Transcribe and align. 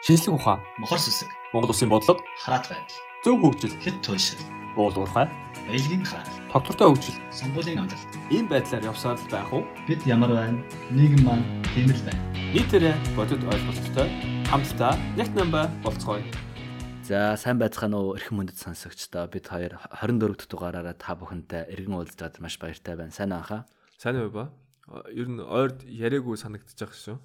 шинжлэх 0.00 0.34
ухаан, 0.40 0.60
мохор 0.80 0.96
сүсэг, 0.96 1.28
Монгол 1.52 1.76
Улсын 1.76 1.92
бодлого, 1.92 2.24
хараат 2.40 2.72
байдал, 2.72 2.96
зөв 3.20 3.36
хөгжил, 3.36 3.76
хэд 3.84 4.00
туйлшил, 4.00 4.40
уул 4.72 4.96
уурхай, 4.96 5.28
баялагын 5.68 6.04
хаал, 6.08 6.24
тогтвортой 6.48 6.88
хөгжил 6.88 7.16
сонгуулийн 7.28 7.84
амжилт. 7.84 8.08
ийм 8.32 8.48
байдлаар 8.48 8.88
явсаар 8.88 9.20
л 9.20 9.28
байх 9.28 9.52
уу? 9.52 9.68
Бид 9.84 10.00
ямар 10.08 10.32
байна? 10.32 10.64
Нийгэм 10.88 11.20
маань 11.20 11.44
тийм 11.76 11.92
л 11.92 12.00
байна. 12.08 12.22
Нийтээрээ 12.56 12.96
бодит 13.12 13.44
ойлголттой 13.44 14.08
хамтдаа 14.48 14.96
нэг 15.20 15.28
намба 15.36 15.68
болцгоё. 15.84 16.24
За 17.04 17.36
сайн 17.36 17.60
байцгаана 17.60 18.00
уу 18.00 18.16
эрхэм 18.16 18.40
мөндөд 18.40 18.56
сонсогчдоо 18.56 19.28
бид 19.28 19.52
хоёр 19.52 19.76
24 20.00 20.32
дахь 20.32 20.48
дугаараараа 20.48 20.96
та 20.96 21.12
бүхэнтэй 21.12 21.68
эргэн 21.76 22.00
уулзаад 22.00 22.40
маш 22.40 22.56
баяртай 22.56 22.96
байна. 22.96 23.12
Сайн 23.12 23.36
аахаа. 23.36 23.68
Сайн 24.00 24.16
уу 24.16 24.32
ба? 24.32 24.48
Ер 25.12 25.28
нь 25.28 25.44
ойрд 25.44 25.84
яриаггүй 25.84 26.40
санагдчих 26.40 26.96
шүү. 26.96 27.20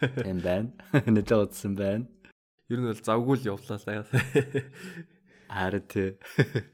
Тийм 0.24 0.38
байна. 0.40 0.70
Нэжээ 1.14 1.40
удсан 1.44 1.74
байна. 1.78 2.06
Ер 2.68 2.78
нь 2.80 2.88
бол 2.88 2.98
завгүй 2.98 3.36
л 3.38 3.48
явлаа 3.54 3.78
л. 3.78 4.08
Харин 5.54 5.84
тий. 5.86 6.18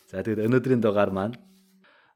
За 0.09 0.23
тэгээд 0.23 0.47
өнөөдрийн 0.47 0.81
дугаар 0.81 1.11
маань 1.11 1.37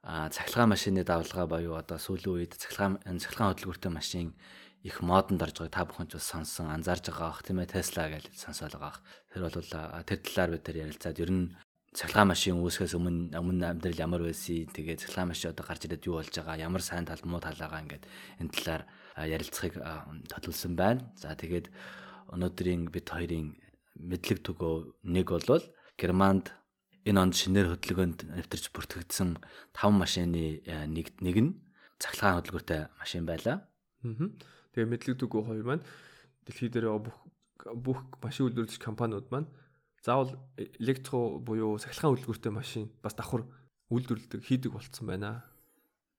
а 0.05 0.29
цахилгаан 0.29 0.73
машины 0.77 1.05
давлгаа 1.05 1.49
боيو 1.49 1.75
одоо 1.81 1.97
сүүлийн 1.97 2.37
үед 2.37 2.53
цахилгаан 2.61 3.01
цахилгаан 3.21 3.57
хөдөлгөөртэй 3.57 3.93
машин 3.93 4.37
их 4.85 5.01
модонд 5.01 5.41
орж 5.41 5.65
байгааг 5.65 5.73
та 5.73 5.85
бүхэн 5.89 6.09
ч 6.13 6.21
бас 6.21 6.29
сонсон 6.29 6.69
анзаарж 6.69 7.09
байгаа 7.09 7.33
бах 7.33 7.41
тийм 7.41 7.59
ээ 7.65 7.73
Tesla 7.73 8.13
гэж 8.13 8.25
сонсоол 8.37 8.77
байгаа. 8.77 9.01
Тэр 9.33 9.43
бол 9.49 9.57
тэр 9.57 10.21
талаар 10.21 10.51
бид 10.53 10.65
тэр 10.65 10.77
ярилцаад 10.85 11.19
ер 11.25 11.33
нь 11.33 11.57
цахилгаан 11.97 12.29
машин 12.29 12.61
үүсгэхээс 12.61 12.95
өмнө 13.01 13.33
өмнө 13.41 13.65
амьдрал 13.65 14.03
ямар 14.05 14.23
байсан 14.29 14.69
тэгээ 14.77 15.01
цахилгаан 15.01 15.33
машин 15.33 15.57
одоо 15.57 15.65
гарч 15.65 15.83
ирээд 15.89 16.05
юу 16.05 16.21
болж 16.21 16.35
байгаа 16.37 16.61
ямар 16.61 16.83
сайн 16.85 17.09
тал 17.09 17.25
муу 17.25 17.41
тал 17.41 17.57
байгаа 17.57 17.81
ингээд 17.81 18.05
энэ 18.45 18.53
талаар 18.53 18.83
ярилцахыг 19.17 19.79
төлөвлөсөн 20.31 20.75
байна. 20.75 21.07
За 21.15 21.35
тэгээд 21.39 21.71
өнөөдрийн 22.35 22.91
бид 22.91 23.07
хоёрын 23.07 23.55
мэдлэг 23.95 24.43
төгөө 24.43 25.07
нэг 25.07 25.31
болвол 25.31 25.65
Германд 25.95 26.51
энэ 27.07 27.21
онд 27.21 27.35
шинээр 27.39 27.79
хөдөлгөөнд 27.79 28.35
нэвтэрч 28.35 28.75
бүртгэгдсэн 28.75 29.39
5 29.77 29.95
машины 29.95 30.65
нэг 30.67 31.15
нэг 31.23 31.37
нь 31.39 31.53
цахилгаан 32.03 32.43
хөдөлгөөртэй 32.43 32.81
машин 32.99 33.23
байлаа. 33.29 33.63
Аа. 34.03 34.29
Тэгээ 34.75 34.91
мэдлэг 34.91 35.17
дүгөө 35.23 35.43
хоёр 35.47 35.65
маань 35.69 35.85
дэлхий 36.43 36.73
дээр 36.73 36.99
бүх 36.99 37.17
бүх 37.71 37.99
машин 38.19 38.51
үйлдвэрлэгч 38.51 38.83
компаниуд 38.83 39.31
маань 39.31 39.47
заавал 40.03 40.35
электро 40.59 41.39
буюу 41.39 41.79
сахилгаан 41.79 42.19
үйлдвэртэй 42.19 42.53
машин 42.53 42.91
бас 42.99 43.15
давхар 43.15 43.47
үйлдвэрлэдэг 43.95 44.41
хийдэг 44.43 44.73
болцсон 44.75 45.07
байна. 45.07 45.47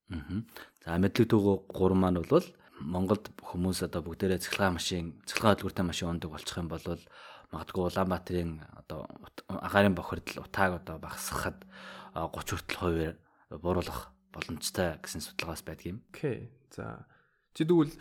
Аа. 0.09 0.41
За 0.85 0.95
мэдлэг 0.95 1.27
дүгөө 1.27 1.55
гурван 1.69 1.99
маань 1.99 2.23
бол 2.23 2.45
Монголд 2.79 3.31
хүмүүс 3.39 3.87
одоо 3.87 4.01
бүгдээрээ 4.03 4.43
цахилгаан 4.43 4.75
машин, 4.75 5.15
цахилгаан 5.23 5.55
хөдөлгөөртэй 5.55 5.85
машин 5.85 6.09
ундаг 6.11 6.31
болчих 6.31 6.57
юм 6.59 6.67
бол 6.67 6.83
магадгүй 7.51 7.83
Улаанбаатарын 7.87 8.51
одоо 8.75 9.07
агаарын 9.47 9.95
бохирдол 9.95 10.43
утааг 10.43 10.83
одоо 10.83 10.97
багасгахад 10.99 11.63
30 12.11 12.35
хүртэл 12.35 12.79
хувиар 12.79 13.15
бууруулах 13.49 14.11
боломжтой 14.35 14.99
гэсэн 14.99 15.23
судалгаас 15.23 15.63
байдаг 15.63 15.87
юм. 15.87 15.97
Окей. 16.11 16.51
За. 16.75 17.07
Чи 17.55 17.63
тэгвэл 17.63 17.95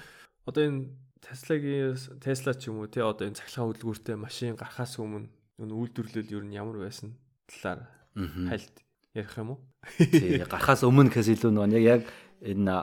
одоо 0.47 0.63
энэ 0.67 0.91
Tesla-гийн 1.23 1.95
Tesla 2.21 2.53
ч 2.59 2.69
юм 2.69 2.83
уу 2.83 2.91
тий 2.91 3.01
одоо 3.01 3.31
энэ 3.31 3.39
цахилгаан 3.39 3.71
хөдөлгөөртэй 3.71 4.17
машин 4.19 4.59
гарахаас 4.59 4.99
өмнө 4.99 5.31
энэ 5.63 5.73
үйлдвэрлэл 5.73 6.35
ер 6.35 6.45
нь 6.45 6.59
ямар 6.59 6.83
байсан 6.83 7.15
талаар 7.47 7.87
хайлт 8.15 8.84
ярих 9.15 9.39
юм 9.39 9.57
уу? 9.57 9.61
Тий, 9.99 10.43
гарахаас 10.43 10.83
өмнө 10.83 11.11
гэхээс 11.15 11.39
илүү 11.39 11.53
нөгөө 11.55 11.81
яг 11.87 12.03
энэ 12.43 12.75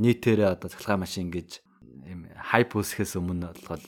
нийтээрээ 0.00 0.54
одоо 0.54 0.70
цахилгаан 0.70 1.02
машин 1.02 1.28
гэж 1.34 1.60
юм 2.06 2.30
хайп 2.30 2.78
үсгэхээс 2.78 3.18
өмнө 3.18 3.50
бол 3.66 3.84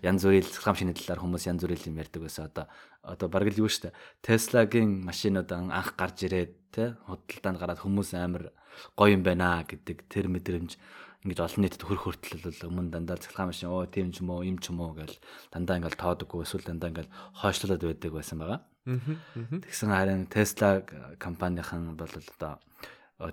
янз 0.00 0.24
бүрийн 0.24 0.48
цахилгаан 0.48 0.74
машины 0.74 0.94
талаар 0.96 1.20
хүмүүс 1.22 1.44
янз 1.46 1.62
бүрийн 1.62 1.88
юм 1.92 2.00
ярьдаг 2.00 2.22
байсан. 2.24 2.48
Одоо 2.48 2.66
одоо 3.04 3.28
бараг 3.28 3.52
л 3.52 3.60
юу 3.62 3.68
штэ. 3.68 3.92
Tesla-гийн 4.24 5.04
машинууд 5.04 5.52
анх 5.52 5.94
гарч 6.00 6.24
ирээд 6.24 6.52
те 6.72 6.96
худалдаанд 7.04 7.60
гараад 7.60 7.80
хүмүүс 7.84 8.10
амар 8.16 8.50
гоё 8.96 9.14
юм 9.16 9.22
байна 9.22 9.64
гэдэг 9.68 10.08
тэр 10.08 10.32
мэдрэмж 10.32 10.80
ингэж 11.26 11.38
олон 11.42 11.62
нийтэд 11.66 11.82
хөрөх 11.82 12.04
хүртэл 12.14 12.46
бол 12.46 12.60
өмнө 12.70 12.94
дандаа 12.94 13.18
цахилгаан 13.18 13.50
машин 13.50 13.74
оо 13.74 13.86
тийм 13.90 14.14
ч 14.14 14.22
юм 14.22 14.30
уу 14.30 14.46
юм 14.46 14.62
ч 14.62 14.70
юм 14.70 14.78
уу 14.78 14.94
гэл 14.94 15.18
дандаа 15.50 15.82
ингээл 15.82 15.98
тоодоггүй 15.98 16.46
эсвэл 16.46 16.62
дандаа 16.62 16.90
ингээл 16.94 17.14
хойшлуулад 17.42 17.82
байдаг 17.82 18.12
байсан 18.14 18.38
байгаа. 18.38 18.60
Тэгсэн 18.86 19.90
харин 19.90 20.30
Tesla 20.30 20.86
компанийн 21.18 21.98
бол 21.98 22.14
одоо 22.14 22.54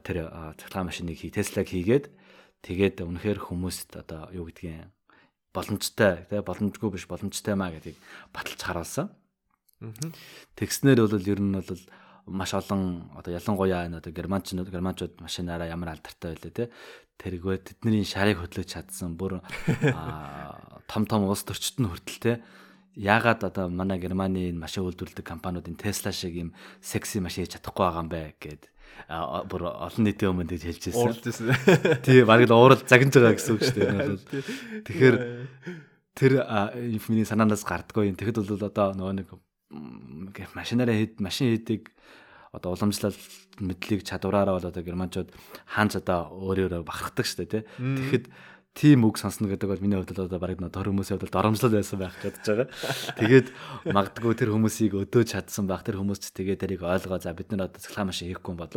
тэр 0.01 0.17
цахилгаан 0.57 0.89
машиныг 0.89 1.21
хий 1.21 1.29
Tesla-г 1.29 1.69
хийгээд 1.69 2.05
тэгээд 2.65 3.05
үнэхээр 3.05 3.39
хүмүүст 3.45 4.01
одоо 4.01 4.33
юу 4.33 4.49
гэдгийг 4.49 4.89
боломжтой 5.53 6.25
тий 6.25 6.41
боломжгүй 6.41 6.89
биш 6.89 7.05
боломжтой 7.05 7.53
маа 7.53 7.69
гэдгийг 7.69 7.95
баталж 8.33 8.61
харуулсан. 8.65 9.07
Тэгснэр 10.57 11.05
бол 11.05 11.21
ер 11.21 11.39
нь 11.39 11.53
бол 11.53 11.83
маш 12.25 12.53
олон 12.57 13.13
одоо 13.13 13.31
ялангуяа 13.37 13.85
энэ 13.85 14.01
одоо 14.01 14.11
германчууд 14.11 14.73
германчууд 14.73 15.21
машинаараа 15.21 15.69
ямар 15.69 15.93
алдартай 15.93 16.33
байлаа 16.33 16.51
те 16.51 16.63
тэргөө 17.21 17.55
тэдний 17.63 18.03
шарыг 18.03 18.41
хөдлөж 18.43 18.67
чадсан 18.75 19.15
бүр 19.19 19.39
том 20.91 21.03
том 21.09 21.25
улс 21.25 21.43
төрчд 21.47 21.81
нь 21.81 21.89
хүртэл 21.89 22.21
те 22.21 22.33
яагаад 22.95 23.43
одоо 23.43 23.67
манай 23.67 23.99
германы 23.99 24.51
энэ 24.51 24.59
машин 24.59 24.87
үйлдвэрлэдэг 24.87 25.25
компаниудын 25.25 25.75
Tesla 25.75 26.11
шиг 26.15 26.35
юм 26.35 26.49
секси 26.79 27.19
машин 27.19 27.43
хийж 27.43 27.59
чадахгүй 27.59 27.83
байгаа 27.83 28.03
юм 28.03 28.09
бэ 28.11 28.21
гэд 28.39 28.63
бүр 29.51 29.67
олон 29.67 30.03
нийтийн 30.07 30.31
өмнө 30.31 30.49
тэгж 30.55 30.63
хэлж 30.63 30.83
ирсэн. 31.27 31.51
Тий, 32.01 32.23
бараг 32.23 32.47
л 32.47 32.55
уурал 32.55 32.79
загнаж 32.79 33.13
байгаа 33.19 33.35
гэсэн 33.35 33.53
үг 33.53 33.63
шүү 33.67 33.75
дээ. 33.83 34.83
Тэгэхээр 34.87 35.15
тэр 36.15 36.31
миний 37.11 37.27
санаанаас 37.27 37.67
гардггүй 37.67 38.09
юм. 38.09 38.15
Тэгэхэд 38.15 38.39
бол 38.39 38.69
одоо 38.71 38.95
нөгөө 38.95 39.13
нэг 39.19 39.29
машинаараа 40.55 40.95
хэд 40.95 41.19
машин 41.19 41.51
хийдэг 41.51 41.91
одоо 42.55 42.75
уламжлал 42.75 43.15
мэдлэг 43.59 44.03
чадвараараа 44.07 44.57
бол 44.57 44.69
одоо 44.71 44.83
германчууд 44.83 45.29
хаанч 45.67 45.99
одоо 45.99 46.31
өөрөөрөө 46.31 46.83
бахархдаг 46.87 47.25
шүү 47.27 47.39
дээ 47.43 47.51
тий. 47.51 47.63
Тэгэхэд 47.79 48.25
тийм 48.75 49.07
үг 49.07 49.15
сонсно 49.15 49.47
гэдэг 49.47 49.71
бол 49.71 49.79
миний 49.79 49.95
хувьд 49.95 50.11
л 50.11 50.27
одоо 50.27 50.39
бараг 50.39 50.59
төр 50.59 50.91
хүмүүсийн 50.91 51.15
хувьд 51.19 51.31
доромжлол 51.31 51.79
байсан 51.79 51.99
байх 51.99 52.15
гэж 52.19 52.35
бодож 52.43 52.47
байгаа. 52.51 52.67
Тэгээд 53.23 53.47
магадгүй 53.87 54.33
тэр 54.35 54.51
хүмүүсийг 54.51 54.93
өдөөж 54.99 55.27
чадсан 55.31 55.63
байх. 55.63 55.87
Тэр 55.87 56.03
хүмүүс 56.03 56.19
ч 56.19 56.35
тэгээд 56.35 56.59
тэрийг 56.59 56.83
ойлгоо. 56.83 57.23
За 57.23 57.31
бид 57.31 57.55
нар 57.55 57.71
одоо 57.71 57.79
цахилгаан 57.79 58.11
машин 58.11 58.27
хийхгүй 58.27 58.51
юм 58.51 58.59
бол 58.59 58.75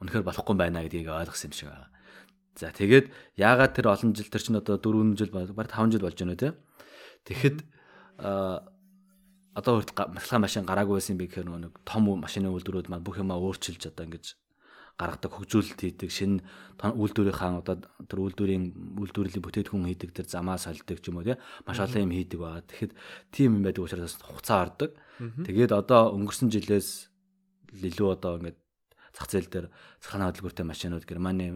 үнэхээр 0.00 0.24
болохгүй 0.24 0.56
байна 0.56 0.80
гэдгийг 0.80 1.12
ойлгосон 1.12 1.52
юм 1.52 1.56
шиг 1.60 1.68
байна. 1.68 1.92
За 2.56 2.72
тэгээд 2.72 3.12
яагаад 3.36 3.76
тэр 3.76 3.92
олон 3.92 4.16
жил 4.16 4.32
тэр 4.32 4.42
чинь 4.42 4.56
одоо 4.56 4.80
4 4.80 5.12
жил 5.20 5.30
баг 5.30 5.68
5 5.68 5.92
жил 5.92 6.02
болж 6.08 6.16
байна 6.16 6.32
үү 6.32 6.40
те. 6.40 6.48
Тэгэхэд 7.28 7.58
одоо 9.58 9.82
хүртэл 9.82 9.98
цахилгаан 10.14 10.44
машин 10.46 10.62
гараагүй 10.62 11.02
байсан 11.02 11.18
би 11.18 11.26
гэхээр 11.26 11.50
нэг 11.50 11.74
том 11.82 12.06
машины 12.22 12.46
үйлдвэрүүд 12.54 12.86
маань 12.88 13.02
бүх 13.02 13.18
юмаа 13.18 13.42
өөрчилж 13.42 13.90
одоо 13.90 14.06
ингэж 14.06 14.38
гаргадаг 14.98 15.30
хөгжүүлэлт 15.30 15.78
хийдэг 15.78 16.10
шинэ 16.10 16.42
үйлдвэрийнхаа 16.82 17.62
одоо 17.62 17.82
тэр 18.10 18.18
үйлдвэрийн 18.18 18.98
үйлдвэрлэлийн 18.98 19.46
бүтээтгүн 19.46 19.86
хийдэг 19.90 20.10
тэр 20.10 20.26
замаа 20.26 20.58
солидог 20.58 20.98
ч 20.98 21.10
юм 21.10 21.22
уу 21.22 21.26
тий 21.26 21.38
маш 21.66 21.78
олон 21.78 22.10
юм 22.10 22.14
хийдэг 22.18 22.38
байгаа. 22.38 22.66
Тэгэхэд 22.66 22.92
тийм 23.30 23.50
юм 23.58 23.62
байдаг 23.62 23.86
учраас 23.86 24.18
хугацаа 24.18 24.58
ордог. 24.66 24.98
Тэгээд 25.18 25.70
одоо 25.70 26.18
өнгөрсөн 26.18 26.50
жилээс 26.50 27.14
илүү 27.78 28.08
одоо 28.10 28.42
ингээд 28.42 28.58
зах 29.14 29.30
зээл 29.30 29.50
дээр 29.50 29.66
цахилгаан 30.02 30.34
хөдөлгөөртэй 30.34 30.66
машинууд 30.66 31.04
Германы 31.06 31.46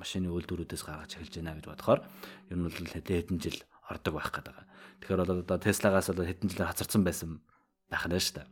машины 0.00 0.32
үйлдвэрүүдээс 0.32 0.82
гаргаж 0.88 1.20
эхэлж 1.20 1.34
байна 1.44 1.56
гэж 1.60 1.68
бодохоор 1.68 2.00
ер 2.48 2.56
нь 2.56 2.64
бол 2.64 2.72
хэдэн 2.72 3.38
жил 3.44 3.60
ордог 3.90 4.14
байх 4.14 4.30
гэдэг. 4.32 4.56
Тэгэхээр 5.04 5.20
бол 5.20 5.42
одоо 5.44 5.58
Tesla-гаас 5.58 6.08
бол 6.12 6.24
хэдэн 6.24 6.48
жилээр 6.50 6.70
хацарсан 6.70 7.02
байсан 7.04 7.30
байх 7.90 8.04
нь 8.08 8.16
шүү 8.16 8.40
дээ. 8.40 8.48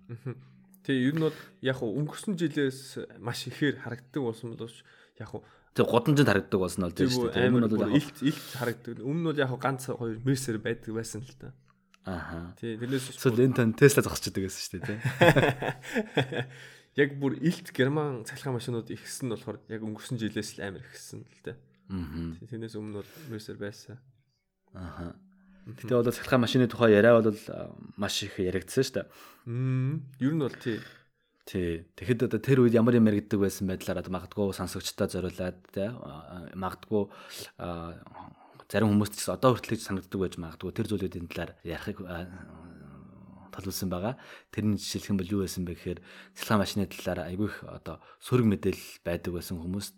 Тий, 0.82 0.96
ер 1.08 1.14
нь 1.14 1.24
бол 1.24 1.38
яг 1.62 1.76
хуу 1.78 1.94
өнгөрсөн 1.96 2.34
жилээс 2.36 3.20
маш 3.22 3.46
ихээр 3.46 3.82
харагддаг 3.86 4.22
болсон 4.22 4.54
боловч 4.58 4.82
яг 5.18 5.28
хуу 5.30 5.46
Тэг 5.72 5.88
годамжинд 5.88 6.28
харагддаг 6.28 6.60
болсон 6.60 6.84
бол 6.84 6.92
тийм 6.92 7.08
шүү 7.08 7.32
дээ. 7.32 7.48
Өмнө 7.48 7.64
нь 7.64 7.80
бол 7.80 7.96
илт 7.96 8.18
илт 8.20 8.48
харагддаг. 8.60 9.00
Өмнө 9.00 9.20
нь 9.24 9.28
бол 9.32 9.40
яг 9.40 9.52
ганц 9.56 9.88
хоёр 9.88 10.20
мерсер 10.20 10.60
байдаг 10.60 10.92
байсан 10.92 11.24
л 11.24 11.32
та. 11.40 11.56
Аха. 12.04 12.52
Тий, 12.60 12.76
тэрнээс 12.76 13.14
эсвэл 13.16 13.40
энэ 13.46 13.56
тань 13.56 13.72
Tesla 13.72 14.04
зогсчихдаг 14.04 14.42
байсан 14.44 14.60
шүү 14.60 14.72
дээ, 14.82 14.86
тий. 14.90 14.98
Яг 16.92 17.16
бүр 17.16 17.40
илт 17.40 17.72
герман 17.72 18.26
цахилгаан 18.28 18.60
машинууд 18.60 18.90
ихсэн 18.92 19.30
нь 19.30 19.32
болохоор 19.32 19.64
яг 19.72 19.80
өнгөрсөн 19.80 20.20
жилээс 20.20 20.60
л 20.60 20.66
амар 20.66 20.84
ихсэн 20.84 21.24
л 21.24 21.40
дээ. 21.40 21.56
Аа. 21.88 22.36
Тэрнээс 22.52 22.76
өмнө 22.76 23.00
бол 23.00 23.12
мерсер 23.32 23.56
байсан. 23.56 23.96
Аха. 24.74 25.16
Гэтэ 25.66 25.94
бол 25.94 26.10
цахилгаан 26.10 26.42
машины 26.42 26.66
тухай 26.66 26.96
яриа 26.96 27.20
бол 27.20 27.38
маш 27.96 28.22
их 28.26 28.38
яригдсан 28.40 28.82
шүү 28.82 28.94
дээ. 28.98 29.06
Мм. 29.46 30.02
Ер 30.18 30.32
нь 30.34 30.42
бол 30.42 30.56
тий. 30.58 30.80
Тий. 31.46 31.86
Тэгэхэд 31.94 32.26
одоо 32.26 32.40
тэр 32.42 32.66
үед 32.66 32.74
ямар 32.74 32.98
юм 32.98 33.06
яригддаг 33.06 33.38
байсан 33.38 33.70
байдлаар 33.70 34.02
магадгүй 34.02 34.50
сонсогчдоо 34.58 35.06
зориулаад 35.06 35.58
тий 35.70 35.90
магадгүй 36.58 37.02
зарим 38.72 38.90
хүмүүст 38.90 39.20
ч 39.20 39.28
одоо 39.28 39.54
хүртэл 39.54 39.78
ч 39.78 39.86
санагддаг 39.86 40.18
байж 40.18 40.34
магадгүй 40.40 40.72
тэр 40.72 40.88
зүйлүүдийн 40.88 41.28
талаар 41.28 41.52
ярихыг 41.62 42.02
толуулсан 43.52 43.92
байгаа. 43.92 44.16
Тэрний 44.48 44.80
жишээлх 44.80 45.12
юм 45.12 45.18
бол 45.20 45.28
юу 45.28 45.40
байсан 45.44 45.68
бэ 45.68 45.76
гэхээр 45.76 46.00
цахилгаан 46.34 46.62
машины 46.64 46.88
талаар 46.88 47.28
айгүй 47.28 47.52
их 47.52 47.58
одоо 47.68 48.00
сөрөг 48.24 48.48
мэдээлэл 48.48 49.04
байдаг 49.04 49.32
байсан 49.36 49.60
хүмүүст 49.60 49.94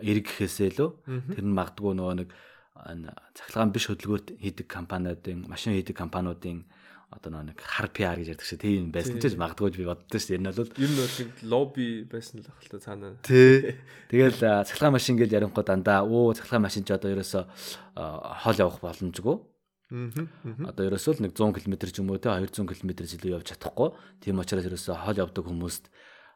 эрг 0.00 0.24
гэхээсээ 0.24 0.70
лөө 0.80 0.90
тэр 1.36 1.44
нь 1.44 1.54
магадгүй 1.54 1.92
нөгөө 1.92 2.14
нэг 2.24 2.28
энэ 2.32 2.53
цахилгаан 2.74 3.70
биш 3.70 3.86
хөдөлгөөрт 3.86 4.34
хийдэг 4.42 4.66
компаниудын 4.66 5.46
машин 5.46 5.78
хийдэг 5.78 5.94
компаниудын 5.94 6.66
одоо 7.14 7.42
нэг 7.46 7.58
хар 7.62 7.86
PR 7.94 8.18
гэж 8.18 8.34
ярьдаг 8.34 8.46
шиг 8.46 8.60
тийм 8.60 8.90
байсан 8.90 9.22
ч 9.22 9.38
магадгүй 9.38 9.78
би 9.78 9.86
боддоо 9.86 10.18
шүү 10.18 10.34
дээ. 10.34 10.40
Энэ 10.42 10.50
бол 10.50 10.70
ер 10.74 10.90
нь 10.90 10.98
бол 10.98 11.14
лобби 11.46 11.86
байсан 12.10 12.42
л 12.42 12.50
ахalta 12.50 12.78
цаана. 12.82 13.14
Тий. 13.22 13.78
Тэгэл 14.10 14.66
цахилгаан 14.66 14.98
машин 14.98 15.14
гэж 15.14 15.30
ярингоо 15.30 15.62
дандаа 15.62 16.02
оо 16.02 16.34
цахилгаан 16.34 16.66
машин 16.66 16.82
ч 16.82 16.90
одоо 16.90 17.14
ерөөсө 17.14 17.46
хол 18.42 18.58
явах 18.58 18.82
боломжгүй. 18.82 19.36
Аа. 19.94 20.74
Одоо 20.74 20.90
ерөөсөө 20.90 21.12
л 21.14 21.22
нэг 21.22 21.38
100 21.38 21.54
км 21.54 21.74
ч 21.86 22.02
юм 22.02 22.10
уу 22.10 22.18
те 22.18 22.34
200 22.34 22.66
км 22.66 22.90
илүү 23.06 23.38
явж 23.38 23.46
чадахгүй. 23.54 23.94
Тийм 24.18 24.42
учраас 24.42 24.66
ерөөсөө 24.66 24.94
хол 25.06 25.22
явдаг 25.22 25.44
хүмүүст 25.46 25.86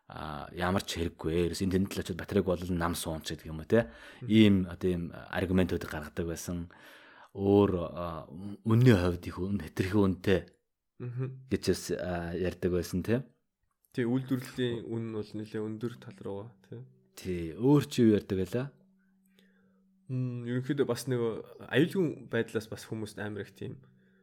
ямар 0.08 0.82
ч 0.88 0.96
хэрэггүй. 0.96 1.52
Ерөөс 1.52 1.62
энэ 1.64 1.74
тэнд 1.76 1.92
л 1.92 2.00
очиод 2.00 2.16
батарейг 2.16 2.48
бол 2.48 2.64
нам 2.72 2.96
суунч 2.96 3.28
гэдэг 3.28 3.52
юм 3.52 3.60
уу 3.60 3.68
те. 3.68 3.92
Ийм 4.24 4.64
одоо 4.64 4.88
ийм 4.88 5.04
аргументууд 5.12 5.84
гаргадаг 5.84 6.24
байсан. 6.32 6.72
Өөр 7.36 7.72
үнний 8.64 8.96
хувьд 8.96 9.28
их 9.28 9.36
үн 9.36 9.60
хэтэрхий 9.60 10.00
үнэтэй 10.00 10.40
гэж 11.52 11.64
ярьдаг 12.40 12.70
байсан 12.72 13.04
те. 13.04 13.28
Тий 13.92 14.08
үйлдвэрлэлийн 14.08 14.88
үн 14.88 15.12
бол 15.12 15.28
нэлээ 15.28 15.60
өндөр 15.60 15.92
тал 16.00 16.18
руугаа 16.24 16.50
тий. 16.64 16.80
Тий 17.12 17.42
өөр 17.52 17.84
чи 17.84 18.08
юу 18.08 18.16
ярьдаг 18.16 18.36
байлаа? 18.40 18.66
Мм 20.08 20.48
ерөнхийдөө 20.48 20.86
бас 20.88 21.04
нэг 21.04 21.20
аюулгүй 21.68 22.32
байдлаас 22.32 22.66
бас 22.72 22.88
хүмүүст 22.88 23.20
амар 23.20 23.44
их 23.44 23.52
тийм 23.52 23.76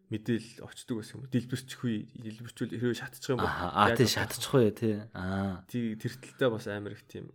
мэдээлэл 0.10 0.66
очдөг 0.66 0.96
байсан 1.02 1.16
юм. 1.18 1.30
Дэлбэрчихгүй, 1.34 1.96
дэлбэрчүүл 2.22 2.74
хэрвээ 2.78 3.00
шатчих 3.02 3.34
юм 3.34 3.42
бол 3.42 3.50
аа 3.50 3.90
тий 3.98 4.06
шатчихгүй 4.06 4.70
тий. 4.78 4.96
Аа. 5.18 5.66
Тий 5.66 5.98
тэртэлтэй 5.98 6.50
бас 6.54 6.68
амар 6.70 6.94
их 6.94 7.04
тийм 7.10 7.34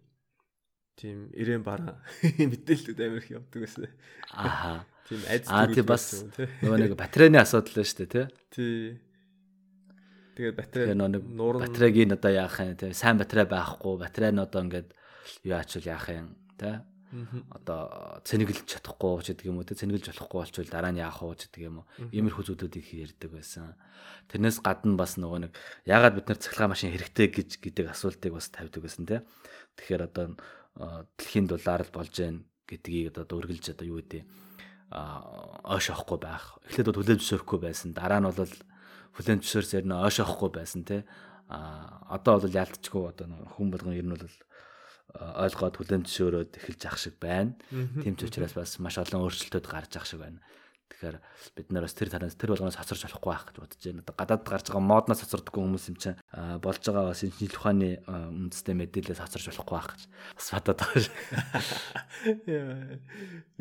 тийм 0.94 1.34
ирээн 1.34 1.66
бараа 1.66 1.98
мэдээлэлүүд 2.50 3.00
амар 3.02 3.22
их 3.24 3.30
явдаг 3.34 3.60
байсан. 3.66 3.90
Аа. 4.36 4.86
Тийм 5.10 5.20
айц 5.26 5.50
Аа 5.50 5.66
тий 5.66 5.82
бас 5.82 6.22
нөгөө 6.62 6.78
нэг 6.78 6.94
батарейны 6.94 7.42
асуудал 7.42 7.82
байна 7.82 7.90
шүү 7.90 7.98
дээ 8.06 8.10
тий. 8.14 8.26
Тий. 8.54 9.10
Тэгээд 10.38 10.56
батарей 10.56 10.94
нэг 10.94 11.24
батарейг 11.26 11.96
одоо 12.14 12.30
яах 12.30 12.56
юм 12.62 12.76
те 12.78 12.94
сайн 12.94 13.18
батарей 13.18 13.50
байхгүй 13.50 13.98
батарей 13.98 14.30
нь 14.30 14.40
одоо 14.40 14.62
ингээд 14.62 14.88
юу 15.42 15.58
ачвал 15.58 15.90
яах 15.90 16.06
юм 16.14 16.38
те 16.54 16.86
одоо 17.50 18.22
цэнэглэж 18.22 18.66
чадахгүй 18.70 19.22
ч 19.26 19.34
гэдэг 19.34 19.46
юм 19.50 19.58
уу 19.58 19.66
те 19.66 19.74
цэнэглэж 19.74 20.14
болохгүй 20.14 20.38
болчвол 20.40 20.70
дараа 20.70 20.92
нь 20.94 21.02
яах 21.02 21.18
вэ 21.18 21.34
гэдэг 21.34 21.62
юм 21.66 21.82
уу 21.82 21.86
иймэрхүү 22.14 22.44
зүйлүүдийг 22.46 22.86
ярьдаг 23.10 23.30
байсан. 23.34 23.74
Тэрнээс 24.30 24.62
гадна 24.62 24.94
бас 24.94 25.18
нөгөө 25.18 25.50
нэг 25.50 25.52
ягаад 25.90 26.14
бид 26.14 26.26
нар 26.30 26.38
цахилгаан 26.38 26.72
машин 26.72 26.94
хэрэгтэй 26.94 27.28
гэж 27.34 27.50
гэдэг 27.58 27.86
асуултыг 27.90 28.30
бас 28.34 28.46
тавьдаг 28.54 28.82
байсан 28.86 29.04
те. 29.10 29.26
Тэгэхээр 29.74 30.06
одоо 30.06 30.38
дэлхийн 31.18 31.50
дулаар 31.50 31.82
л 31.82 31.94
болж 31.94 32.14
гэн 32.14 32.46
гэдгийг 32.70 33.10
одоо 33.18 33.24
дөргилж 33.26 33.74
одоо 33.74 33.86
юу 33.90 33.98
гэдэг 33.98 34.22
ойш 34.90 35.86
авахгүй 35.90 36.18
байх. 36.22 36.62
Эхлээд 36.70 36.94
бол 36.94 36.98
хүлээж 37.02 37.18
зөвшөөрөхгүй 37.26 37.58
байсан. 37.58 37.90
Дараа 37.90 38.22
нь 38.22 38.30
бол 38.30 38.54
хүлэн 39.18 39.42
зөвшөөрс 39.42 39.72
ер 39.82 39.86
нь 39.86 39.98
ойшоохгүй 39.98 40.50
байсан 40.54 40.86
те 40.86 41.02
а 41.50 42.06
одоо 42.14 42.38
бол 42.38 42.54
яалтчгүй 42.54 43.10
одоо 43.10 43.26
хүн 43.58 43.70
болгон 43.74 43.98
ер 43.98 44.06
нь 44.06 44.14
бол 44.14 44.22
ойлгоод 45.16 45.76
хүлэн 45.76 46.06
зөвшөөрөөд 46.06 46.52
эхэлж 46.58 46.82
ах 46.86 46.98
шиг 46.98 47.16
байна. 47.18 47.56
Тийм 47.70 48.14
ч 48.14 48.26
учраас 48.26 48.54
бас 48.54 48.78
маш 48.78 48.96
олон 48.98 49.26
өөрчлөлтүүд 49.26 49.66
гарч 49.66 49.92
ах 49.98 50.06
шиг 50.06 50.22
байна. 50.22 50.38
Тэгэхээр 50.90 51.16
бид 51.56 51.68
нар 51.72 51.86
бас 51.86 51.94
тэр 51.94 52.10
тараас 52.10 52.34
тэр 52.36 52.52
болгоноос 52.52 52.76
хоцорч 52.76 53.06
болохгүй 53.08 53.30
байх 53.30 53.44
гэж 53.48 53.56
бодож 53.62 53.80
байна. 53.80 54.02
Одоо 54.04 54.14
гадаад 54.20 54.42
гарч 54.44 54.66
байгаа 54.68 54.84
модноос 54.84 55.22
хоцордоггүй 55.22 55.62
хүмүүс 55.64 55.86
юм 55.88 55.96
чинь 55.96 56.18
болж 56.60 56.82
байгаа 56.82 57.14
бас 57.14 57.22
энэ 57.24 57.38
жил 57.40 57.56
ухааны 57.56 57.90
үндэстэй 58.04 58.74
мэдээлэлээс 58.74 59.22
хоцорч 59.22 59.46
болохгүй 59.48 59.76
байх 59.80 59.88
гэж 59.96 60.02
бас 60.36 60.48
бодоод 60.50 60.78
байгаа 60.82 61.00
шүү. 61.00 61.14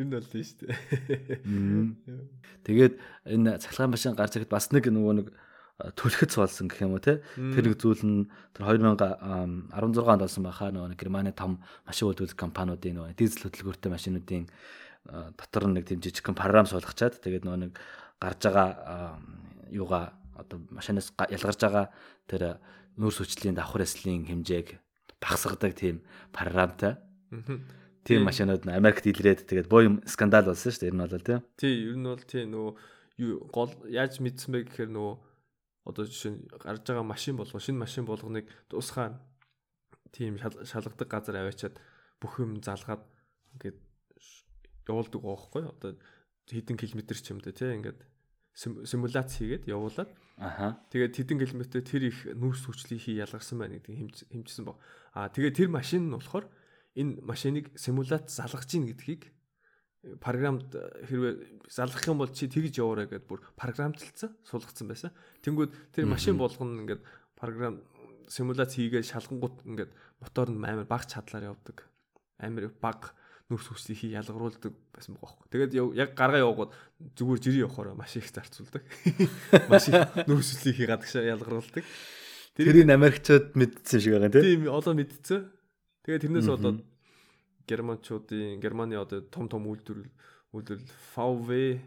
Нь 0.04 0.12
бол 0.12 0.28
тийм 0.28 0.44
шүү 0.44 0.58
дээ. 0.68 0.74
Тэгээд 2.68 2.94
энэ 3.30 3.62
цахилгаан 3.62 3.94
машин 3.94 4.18
гарч 4.20 4.34
ирэхэд 4.36 4.52
бас 4.52 4.74
нэг 4.76 4.90
нөгөө 4.92 5.14
нэг 5.22 5.28
төлөхөц 5.80 6.36
болсон 6.36 6.68
гэх 6.68 6.84
юм 6.84 6.96
уу 6.96 7.04
те 7.04 7.24
тэр 7.36 7.64
нэг 7.72 7.80
зүйл 7.80 8.04
нь 8.04 8.28
тэр 8.52 8.68
2016 8.68 9.72
онд 9.72 10.24
болсон 10.28 10.44
байхаа 10.44 10.76
нөгөө 10.76 11.00
Германы 11.00 11.32
том 11.32 11.64
машин 11.88 12.12
үйлдвэрлэх 12.12 12.36
компаниудын 12.36 13.00
нөгөө 13.00 13.16
дизель 13.16 13.48
хөдөлгөөртэй 13.48 13.92
машинуудын 13.92 14.44
дотор 15.40 15.72
нэг 15.72 15.88
тийм 15.88 16.04
жижигхэн 16.04 16.36
програм 16.36 16.68
суулгачаад 16.68 17.24
тэгээд 17.24 17.48
нөгөө 17.48 17.60
нэг 17.64 17.72
гарч 18.20 18.40
байгаа 18.44 19.24
юугаа 19.72 20.20
одоо 20.36 20.60
машинаас 20.68 21.16
ялгарч 21.16 21.60
байгаа 21.64 21.86
тэр 22.28 22.60
нүүрс 23.00 23.24
хүчлийн 23.24 23.56
давхар 23.56 23.88
эслийн 23.88 24.28
хэмжээг 24.28 24.76
багасгадаг 25.24 25.74
тийм 25.76 26.04
програмтай. 26.36 27.00
Тийм 28.04 28.28
машинууд 28.28 28.68
нь 28.68 28.76
Америкт 28.76 29.08
илрээд 29.08 29.48
тэгээд 29.48 29.72
юм 29.72 30.04
скандал 30.04 30.52
болсон 30.52 30.72
шүү 30.72 30.82
дээ. 30.88 30.92
Энэ 30.92 31.08
бол 31.08 31.24
тийм. 31.24 31.42
Тий, 31.56 31.76
ер 31.88 31.96
нь 31.96 32.08
бол 32.08 32.24
тий 32.24 32.44
нөгөө 32.44 33.52
гол 33.52 33.72
яаж 33.88 34.20
мэдсэн 34.24 34.52
бэ 34.56 34.60
гэхээр 34.68 34.92
нөгөө 34.92 35.29
одоо 35.86 36.04
жишээ 36.06 36.32
нь 36.36 36.48
гарч 36.48 36.84
байгаа 36.88 37.06
машин 37.06 37.36
болгоо 37.38 37.60
шинэ 37.60 37.84
машин 37.84 38.06
болгоныг 38.06 38.46
дуусгаан 38.70 39.20
тийм 40.12 40.38
шалгадаг 40.42 41.08
газар 41.08 41.36
аваачаад 41.40 41.76
бүх 42.22 42.40
юм 42.40 42.60
залгаад 42.60 43.04
ингээд 43.56 43.78
явуулдаг 44.90 45.22
байхгүй 45.22 45.64
одоо 45.70 45.92
хэдэн 46.50 46.78
километр 46.78 47.18
ч 47.18 47.32
юм 47.32 47.40
дэ 47.40 47.54
тий 47.54 47.72
ингээд 47.78 48.00
симуляц 48.60 49.38
хийгээд 49.38 49.70
явуулаад 49.70 50.12
аха. 50.38 50.82
тэгээд 50.92 51.16
хэдэн 51.16 51.40
километр 51.40 51.80
тэр 51.80 52.12
их 52.12 52.26
нүүрс 52.26 52.66
хүчлийг 52.68 53.02
хий 53.06 53.16
ялгарсан 53.22 53.60
байна 53.62 53.80
гэдгийг 53.80 54.28
хэмжсэн 54.34 54.66
баг. 54.66 54.78
Аа 55.14 55.30
тэгээд 55.32 55.56
тэр 55.56 55.70
машин 55.72 56.10
нь 56.10 56.16
болохоор 56.16 56.50
энэ 56.98 57.24
машиныг 57.24 57.72
симуляц 57.80 58.28
залгаж 58.36 58.68
гин 58.68 58.90
гэдгийг 58.90 59.32
програмд 60.24 60.72
хэрвээ 61.10 61.68
залгах 61.68 62.08
юм 62.08 62.24
бол 62.24 62.32
чи 62.32 62.48
тэгж 62.48 62.80
яваарай 62.80 63.12
гэдээ 63.12 63.28
бүр 63.28 63.44
програмчлцсан 63.60 64.32
суулгацсан 64.48 64.88
байсан. 64.88 65.12
Тэнгүүд 65.44 65.92
тэр 65.92 66.08
машин 66.08 66.40
болгоно 66.40 66.88
ингээд 66.88 67.04
програм 67.36 67.84
симуляц 68.32 68.80
хийгээд 68.80 69.12
шалгангууд 69.12 69.68
ингээд 69.68 69.92
мотор 70.24 70.48
нь 70.48 70.64
амар 70.64 70.88
баг 70.88 71.04
чадлаар 71.04 71.52
явдаг. 71.52 71.84
Амар 72.40 72.72
баг 72.80 73.12
нүүрс 73.52 73.68
хүслийг 73.76 74.14
ялгаруулдаг 74.14 74.72
байсан 74.94 75.18
байгаа 75.18 75.36
байхгүй. 75.36 75.48
Тэгээд 75.52 75.72
яг 76.00 76.10
гаргаа 76.16 76.48
явгоод 76.48 76.72
зүгээр 77.18 77.44
жирийн 77.44 77.66
явахаар 77.66 77.98
маш 77.98 78.16
их 78.16 78.30
зарцуулдаг. 78.30 78.86
Маш 79.72 79.90
их 79.90 79.98
нүүрс 80.30 80.50
хүслийг 80.54 80.86
гадагшаа 80.86 81.26
ялгаруулдаг. 81.34 81.84
Тэрийг 82.54 82.88
Америкчууд 82.88 83.58
мэдсэн 83.58 84.00
шиг 84.00 84.14
байгаа 84.16 84.32
тийм. 84.38 84.46
Тийм 84.46 84.62
олон 84.70 84.96
мэдсэн. 85.02 85.42
Тэгээд 86.06 86.24
тэрнээс 86.30 86.50
болоод 86.52 86.80
германчуудын 87.70 88.58
германы 88.58 88.98
одоо 88.98 89.22
том 89.22 89.46
том 89.46 89.70
үйлдвэрлэл 89.70 90.10
үйлдвэрлэл 90.58 90.98
VW, 91.14 91.78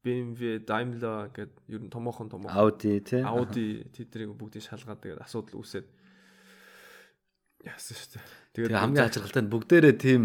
BMW, 0.00 0.64
Daimler 0.64 1.28
гэдэг 1.36 1.68
ер 1.68 1.82
нь 1.84 1.92
томоохон 1.92 2.32
томоохон 2.32 2.56
Audi 2.56 3.04
тий. 3.04 3.20
Audi 3.20 3.84
тэднийг 3.92 4.32
бүгдийг 4.32 4.64
шалгаад 4.64 5.04
тэгээд 5.04 5.20
асуудал 5.20 5.60
үүсээд 5.60 5.86
яасан 7.66 7.96
шүү 7.98 8.10
дээ. 8.16 8.24
Тэгээд 8.54 8.72
хамгийн 8.78 9.06
ажиглалтай 9.10 9.42
нь 9.44 9.52
бүгдээрээ 9.52 9.94
тийм 9.98 10.22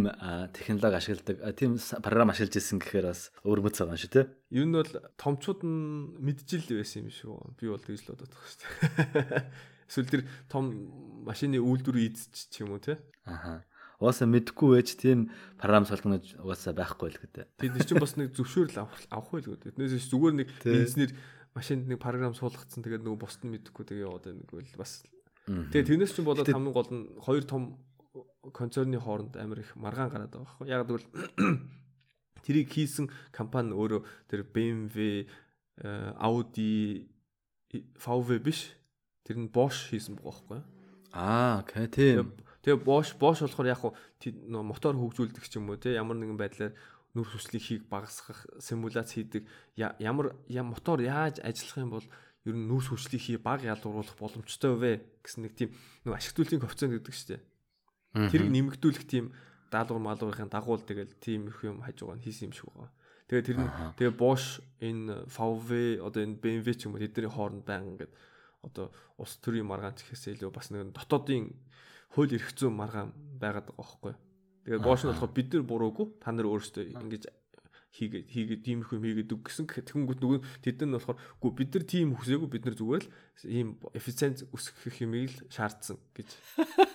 технологи 0.54 0.98
ашигладаг, 1.02 1.38
тийм 1.58 1.72
програм 2.06 2.30
ашиглаж 2.32 2.56
ирсэн 2.56 2.80
гэхээр 2.80 3.08
бас 3.10 3.34
өвөрмөц 3.42 3.76
байгаа 3.82 3.98
юм 3.98 4.02
шүү 4.02 4.14
тий. 4.14 4.26
Ер 4.54 4.66
нь 4.70 4.78
бол 4.78 4.94
томчууд 5.18 5.62
нь 5.66 6.22
мэджил 6.22 6.66
байсан 6.78 7.04
юм 7.04 7.12
шүү. 7.12 7.58
Би 7.58 7.68
бол 7.68 7.82
тэгж 7.82 8.06
л 8.06 8.12
бодоод 8.14 8.32
байгаа 8.32 8.50
шүү 8.54 8.62
дээ. 8.62 9.44
Эсвэл 9.90 10.12
тэр 10.14 10.24
том 10.48 10.72
машины 11.26 11.58
үйлдвэр 11.60 11.98
эзч 12.06 12.54
ч 12.54 12.64
юм 12.64 12.78
уу 12.78 12.82
тий. 12.82 12.96
Аха. 13.26 13.66
Угаасаа 14.02 14.28
мэдхгүй 14.30 14.70
байж 14.78 14.96
тийм 14.98 15.30
програм 15.60 15.86
солонгож 15.86 16.38
угаасаа 16.40 16.74
байхгүй 16.74 17.14
л 17.14 17.22
гэдэг. 17.22 17.46
Тэд 17.62 17.74
нар 17.78 17.86
чинь 17.86 18.02
бас 18.02 18.14
нэг 18.18 18.34
зөвшөөрөл 18.34 18.86
авах 19.14 19.32
байл 19.34 19.50
гэдэг. 19.54 19.78
Тэднээс 19.78 20.10
зүгээр 20.10 20.36
нэг 20.42 20.48
инженер 20.66 21.12
машинд 21.54 21.86
нэг 21.86 22.02
програм 22.02 22.34
суулгацсан 22.34 22.82
тэгээд 22.82 23.06
нөгөө 23.06 23.22
бусд 23.22 23.46
нь 23.46 23.54
мэдхгүй 23.54 23.86
тэгээ 23.86 24.06
яваад 24.10 24.26
байна 24.26 24.46
гэвэл 24.50 24.78
бас 24.82 25.06
Тэгээ 25.44 25.88
тэрнээс 25.92 26.16
чинь 26.16 26.26
болоод 26.26 26.48
хамгийн 26.48 26.72
гол 26.76 26.90
нь 26.90 27.04
хоёр 27.20 27.44
том 27.44 27.76
концерны 28.56 28.96
хооронд 28.96 29.36
амар 29.36 29.60
их 29.60 29.76
маргаан 29.76 30.10
гараад 30.10 30.32
байгаа 30.32 30.48
байхгүй. 30.48 30.68
Яг 30.72 30.88
гэвэл 30.88 31.08
тэрийг 32.48 32.72
хийсэн 32.72 33.12
компани 33.36 33.76
өөрөө 33.76 34.02
тэр 34.32 34.48
BMW, 34.48 35.28
Audi, 36.16 37.12
VW 38.00 38.40
биш. 38.40 38.72
Тэр 39.28 39.44
нь 39.44 39.52
Bosch 39.52 39.92
хийсэн 39.92 40.16
байгаа 40.16 40.32
байхгүй. 40.32 40.60
Аа, 41.12 41.60
окей, 41.60 41.88
тийм. 41.92 42.32
Тэгээ 42.64 42.80
Bosch 42.80 43.12
Bosch 43.20 43.44
болохоор 43.44 43.68
яг 43.68 43.84
нөө 43.84 44.64
мотор 44.64 44.96
хөгжүүлдэг 44.96 45.44
ч 45.44 45.60
юм 45.60 45.68
уу 45.70 45.78
те 45.78 46.00
ямар 46.00 46.16
нэгэн 46.16 46.40
байдлаар 46.40 46.74
нүүрс 47.14 47.36
хүслийг 47.36 47.64
хийх 47.64 47.84
багасгах 47.92 48.48
симуляц 48.64 49.14
хийдэг 49.14 49.44
ямар 49.76 50.32
мотор 50.48 51.04
яаж 51.04 51.44
ажиллах 51.44 51.78
юм 51.84 51.92
бол 51.92 52.08
ер 52.48 52.56
нь 52.56 52.68
нүүрс 52.68 52.90
хүчлийг 52.92 53.24
хий 53.24 53.38
баг 53.38 53.64
ялгаруулах 53.64 54.16
боломжтой 54.20 54.74
вэ 54.76 54.92
гэсэн 55.24 55.44
нэг 55.44 55.54
тийм 55.56 55.70
нэг 56.04 56.16
ашиглуулын 56.20 56.64
коэффициент 56.64 56.94
гэдэг 56.96 57.16
дээ. 57.16 57.42
Тэрийг 58.32 58.52
нэмэгдүүлэх 58.52 59.06
тийм 59.08 59.32
даалгавар 59.72 60.04
малгарын 60.04 60.52
дагуул 60.52 60.84
тэгэл 60.84 61.16
тийм 61.24 61.48
их 61.48 61.64
юм 61.64 61.80
хажуугаар 61.86 62.20
нь 62.20 62.26
хийсэн 62.26 62.52
юм 62.52 62.54
шиг 62.54 62.68
байгаа. 62.72 62.92
Тэгээ 63.32 63.48
тэр 63.48 63.58
нь 63.64 63.72
тэгээ 63.96 64.16
Bosch 64.20 64.60
энэ 64.84 65.26
VW 65.32 66.04
одоо 66.04 66.22
энэ 66.22 66.40
BMW 66.44 66.76
ч 66.76 66.86
юм 66.86 66.94
уу 66.94 67.02
тэдний 67.02 67.32
хооронд 67.32 67.64
байнга 67.64 68.08
ингээд 68.08 68.14
одоо 68.68 68.92
ус 69.18 69.40
төрийн 69.40 69.68
маргаан 69.68 69.96
гэхээс 69.96 70.36
илүү 70.36 70.52
бас 70.52 70.68
нэг 70.70 70.92
дотоодын 70.92 71.48
хууль 72.14 72.38
эрх 72.38 72.54
зүйн 72.54 72.78
маргаан 72.78 73.10
байгаад 73.42 73.74
байгаа 73.74 73.82
байхгүй. 73.82 74.14
Тэгээд 74.64 74.86
Bosch 74.86 75.04
нь 75.04 75.12
болохоор 75.12 75.34
бид 75.34 75.50
нар 75.54 75.66
буруугүй 75.68 76.06
та 76.22 76.32
нар 76.32 76.48
өөрсдөө 76.48 76.94
ингэж 76.94 77.24
хийгээд 77.94 78.26
хийгээд 78.26 78.62
тиймэрхүү 78.66 78.98
юм 78.98 79.06
хийгээд 79.06 79.34
үг 79.38 79.42
гэсэн 79.46 79.70
гэхэд 79.70 79.86
тэгэнгүүт 79.94 80.22
нөгөө 80.26 80.40
тэд 80.66 80.82
нар 80.82 80.98
болохоор 80.98 81.20
үгүй 81.38 81.52
бид 81.62 81.72
нар 81.78 81.86
тийм 81.86 82.08
хүсээгүй 82.18 82.50
бид 82.50 82.66
нар 82.66 82.78
зүгээр 82.82 83.06
л 83.06 83.46
ийм 83.46 83.68
эффициенц 83.94 84.50
өсгөх 84.50 84.98
юмыг 85.06 85.30
л 85.30 85.38
шаардсан 85.54 86.02
гэж 86.18 86.30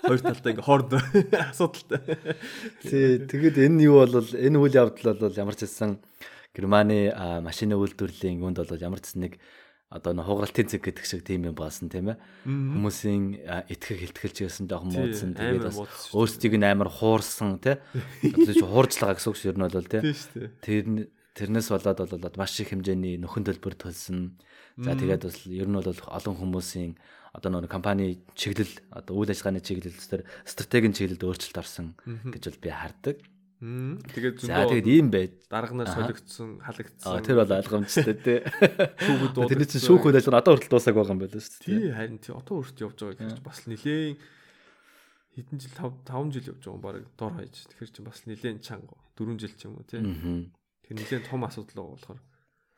хоёр 0.02 0.22
талдаа 0.26 0.50
ингээ 0.58 0.66
хоорондоо 0.66 1.00
асуудалтай. 1.54 2.02
Тий, 2.82 3.22
тэгэд 3.30 3.62
энэ 3.62 3.86
юу 3.86 4.02
бол 4.02 4.26
энэ 4.26 4.58
үйл 4.58 4.74
явдал 4.74 5.14
бол 5.22 5.38
ямар 5.38 5.54
ч 5.54 5.70
хэлсэн 5.70 6.02
Германы 6.50 7.14
машины 7.46 7.78
үйлдвэрлэлийн 7.78 8.42
юунд 8.42 8.58
бол 8.58 8.82
ямар 8.82 8.98
ч 8.98 9.14
нэг 9.14 9.38
одоо 9.88 10.12
нэг 10.12 10.28
хугаралтын 10.28 10.68
зэг 10.68 10.84
гэдэг 10.84 11.04
шиг 11.08 11.24
тийм 11.24 11.48
юм 11.48 11.56
баасан 11.56 11.88
тийм 11.88 12.12
ээ. 12.12 12.20
Хүмүүсийн 12.44 13.24
итгэх 13.72 14.04
хилтгэлч 14.04 14.36
гэсэн 14.44 14.68
жоохон 14.68 14.92
муудсан 14.92 15.32
тэгээд 15.32 15.64
бас 15.64 15.80
өөрсдийг 16.12 16.60
нь 16.60 16.68
амар 16.68 16.92
хуурсан 16.92 17.56
тий. 17.56 17.80
Одоо 18.20 18.52
чи 18.52 18.64
хууржлага 18.68 19.16
гэсэн 19.16 19.30
үг 19.32 19.38
шүү 19.40 19.56
нь 19.56 19.64
бол 19.64 19.88
тий. 19.88 20.02
Тийм. 20.60 21.08
Тэр 21.08 21.08
тэрнээс 21.38 21.70
болоод 21.70 22.04
бол 22.04 22.36
маш 22.36 22.58
их 22.60 22.74
хэмжээний 22.74 23.16
нөхөн 23.22 23.46
төлбөр 23.46 23.78
төлсөн. 23.78 24.36
За 24.76 24.92
тэгээд 24.92 25.24
бас 25.24 25.46
ер 25.46 25.70
нь 25.70 25.78
бол 25.78 25.86
олон 25.88 26.34
хүмүүсийн 26.36 26.92
одоо 27.32 27.62
нэг 27.62 27.70
компани 27.70 28.20
чиглэл 28.34 28.74
одоо 28.90 29.14
үйл 29.22 29.30
ажиллагааны 29.30 29.62
чиглэл 29.62 29.94
дээр 29.94 30.26
стратегийн 30.42 30.92
чиглэлд 30.92 31.22
өөрчлөлт 31.22 31.60
орсон 31.62 31.94
гэж 32.04 32.42
бол 32.50 32.60
би 32.60 32.70
хардаг. 32.74 33.16
Тэгээд 33.58 34.38
За 34.38 34.62
зөндөө 34.62 34.70
тэгээд 34.70 34.86
ийм 34.86 35.06
байж 35.10 35.32
дарганаар 35.50 35.90
солигдсон, 35.90 36.62
Аа 36.62 36.70
халагдсан. 36.70 37.26
тэр 37.26 37.36
бол 37.42 37.54
ойлгомжтой 37.58 38.14
тий. 38.22 38.38
шүүгүүд 38.46 39.32
дуудагдсан. 39.34 39.50
Тэрний 39.50 39.66
чинь 39.66 39.82
шүүх 39.82 40.02
үйл 40.06 40.18
ажиллагаа 40.22 40.42
одоо 40.46 40.52
хүртэл 40.54 40.72
дуусаагүй 40.78 41.02
байгаа 41.02 41.14
юм 41.18 41.22
байна 41.26 41.42
шүү 41.42 41.50
дээ. 41.58 41.66
Тий 41.66 41.90
харин 41.90 42.18
тий 42.22 42.32
одоо 42.38 42.54
хүрт 42.62 42.78
явж 42.78 42.98
байгаа 43.02 43.18
гэхэрч 43.18 43.40
бас 43.42 43.58
нилээн 43.66 44.14
хэдэн 45.34 45.58
жил 45.58 45.74
5 45.74 46.06
5 46.06 46.34
жил 46.38 46.46
явж 46.54 46.62
байгаа 46.62 46.78
юм 46.78 46.82
баг 46.86 46.96
дор 47.18 47.32
хаяж. 47.34 47.54
Тэгэхээр 47.66 47.90
чи 47.90 48.00
бас 48.06 48.18
нилээн 48.30 48.58
чанга 48.62 48.94
4 49.18 49.42
жил 49.42 49.54
ч 49.58 49.62
юм 49.66 49.74
уу 49.74 49.86
тий. 49.90 49.98
Аа. 50.06 50.46
Тэр 50.86 50.94
нилээн 50.94 51.26
том 51.26 51.42
асуудал 51.42 51.74
байгаа 51.82 51.94
болохоор. 51.98 52.20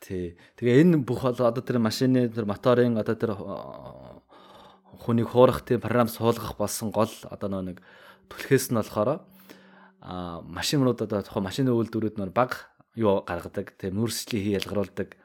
Тий. 0.01 0.33
Тэгээ 0.57 0.81
энэ 0.81 1.05
бүх 1.05 1.21
одоо 1.29 1.61
тэр 1.61 1.77
машины 1.77 2.33
тэр 2.33 2.49
моторын 2.49 2.97
одоо 2.97 3.17
тэр 3.21 3.37
хүнийг 4.97 5.29
хуурах 5.29 5.61
тийм 5.61 5.81
програм 5.85 6.09
суулгах 6.09 6.57
болсон 6.57 6.89
гол 6.89 7.13
одоо 7.29 7.61
нэг 7.61 7.85
түлхээс 8.33 8.73
нь 8.73 8.81
болохоор 8.81 9.21
а 10.01 10.41
машинууд 10.41 11.03
одоо 11.05 11.23
тухайн 11.23 11.45
машины 11.45 11.71
үйлдвэрүүд 11.77 12.17
нөр 12.17 12.33
баг 12.33 12.73
юу 12.97 13.21
гаргадаг 13.25 13.77
тийм 13.77 14.01
нүрсчлийн 14.01 14.45
хий 14.45 14.57
ялгаруулдаг 14.57 15.17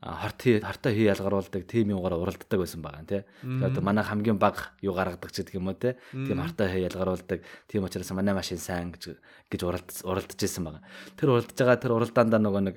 хорт 0.00 0.42
хий 0.42 0.60
хортой 0.60 0.94
хий 0.94 1.06
ялгаруулдаг 1.12 1.66
тийм 1.68 1.92
юугаар 1.92 2.16
уралддаг 2.16 2.56
байсан 2.56 2.80
байгаа 2.80 3.04
тий. 3.04 3.22
Тэгээ 3.44 3.68
одоо 3.68 3.82
манай 3.84 4.04
хамгийн 4.04 4.38
баг 4.40 4.72
юу 4.80 4.96
гаргадаг 4.96 5.28
ч 5.28 5.44
гэдэг 5.44 5.60
юм 5.60 5.68
уу 5.68 5.76
тий. 5.76 5.92
Тийм 6.12 6.40
хортой 6.40 6.68
хий 6.72 6.88
ялгаруулдаг. 6.88 7.44
Тийм 7.68 7.84
учраас 7.84 8.10
манай 8.16 8.32
машин 8.32 8.56
сайн 8.56 8.96
гэж 8.96 9.20
гэж 9.52 9.60
уралд 9.60 9.92
уралдаж 10.00 10.40
исэн 10.40 10.64
байгаа. 10.64 10.82
Тэр 11.20 11.36
уралдаж 11.36 11.52
байгаа 11.52 11.76
тэр 11.76 11.92
уралдаандаа 12.00 12.40
нөгөө 12.40 12.62
нэг 12.64 12.76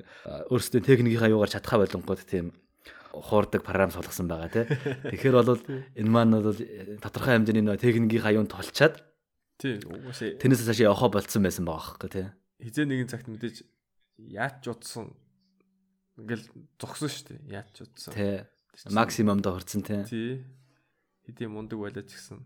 өөрсдөө 0.52 0.84
техникийнхаа 0.84 1.32
юугаар 1.32 1.52
чадхаа 1.56 1.80
болонгууд 1.88 2.22
тийм 2.28 2.52
хуурдаг 3.16 3.64
програм 3.64 3.92
суулгасан 3.96 4.28
байгаа 4.28 4.52
тий. 4.52 4.68
Тэгэхээр 5.16 5.36
бол 5.40 5.64
энэ 5.96 6.12
маань 6.12 6.44
бол 6.44 6.60
э, 6.60 7.00
тодорхой 7.00 7.40
хэмжээний 7.40 7.64
нөгөө 7.64 7.80
техникийнхаа 7.80 8.36
юунд 8.36 8.52
толчаад 8.52 9.00
Тий 9.62 9.80
угаасаа 9.84 10.38
тэрнээс 10.42 10.66
цаашаа 10.66 10.90
явахаа 10.90 11.12
болцсон 11.14 11.44
байсан 11.46 11.66
байгаа 11.66 11.98
байхгүй 11.98 12.10
тий. 12.10 12.28
хизээ 12.64 12.86
нэгэн 12.90 13.12
цагт 13.12 13.28
мэдээж 13.30 13.58
яаж 14.18 14.56
ч 14.62 14.66
удсан 14.72 15.14
ингээл 16.18 16.46
зогсон 16.78 17.10
шүү 17.10 17.26
дээ. 17.34 17.40
Яаж 17.50 17.68
ч 17.74 17.78
удсан. 17.86 18.14
Тий. 18.14 18.46
Максимумдо 18.94 19.54
хүрсэн 19.54 19.82
тий. 19.82 20.02
Тий. 20.06 20.34
Хэдийн 21.26 21.54
мундаг 21.54 21.80
байлаа 21.80 22.06
ч 22.06 22.18
гэсэн 22.18 22.42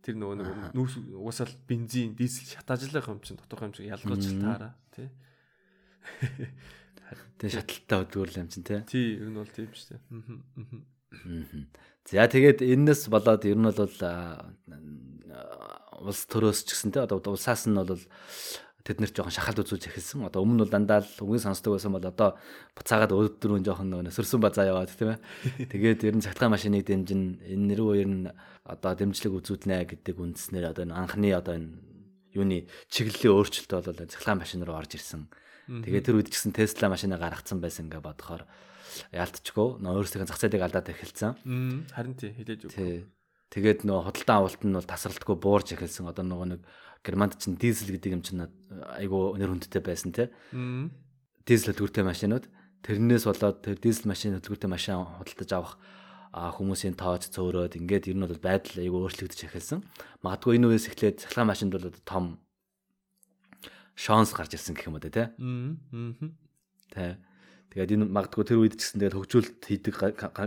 тэр 0.00 0.14
нөгөө 0.16 0.36
нэг 0.40 0.48
нүүрс 0.74 0.94
угаасаа 1.12 1.46
л 1.50 1.56
бензин, 1.68 2.14
дизель 2.16 2.48
шатаажлах 2.48 3.10
юм 3.10 3.20
чинь 3.20 3.40
тодорхой 3.40 3.70
юм 3.70 3.90
ялгаж 3.94 4.24
л 4.30 4.40
таараа 4.40 4.72
тий. 4.94 5.08
Тэгээ 7.40 7.56
шаталтай 7.56 7.98
хөдөлгөөрл 8.04 8.40
юм 8.40 8.48
чинь 8.48 8.66
тий. 8.66 8.80
Тий, 8.86 9.08
ер 9.18 9.28
нь 9.28 9.36
бол 9.36 9.50
тийм 9.50 9.70
шүү 9.74 9.88
дээ. 9.92 10.02
Мгм. 10.10 11.64
За 12.08 12.24
тэгээд 12.26 12.64
энэс 12.64 13.12
болоод 13.12 13.44
ер 13.44 13.58
нь 13.58 13.68
бол 13.68 13.92
улс 16.00 16.24
төрөөс 16.32 16.64
ч 16.64 16.72
гэсэн 16.72 16.96
те 16.96 17.04
одоо 17.04 17.20
улсаас 17.20 17.68
нь 17.68 17.76
бол 17.76 18.00
тэд 18.80 18.96
нэр 19.04 19.12
жоохон 19.12 19.36
шахалт 19.36 19.60
үзүүлж 19.60 19.92
эхэлсэн. 19.92 20.24
Одоо 20.24 20.40
өмнө 20.40 20.56
нь 20.56 20.62
бол 20.64 20.72
дандаа 20.72 21.04
л 21.04 21.20
үгийн 21.20 21.44
сонсдог 21.44 21.76
байсан 21.76 21.92
бол 21.92 22.00
одоо 22.00 22.40
буцаагаад 22.72 23.12
өдөрөө 23.12 23.60
жоохон 23.60 23.92
нөгөө 23.92 24.16
сөрсөн 24.16 24.40
базаа 24.40 24.64
яваад 24.72 24.88
тийм 24.96 25.12
ээ. 25.14 25.68
Тэгээд 25.68 26.08
ер 26.08 26.16
нь 26.16 26.24
цахилгаан 26.24 26.56
машиныг 26.56 26.88
дэмжин 26.88 27.44
энэ 27.44 27.76
рүү 27.76 27.92
ер 28.00 28.08
нь 28.08 28.24
одоо 28.64 28.92
дэмжлэг 28.96 29.36
үзүүлнэ 29.36 29.84
гэдэг 29.92 30.16
үндснээр 30.16 30.72
одоо 30.72 30.88
энэ 30.88 30.96
анхны 30.96 31.28
одоо 31.36 31.60
энэ 31.60 31.76
юуны 32.32 32.64
чиглэлийн 32.88 33.36
өөрчлөлт 33.36 33.72
бол 33.76 34.08
цахилгаан 34.08 34.40
машин 34.40 34.64
руу 34.64 34.80
орж 34.80 34.96
ирсэн. 34.96 35.28
Тэгээд 35.68 36.06
тэр 36.08 36.16
үед 36.16 36.32
ч 36.32 36.40
гэсэн 36.40 36.56
Tesla 36.56 36.88
машинаа 36.88 37.20
гаргацсан 37.20 37.60
байсан 37.60 37.92
ингээ 37.92 38.00
бодохоор 38.00 38.48
яалтчгүй 39.14 39.80
нөө 39.80 39.92
өөрсдийнхээ 40.00 40.30
зах 40.30 40.40
зээлийг 40.40 40.64
алдаад 40.64 40.90
эхэлсэн. 40.90 41.32
Харин 41.94 42.14
тий 42.14 42.34
өг. 42.34 42.74
Тий. 42.74 43.06
Тэгээд 43.50 43.82
нөө 43.86 44.06
худалдан 44.06 44.36
авалт 44.42 44.62
нь 44.62 44.76
бол 44.76 44.86
тасралтгүй 44.86 45.36
буурж 45.38 45.74
эхэлсэн. 45.74 46.06
Одоо 46.06 46.24
нөгөө 46.26 46.48
нэг 46.54 46.62
Германд 47.02 47.40
чинь 47.40 47.56
дизель 47.56 47.96
гэдэг 47.96 48.12
юм 48.12 48.22
чинь 48.22 48.44
айгүй 49.00 49.40
нэр 49.40 49.50
хүндтэй 49.50 49.82
байсан 49.82 50.12
тий. 50.12 50.28
Дизель 51.48 51.72
хөдөлгөөртэй 51.72 52.04
машинууд 52.04 52.44
тэрнээс 52.84 53.24
болоод 53.24 53.58
тэр 53.64 53.80
дизель 53.80 54.06
машин 54.06 54.36
хөдөлгөөртэй 54.36 54.70
машин 54.70 55.02
худалдаж 55.18 55.50
авах 55.56 55.74
хүмүүсийн 56.30 56.94
тооц 56.94 57.26
цөөрөөд 57.34 57.74
ингээд 57.80 58.12
ер 58.12 58.16
нь 58.20 58.22
бол 58.22 58.38
байдал 58.38 58.78
айгүй 58.78 59.00
өөрчлөгдөж 59.02 59.40
эхэлсэн. 59.50 59.82
Магадгүй 60.22 60.62
энэ 60.62 60.68
үеэс 60.70 60.86
эхлээд 60.92 61.26
цахилгаан 61.26 61.50
машинд 61.50 61.74
бол 61.74 61.90
том 62.06 62.38
шанс 63.98 64.30
гарч 64.30 64.54
ирсэн 64.54 64.78
гэх 64.78 64.86
юм 64.86 64.96
уу 64.96 65.02
те. 65.02 65.34
Мм. 65.36 66.38
Тэ. 66.94 67.18
Тэгээд 67.70 67.94
энэ 67.94 68.06
магадгүй 68.10 68.44
тэр 68.46 68.58
үед 68.66 68.74
ч 68.78 68.90
гэсэн 68.90 68.98
тэгээд 68.98 69.16
хөгжүүлэлт 69.16 69.62
хийдэг 69.62 69.94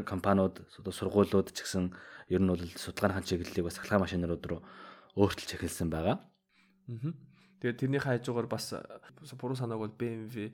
компаниуд 0.03 0.59
одоо 0.59 0.91
сургуулиуд 0.93 1.55
ч 1.55 1.63
гэсэн 1.63 1.95
ер 2.27 2.41
нь 2.43 2.51
бол 2.51 2.59
судалгааныхаа 2.59 3.23
чиглэлийг 3.23 3.63
бас 3.63 3.79
цахилгаан 3.79 4.03
машинууд 4.03 4.43
руу 4.43 4.59
өөрчилж 5.15 5.55
эхэлсэн 5.55 5.87
байгаа. 5.87 6.19
Мгм. 6.91 7.15
Тэгээд 7.63 7.79
тэрний 7.79 8.01
хажуугаар 8.03 8.51
бас 8.51 8.75
буруу 9.39 9.55
санааг 9.55 9.79
бол 9.79 9.95
BMW, 9.95 10.51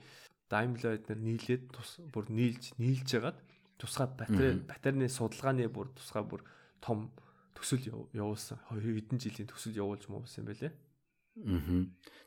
Daimler 0.49 0.97
эднэр 0.97 1.17
нийлээд 1.17 1.73
тус 1.73 2.01
бүр 2.13 2.29
нийлж 2.29 2.73
нийлж 2.77 3.09
ягаад 3.17 3.37
тусгай 3.81 4.05
батарей 4.09 4.61
батарейны 4.65 5.09
судалгааны 5.09 5.69
бүр 5.73 5.89
тусгай 5.93 6.21
бүр 6.25 6.41
том 6.81 7.09
төсөл 7.57 7.81
яв- 7.85 8.09
явуулсан. 8.13 8.57
Хэдэн 8.69 9.17
жилийн 9.21 9.49
төсөл 9.49 9.77
явуулж 9.77 10.09
юм 10.09 10.21
байлээ. 10.21 10.73
Аа. 10.73 10.88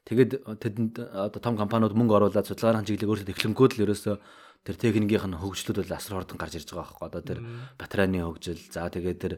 Тэгээд 0.02 0.33
тэдэнд 0.59 0.95
одоо 0.99 1.40
том 1.40 1.54
компаниуд 1.54 1.95
мөнгө 1.95 2.16
оруулаад 2.19 2.47
судалгааны 2.49 2.87
чиглэлийг 2.88 3.11
өөрсдөө 3.23 3.35
эхлэнгүүд 3.38 3.73
л 3.78 3.85
ерөөсөө 3.87 4.16
тэр 4.66 4.76
техникийн 4.78 5.31
нь 5.31 5.38
хөгжлүүд 5.38 5.78
бол 5.78 5.95
асар 5.95 6.19
хурдан 6.19 6.38
гарч 6.42 6.59
ирж 6.59 6.75
байгаа 6.75 6.90
байхгүй. 6.90 7.07
Одоо 7.07 7.23
тэр 7.23 7.38
батарейны 7.78 8.19
хөгжил, 8.26 8.59
за 8.59 8.90
тэгээд 8.90 9.19
тэр 9.23 9.35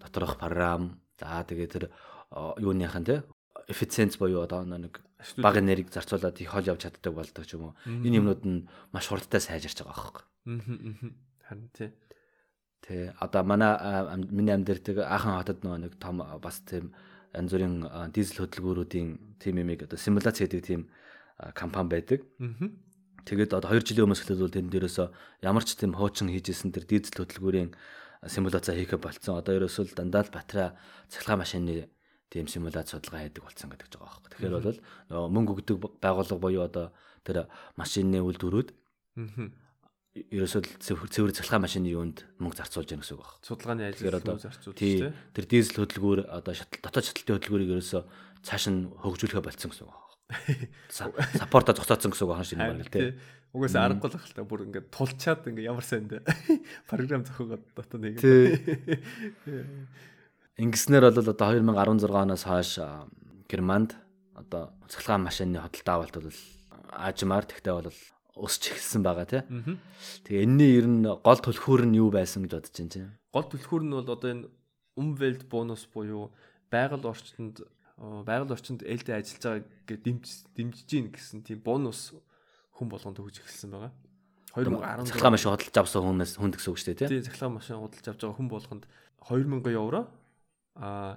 доторх 0.00 0.40
програм, 0.40 0.96
за 1.20 1.44
тэгээд 1.44 1.72
тэр 1.72 1.84
о, 2.32 2.56
юуныхан 2.56 3.04
те 3.04 3.24
эффициенц 3.68 4.16
буюу 4.16 4.40
одоо 4.44 4.64
нэг 4.64 5.00
бага 5.36 5.60
энерги 5.60 5.92
зарцуулаад 5.92 6.40
их 6.40 6.48
хол 6.48 6.64
явж 6.64 6.80
чаддаг 6.88 7.12
болдог 7.12 7.44
ч 7.44 7.56
юм 7.56 7.72
уу. 7.72 7.74
Энэ 7.88 8.20
юмнууд 8.20 8.42
нь 8.44 8.68
маш 8.92 9.08
хурдтай 9.08 9.40
сайжирч 9.40 9.80
байгаа 9.84 9.96
байхгүй. 10.00 10.24
Харин 11.44 11.68
тий. 11.76 11.90
Тэ 12.84 13.12
одоо 13.20 13.42
манай 13.44 13.72
ам- 13.80 14.28
миний 14.30 14.52
амьдэрдэг 14.54 15.00
аахан 15.04 15.40
хотод 15.40 15.64
нөгөө 15.64 15.80
нэг 15.88 15.92
том 16.00 16.20
бас 16.40 16.60
тийм 16.68 16.92
янз 17.36 17.52
бүрийн 17.52 17.76
дизель 18.16 18.40
хөдөлгөөрүүдийн 18.40 19.08
тим 19.36 19.54
юмыг 19.60 19.84
одоо 19.84 20.00
симуляц 20.00 20.40
хийдэг 20.40 20.64
тийм 20.64 20.88
а, 21.36 21.52
компани 21.52 21.92
байдаг. 21.92 22.24
Тэгээд 23.28 23.52
одоо 23.52 23.76
2 23.76 23.84
жилийн 23.84 24.08
өмнөөс 24.08 24.22
эхлээд 24.24 24.40
бол 24.40 24.56
тэнд 24.56 24.70
дээрээсөө 24.72 25.08
ямар 25.44 25.64
ч 25.66 25.76
тийм 25.76 25.92
хуучин 25.92 26.32
хийжсэн 26.32 26.72
тэр 26.72 26.88
дизель 26.88 27.20
хөдөлгөөрийн 27.20 27.70
симуляц 28.24 28.66
хийхэ 28.70 28.96
болцсон. 28.96 29.42
Одоо 29.42 29.52
ерөөсөө 29.60 29.92
л 29.92 29.96
дандаа 29.98 30.24
л 30.24 30.32
батарей 30.32 30.72
цахилгаан 31.12 31.42
машины 31.44 31.90
тийм 32.30 32.46
симуляц 32.46 32.94
судалгаа 32.94 33.26
хийдэг 33.26 33.42
болсон 33.44 33.68
гэдэг 33.68 33.88
ч 33.90 33.94
байгаа 33.98 34.14
байхгүй. 34.14 34.30
Тэгэхээр 34.32 34.54
бол 34.56 34.80
нөгөө 35.10 35.30
мөнгө 35.34 35.52
өгдөг 35.58 35.76
байгууллага 36.00 36.40
буюу 36.40 36.62
одоо 36.64 36.86
тэр 37.26 37.50
машины 37.74 38.22
үйлдвэрүүд 38.22 38.70
Мгм. 39.16 39.52
Ерөөсөө 40.16 40.60
цэвэр 40.80 41.32
цахилгаан 41.36 41.64
машины 41.66 41.92
юунд 41.92 42.24
мөнгө 42.40 42.56
зарцуулж 42.64 42.88
яах 42.88 43.04
гэсэн 43.04 43.16
үг 43.16 43.24
байна. 43.26 43.44
Судалгааны 43.44 43.82
ажил 43.84 44.08
нүү 44.08 44.40
зарцуулж 44.40 44.76
тий 44.76 44.94
тий. 45.04 45.12
тэр 45.36 45.44
дизель 45.44 45.78
хөдөлгүүр 45.84 46.20
одоо 46.32 46.52
шатал 46.56 46.80
дотоод 46.80 47.04
шаталтын 47.04 47.36
хөдөлгүүрийг 47.36 47.72
ерөөсөө 47.76 48.02
цааш 48.46 48.64
нь 48.72 48.80
хөгжүүлэхэ 48.96 49.44
болцсон 49.44 49.70
гэсэн 49.72 49.84
үг 49.84 49.92
байна. 49.92 50.06
Саппорто 51.38 51.76
зогсооцсон 51.76 52.10
гэсэн 52.16 52.24
үг 52.24 52.32
байна 52.32 52.48
шинэ 52.48 52.62
Харин 52.64 52.80
баг 52.80 52.88
л 52.88 52.94
тий. 52.94 53.02
тий. 53.04 53.12
Угаасаа 53.52 53.84
аргагүй 53.88 54.08
л 54.10 54.16
ахalta 54.16 54.42
бүр 54.44 54.60
ингээд 54.66 54.86
тулчаад 54.92 55.42
ингээд 55.48 55.68
ямар 55.70 55.84
сайн 55.84 56.08
дээ. 56.08 56.22
Програм 56.88 57.22
зохиогоод 57.24 57.64
дотоо 57.76 57.98
нэг. 58.00 58.20
Тий. 58.24 58.58
Ингэснээр 60.60 61.08
бол 61.12 61.20
одоо 61.20 61.36
2016 61.36 62.10
оноос 62.10 62.44
хойш 62.44 62.80
Германд 63.48 63.96
одоо 64.34 64.72
цахилгаан 64.88 65.24
машины 65.24 65.60
хөдөлთა 65.62 65.92
авалт 65.94 66.16
бол 66.20 66.40
аажмаар 66.92 67.44
тэгтээ 67.48 67.74
бол 67.76 67.92
өсч 68.36 68.76
эхэлсэн 68.76 69.02
байгаа 69.02 69.26
тий. 69.26 69.42
Тэгээ 70.28 70.44
энэний 70.44 70.72
ер 70.76 70.86
нь 70.86 71.08
гол 71.08 71.40
түлхүүр 71.40 71.88
нь 71.88 71.96
юу 71.96 72.12
байсан 72.12 72.44
гэж 72.44 72.52
бодож 72.52 72.72
байна 72.76 72.92
чинь. 72.92 73.12
Гол 73.32 73.46
түлхүүр 73.48 73.82
нь 73.88 73.96
бол 73.96 74.12
одоо 74.12 74.30
энэ 74.30 74.48
Umwelt 74.96 75.48
бонус 75.48 75.84
буюу 75.92 76.32
байгаль 76.72 77.04
орчинд 77.04 77.64
байгаль 77.96 78.52
орчинд 78.52 78.84
ээлтэй 78.84 79.16
ажиллаж 79.16 79.64
байгааг 79.64 80.00
дэмж 80.04 80.24
дэмжиж 80.56 80.88
гин 80.88 81.08
гэсэн 81.12 81.44
тийм 81.44 81.60
бонус 81.64 82.16
хүн 82.76 82.88
болгонд 82.88 83.20
өгж 83.20 83.40
эхэлсэн 83.40 83.72
байгаа. 83.72 83.92
Цахилгаан 84.56 85.36
2016 85.36 85.36
машин 85.36 85.52
хөдөлж 85.52 85.76
авсан 85.76 86.00
хүмүүс 86.00 86.32
хүнд 86.40 86.56
гэсэн 86.56 86.70
үг 86.72 86.80
шүү 86.80 86.88
дээ 86.92 87.00
тий. 87.04 87.08
тий 87.12 87.24
цахилгаан 87.28 87.56
машин 87.60 87.76
худалдаж 87.76 88.08
авч 88.08 88.20
байгаа 88.24 88.36
хүн 88.40 88.48
болгонд 88.48 88.84
2000 89.20 89.76
евро 89.76 90.00
а 90.76 91.16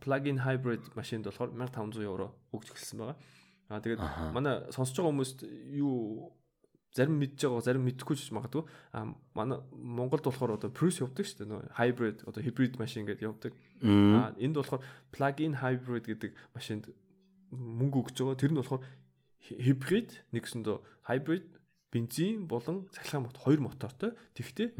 plug-in 0.00 0.44
hybrid 0.44 0.84
машинд 0.96 1.28
болохоор 1.28 1.52
1500 1.52 2.04
евро 2.04 2.32
өгч 2.52 2.72
эхэлсэн 2.72 3.00
байгаа. 3.00 3.16
Аа 3.68 3.80
тэгээд 3.84 4.00
манай 4.32 4.64
сонсож 4.72 4.96
байгаа 4.96 5.12
хүмүүст 5.12 5.38
юу 5.76 6.32
зарим 6.96 7.20
мэдж 7.20 7.36
байгаа 7.44 7.64
зарим 7.64 7.84
мэдэхгүй 7.84 8.16
ч 8.16 8.32
магадгүй. 8.32 8.64
Аа 8.96 9.12
манай 9.36 9.60
Монголд 9.76 10.24
болохоор 10.24 10.56
одоо 10.56 10.72
Prius 10.72 10.98
явдаг 11.04 11.24
шүү 11.28 11.44
дээ. 11.44 11.50
Нөө 11.52 11.62
hybrid 11.76 12.16
одоо 12.24 12.40
hybrid 12.42 12.80
машин 12.80 13.04
гэдээ 13.04 13.28
явдаг. 13.28 13.52
Аа 13.84 14.32
энд 14.40 14.56
болохоор 14.56 14.80
plug-in 15.12 15.60
hybrid 15.60 16.08
гэдэг 16.08 16.32
машинд 16.56 16.88
мөнгө 17.52 18.08
өгч 18.08 18.16
байгаа. 18.24 18.40
Тэр 18.40 18.52
нь 18.56 18.60
болохоор 18.60 18.82
hybrid 19.52 20.10
нэгсэндөө 20.32 20.76
hybrid 21.12 21.46
бензин 21.92 22.48
болон 22.48 22.88
цахилгаан 22.92 23.28
мотор 23.28 23.40
хоёр 23.44 23.60
мотортой. 23.64 24.12
Тэгвэл 24.32 24.72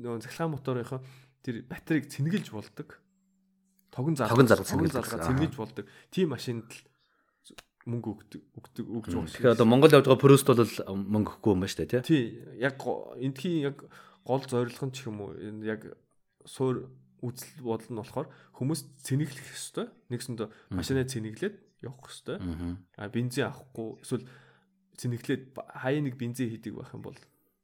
нөө 0.00 0.24
цахилгаан 0.24 0.52
моторынхоо 0.56 1.00
тэр 1.44 1.64
батарейг 1.68 2.08
цэнгэлж 2.08 2.52
болдог. 2.52 3.00
Тогон 3.92 4.16
залгаа 4.16 4.32
Тогон 4.32 4.48
болдог. 4.88 5.24
цэнгэлж 5.28 5.56
болдог. 5.56 5.84
Тийм 6.10 6.32
машинд 6.32 6.68
л 6.68 6.80
мөнгө 7.84 8.08
өгдөг 8.16 8.42
өгдөг 8.56 8.86
өгж 8.88 9.12
байгаа 9.12 9.28
шиг. 9.28 9.36
Тэгэхээр 9.44 9.56
одоо 9.56 9.68
Монгол 9.68 9.92
явж 9.92 10.06
байгаа 10.08 10.24
Прүст 10.24 10.48
бол 10.48 10.64
мөнгө 10.64 11.30
өгөхгүй 11.36 11.52
юм 11.52 11.60
ба 11.60 11.68
шүү 11.68 11.80
дээ 11.84 11.90
тий. 11.90 12.02
тий 12.04 12.22
яг 12.60 12.80
эндхийн 13.20 13.68
яг 13.68 13.76
гол 14.24 14.44
зорилго 14.44 14.84
нь 14.88 14.94
ч 14.96 15.04
юм 15.04 15.20
уу 15.20 15.36
яг 15.64 15.84
суур 16.48 16.88
үзэл 17.20 17.60
бодол 17.60 17.92
нь 17.92 18.00
болохоор 18.00 18.28
хүмүүс 18.56 18.80
цэнэглэх 19.04 19.48
ёстой. 19.52 19.86
Нэгсэндээ 20.08 20.48
машинаа 20.72 21.04
цэнэглээд 21.04 21.56
явах. 21.84 22.08
Аа. 22.32 22.76
А 22.96 23.08
бензин 23.12 23.48
авахгүй 23.48 24.00
эсвэл 24.00 24.24
цэнэглээд 24.96 25.56
хаяа 25.56 26.00
нэг 26.00 26.16
бензин 26.16 26.48
хийдэг 26.48 26.72
байх 26.76 26.92
юм 26.96 27.04
бол 27.04 27.18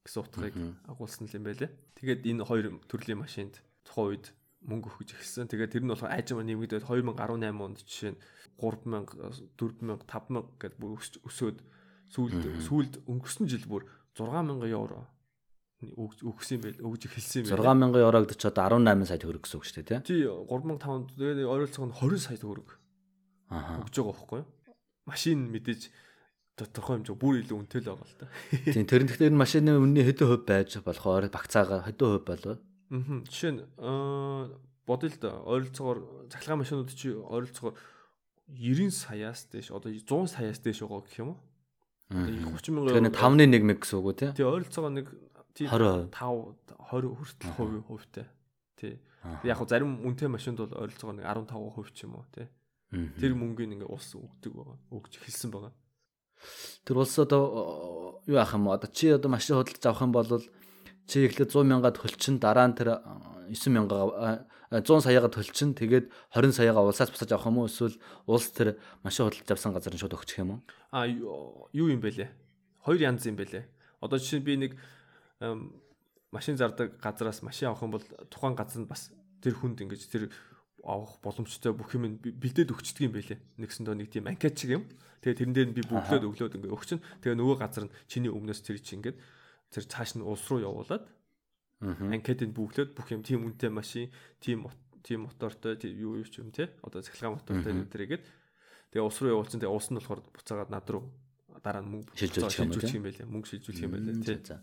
гэсэн 0.05 0.21
утгыг 0.25 0.55
агуулсан 0.89 1.29
юм 1.33 1.45
байлээ. 1.45 1.71
Тэгээд 1.97 2.21
энэ 2.29 2.45
хоёр 2.45 2.67
төрлийн 2.89 3.21
машинд 3.21 3.61
тухайн 3.85 4.17
үед 4.17 4.27
мөнгө 4.65 4.89
өгч 5.01 5.17
эхэлсэн. 5.17 5.49
Тэгээд 5.49 5.73
тэр 5.73 5.83
нь 5.85 5.91
болохоор 5.93 6.13
айжмаар 6.15 6.47
нэмэгдээд 6.47 6.85
2018 6.85 7.65
онд 7.65 7.79
жишээ 7.85 8.13
нь 8.13 8.21
3000, 8.61 9.57
4000, 9.57 10.05
5000 10.05 10.61
гэдээ 10.61 10.79
бүр 10.81 10.93
өс- 11.01 11.21
өсөөд 11.25 11.59
сүүлд 12.13 12.45
сүүлд 12.69 12.95
өнгөрсөн 13.09 13.47
жил 13.49 13.65
бүр 13.71 13.89
6000 14.19 14.69
евро 14.69 15.09
өгсөн 15.81 16.61
байл 16.61 16.77
өгж 16.93 17.09
эхэлсэн 17.09 17.49
юм 17.49 17.57
6000 17.57 18.05
евро 18.05 18.21
гэдэг 18.21 18.37
чи 18.37 18.47
одоо 18.53 18.69
18 18.69 19.09
сая 19.09 19.17
төгрөг 19.17 19.43
гэсэн 19.49 19.57
үг 19.57 19.65
шүү 19.65 19.77
дээ 19.81 20.05
тий. 20.05 20.21
Тий 20.21 20.23
3500 20.29 21.17
тэгээд 21.17 21.49
ойролцоог 21.49 21.89
нь 21.89 21.97
20 21.97 22.21
сая 22.21 22.37
төгрөг 22.37 22.69
Аа. 23.49 23.81
өгж 23.81 23.95
байгаа 23.97 24.13
байхгүй 24.13 24.39
юу? 24.45 24.49
Машин 25.09 25.39
мэдээж 25.49 25.89
тодорхой 26.61 27.01
хэмжээ 27.01 27.17
бүр 27.17 27.35
илүү 27.41 27.57
үнэтэй 27.65 27.81
л 27.81 27.89
байгаа 27.97 28.07
л 28.13 28.19
та. 28.21 28.27
Тийм 28.77 28.85
тэр 28.85 29.03
нь 29.03 29.11
тэгэхээр 29.11 29.33
машины 29.35 29.73
үнний 29.81 30.05
хэдэн 30.05 30.29
хувь 30.29 30.45
байж 30.45 30.77
болохоор 30.85 31.33
багцаага 31.33 31.81
хэдэн 31.89 32.09
хувь 32.13 32.27
болов? 32.29 32.59
Аа. 32.91 33.23
Жишээ 33.31 33.53
нь 33.55 33.63
бодъё 34.87 35.09
л 35.11 35.19
да 35.23 35.31
ойролцоогоор 35.47 35.99
цахилгаан 36.31 36.61
машинууд 36.63 36.91
чи 36.91 37.15
ойролцоогоор 37.15 37.79
90 38.51 38.91
саяас 38.91 39.47
дээш 39.47 39.71
одоо 39.71 39.95
100 39.95 40.27
саяас 40.27 40.59
дээш 40.59 40.83
байгаа 40.83 41.07
гэх 41.07 41.19
юм 41.23 41.29
уу? 41.35 41.41
Одоо 42.11 42.59
30 42.59 42.75
мянган 42.75 43.07
Тэгэхээр 43.07 43.15
5-ны 43.15 43.45
1 43.47 43.63
мэг 43.63 43.79
гэсэн 43.87 43.99
үг 44.03 44.07
үү 44.11 44.17
тий? 44.19 44.31
тий 44.35 44.47
ойролцоогоор 44.47 44.95
нэг 44.99 45.07
тий 45.55 45.67
20%. 45.71 46.11
5 46.11 46.71
20 46.91 47.15
хүртэл 47.15 47.55
хувь 47.55 47.79
хувьтай. 47.87 48.27
Тий. 48.75 48.99
Яг 49.47 49.57
хөө 49.63 49.71
зарим 49.71 50.03
үнэтэй 50.03 50.27
машинд 50.27 50.59
бол 50.59 50.75
ойролцоогоор 50.75 51.17
нэг 51.23 51.27
15% 51.31 51.95
ч 51.95 52.11
юм 52.11 52.19
уу. 52.19 52.27
Мгм. 52.91 53.15
Тэр 53.23 53.39
мөнгөний 53.39 53.79
ингээ 53.79 53.87
ус 53.87 54.19
өгдөг 54.19 54.51
байгаа. 54.51 54.79
Өгж 54.91 55.23
эхэлсэн 55.23 55.55
байгаа. 55.55 55.71
Тэр 56.83 56.97
улс 56.99 57.15
одоо 57.23 58.19
юу 58.27 58.35
яах 58.35 58.59
юм 58.59 58.67
одоо 58.67 58.91
чи 58.91 59.15
одоо 59.15 59.31
машин 59.31 59.55
худалдаж 59.55 59.87
авах 59.87 60.03
юм 60.03 60.11
бол 60.11 60.27
чи 61.11 61.27
эхлээд 61.27 61.51
100 61.51 61.67
мянгаад 61.67 61.99
хөлчин 61.99 62.39
дараа 62.39 62.71
нь 62.71 62.79
тэр 62.79 63.03
9 63.51 63.75
мянга 63.75 64.47
100 64.71 65.03
саяга 65.03 65.27
төлчин 65.27 65.75
тэгээд 65.75 66.07
20 66.31 66.55
саяга 66.55 66.87
улсаас 66.87 67.11
босож 67.11 67.27
авах 67.35 67.51
юм 67.51 67.59
уу 67.59 67.67
эсвэл 67.67 67.99
улс 68.31 68.55
тэр 68.55 68.79
машин 69.03 69.27
худалдаж 69.27 69.51
авсан 69.51 69.75
газар 69.75 69.91
нь 69.91 69.99
шууд 69.99 70.15
өгчих 70.15 70.47
юм 70.47 70.55
уу? 70.55 70.61
А 70.95 71.11
юу 71.11 71.91
юм 71.91 71.99
бэлээ? 71.99 72.31
Хоёр 72.87 73.03
янз 73.03 73.27
юм 73.27 73.35
бэлээ. 73.35 73.67
Одоо 73.99 74.23
жишээ 74.23 74.47
би 74.47 74.55
нэг 74.55 74.79
машин 76.31 76.55
зардаг 76.55 77.03
газараас 77.03 77.43
машин 77.43 77.75
авах 77.75 77.83
юм 77.83 77.91
бол 77.99 78.07
тухайн 78.31 78.55
газар 78.55 78.87
нь 78.87 78.87
бас 78.87 79.11
тэр 79.43 79.59
хүнд 79.59 79.83
ингэж 79.83 80.07
тэр 80.07 80.31
авах 80.87 81.19
боломжтой 81.19 81.75
бүх 81.75 81.91
юм 81.99 82.23
бэлдээд 82.23 82.71
өгчдөг 82.71 83.11
юм 83.11 83.15
бэлээ. 83.19 83.39
Нэгсэндөө 83.59 83.95
нэг 83.99 84.09
тийм 84.15 84.31
анкет 84.31 84.55
шиг 84.55 84.79
юм. 84.79 84.87
Тэгээ 85.27 85.51
тэрэн 85.51 85.55
дээр 85.59 85.69
нь 85.75 85.77
би 85.77 85.83
бүглөөд 85.83 86.25
өглөөд 86.31 86.57
ингээ 86.63 86.71
өгчин. 86.71 87.03
Тэгээ 87.27 87.35
нөгөө 87.35 87.57
газар 87.59 87.91
нь 87.91 87.95
чиний 88.07 88.31
өмнөөс 88.31 88.63
тэр 88.63 88.79
чинь 88.79 89.03
ингээд 89.03 89.19
тэр 89.71 89.85
цааш 89.87 90.19
нь 90.19 90.27
улс 90.27 90.45
руу 90.51 90.61
явуулаад 90.61 91.07
анкетыг 91.81 92.53
бүглөөд 92.53 92.93
бүх 92.93 93.09
юм 93.15 93.25
тийм 93.25 93.49
үнэтэй 93.49 93.73
машин, 93.73 94.13
тийм 94.43 94.69
тийм 95.01 95.25
мотортой 95.25 95.81
юу 95.89 96.21
юу 96.21 96.29
ч 96.29 96.45
юм 96.45 96.53
те. 96.53 96.69
Одоо 96.85 97.01
цахилгаан 97.01 97.41
мотортой 97.41 97.73
тэргээд 97.89 98.25
тэгээ 98.93 99.07
улс 99.07 99.19
руу 99.25 99.33
явуулсан. 99.41 99.65
Тэгээ 99.65 99.73
улс 99.73 99.89
нь 99.89 99.97
болохоор 99.97 100.21
буцаагаад 100.29 100.71
над 100.71 100.87
руу 100.93 101.09
дараа 101.65 101.81
нь 101.81 101.89
мөнгө 101.89 102.13
Шилжүүлчих 102.17 102.97
юм 102.97 103.05
байлээ. 103.09 103.29
Мөнгө 103.29 103.49
шилжүүлэх 103.49 103.85
юм 103.85 103.93
байлээ 103.97 104.45
тий. 104.45 104.61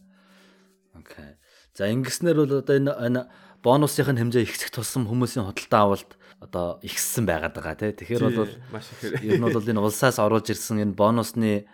Окей. 0.97 1.31
За 1.73 1.85
ингэснээр 1.89 2.37
бол 2.37 2.53
одоо 2.61 2.75
энэ 2.77 2.93
энэ 2.93 3.21
бонусын 3.61 4.17
хэмжээ 4.17 4.45
ихсэх 4.45 4.73
тусам 4.73 5.05
хүмүүсийн 5.05 5.45
худалдаа 5.45 5.81
авалт 5.85 6.11
одоо 6.41 6.81
ихссэн 6.81 7.25
байгаад 7.25 7.53
байгаа 7.53 7.75
тий. 7.77 7.91
Тэгэхээр 7.93 8.23
бол 8.33 8.53
маш 8.73 8.89
ихээр 8.97 9.13
ер 9.25 9.37
нь 9.37 9.45
бол 9.45 9.61
энэ 9.61 9.81
улсаас 9.81 10.17
оруулж 10.17 10.49
ирсэн 10.49 10.81
энэ 10.85 10.97
бонусны 10.97 11.69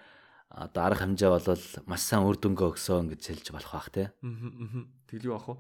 одоо 0.54 0.82
арга 0.86 1.02
хэмжээ 1.10 1.30
бол 1.34 1.58
маш 1.90 2.02
сайн 2.06 2.24
үр 2.30 2.38
дүнгээ 2.38 2.70
өгсөн 2.78 3.10
гэж 3.10 3.22
хэлж 3.26 3.48
болох 3.58 3.74
бах 3.74 3.90
тий. 3.90 4.08
Мм. 4.22 4.86
Тэгэл 5.10 5.34
юу 5.34 5.38
ах 5.42 5.50
вэ? 5.50 5.58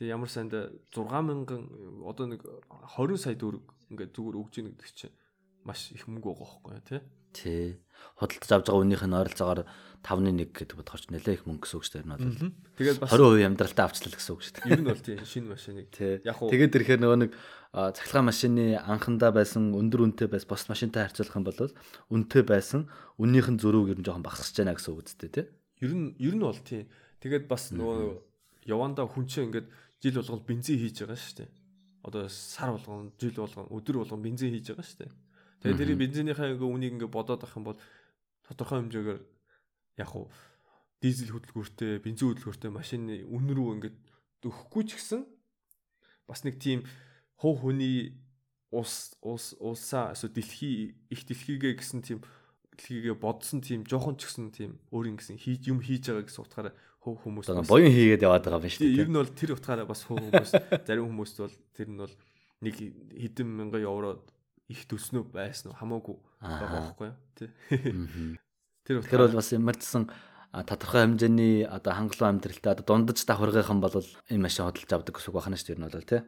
Тэгээ 0.00 0.12
ямар 0.16 0.30
санд 0.32 0.56
6000 0.56 2.02
одоо 2.08 2.26
нэг 2.26 2.40
20 2.96 3.20
сая 3.20 3.36
төгрөг 3.36 3.64
ингээд 3.92 4.16
зүгээр 4.16 4.36
өгж 4.40 4.52
ийн 4.58 4.72
гэдэг 4.72 4.88
чинь 4.96 5.14
маш 5.68 5.92
их 5.92 6.08
мөнгө 6.08 6.32
байгаа 6.32 6.48
байхгүй 6.48 6.80
тий. 6.88 7.00
Тий. 7.32 7.68
Худалдаж 8.18 8.50
авж 8.50 8.66
байгаа 8.66 8.82
үнийх 8.82 9.04
нь 9.04 9.14
ойролцоогоор 9.14 9.60
5.1 10.02 10.52
гэдэг 10.52 10.76
бодохорч 10.80 11.04
нэлээ 11.12 11.36
их 11.38 11.44
мөнгө 11.46 11.64
гэсэн 11.68 11.76
үг 11.78 11.84
шүү 11.86 11.94
дээ. 11.94 12.04
Энэ 12.08 12.16
бол 12.18 12.52
Тэгээд 12.76 12.98
бас 12.98 13.10
20% 13.14 13.46
амьдралтаа 13.46 13.84
авчлал 13.86 14.16
гэсэн 14.16 14.32
үг 14.32 14.42
шүү 14.42 14.54
дээ. 14.58 14.72
ер 14.72 14.80
нь 14.82 14.88
бол 14.90 15.00
тий 15.06 15.16
шинэ 15.22 15.48
машиныг 15.52 15.86
Тий. 15.94 16.12
яг 16.26 16.36
уу 16.42 16.50
Тэгээд 16.50 16.76
ирэхээр 16.76 17.00
нөгөө 17.04 17.18
нэг 17.22 17.32
цахилгаан 17.72 18.28
машины 18.28 18.76
анхандаа 18.76 19.32
байсан 19.32 19.72
өндөр 19.72 20.04
үнэтэй 20.04 20.28
байс 20.28 20.44
бос 20.44 20.68
машинтай 20.68 21.08
харьцуулах 21.08 21.36
юм 21.40 21.44
бол 21.48 21.60
үнэтэй 22.12 22.44
байсан 22.44 22.84
үннийх 23.16 23.48
нь 23.48 23.56
зөрүүг 23.56 23.96
ер 23.96 23.98
нь 24.00 24.04
жоохон 24.04 24.20
багасч 24.20 24.60
байна 24.60 24.76
гэсэн 24.76 24.92
үг 24.92 25.08
үстэй 25.08 25.30
тий. 25.32 25.46
ер 25.80 25.92
нь 25.96 26.12
ер 26.20 26.36
нь 26.36 26.44
бол 26.44 26.60
тий. 26.60 26.84
Тэгээд 27.24 27.48
бас 27.48 27.72
нөгөө 27.72 28.68
яванда 28.68 29.08
хүн 29.08 29.24
чинь 29.24 29.48
ингээд 29.48 29.72
жил 30.04 30.20
болгоно 30.20 30.44
бензин 30.44 30.76
хийж 30.84 31.00
байгаа 31.00 31.16
шүү 31.16 31.36
дээ. 31.40 31.50
Одоо 32.04 32.28
сар 32.28 32.76
болгоно, 32.76 33.08
жил 33.16 33.40
болгоно, 33.40 33.72
өдөр 33.72 33.96
болгоно 34.04 34.20
бензин 34.20 34.52
хийж 34.52 34.68
байгаа 34.68 34.84
шүү 34.84 35.00
дээ. 35.08 35.12
Тэгээд 35.64 35.80
тэр 35.80 35.96
бензинийхаа 35.96 36.52
ингээ 36.52 36.68
үнийг 36.68 36.92
ингээ 37.00 37.08
бодоод 37.08 37.40
авах 37.40 37.56
юм 37.56 37.64
бол 37.72 37.80
тодорхой 38.44 38.84
хэмжээгээр 38.84 39.20
яг 39.96 40.10
уу 40.12 40.28
дизель 41.00 41.32
хөдөлгөөртэй, 41.32 42.04
бензин 42.04 42.36
хөдөлгөөртэй 42.36 42.70
машины 42.74 43.24
үн 43.24 43.48
рүү 43.48 43.68
ингээд 43.80 43.96
өгөхгүй 44.44 44.82
ч 44.90 45.00
гэсэн 45.00 45.24
бас 46.26 46.42
нэг 46.44 46.58
тийм 46.58 46.82
хуу 47.42 47.58
хөний 47.58 48.14
ус 48.70 49.18
ус 49.20 49.58
улсаа 49.58 50.14
эсвэл 50.14 50.32
дэлхий 50.32 50.94
их 51.10 51.26
дэлхийгээ 51.26 51.74
гэсэн 51.76 52.00
тийм 52.06 52.22
дэлхийгээ 52.78 53.18
бодсон 53.18 53.60
тийм 53.60 53.82
жоохон 53.82 54.16
ч 54.16 54.30
гэсэн 54.30 54.54
тийм 54.54 54.78
өөрийн 54.94 55.18
гэсэн 55.18 55.36
хийж 55.42 55.66
юм 55.68 55.82
хийж 55.82 56.08
байгаа 56.08 56.24
гэсэн 56.24 56.46
утгаараа 56.46 56.74
хуу 57.02 57.18
хүмүүс 57.18 57.50
боён 57.66 57.90
хийгээд 57.90 58.22
яваад 58.22 58.46
байгаа 58.46 58.62
юм 58.62 58.70
шүү 58.70 58.86
Тийм, 58.86 58.94
ер 58.94 59.06
дээ. 59.06 59.12
нь 59.12 59.18
бол 59.18 59.32
тэр 59.34 59.50
утгаараа 59.58 59.86
бас 59.90 60.00
хуу 60.06 60.18
хүмүүс 60.22 60.50
зарим 60.86 61.06
хүмүүст 61.10 61.36
бол 61.42 61.56
тэр 61.74 61.88
нь 61.90 61.98
бол 61.98 62.14
нэг 62.62 62.74
хэдэн 62.78 63.48
мянган 63.50 63.82
евро 63.82 64.10
их 64.70 64.86
төснөө 64.86 65.34
байсан 65.34 65.74
уу 65.74 65.78
хамаагүй 65.82 66.16
байгаа 66.40 66.70
байхгүй 66.70 67.08
юу 67.10 67.18
тий. 67.36 67.50
Тэр 68.86 69.02
Тэгэхээр 69.02 69.24
бол 69.26 69.38
бас 69.38 69.50
ямарчсан 69.52 70.02
а, 70.54 70.62
тодорхой 70.62 71.04
хэмжээний 71.06 71.66
одоо 71.66 71.92
хангалуун 71.92 72.38
амьдралтай 72.38 72.72
одоо 72.72 72.86
дундаж 72.86 73.18
давхаргийнхан 73.26 73.78
бол 73.82 73.94
энэ 74.30 74.42
машин 74.42 74.66
хөдөлж 74.66 74.90
авдаг 74.90 75.14
гэсэн 75.18 75.30
үг 75.30 75.38
байна 75.38 75.58
шүү 75.58 75.66
дээ 75.66 75.74
ер 75.76 75.80
нь 75.82 75.86
бол 75.86 76.06
тий. 76.06 76.20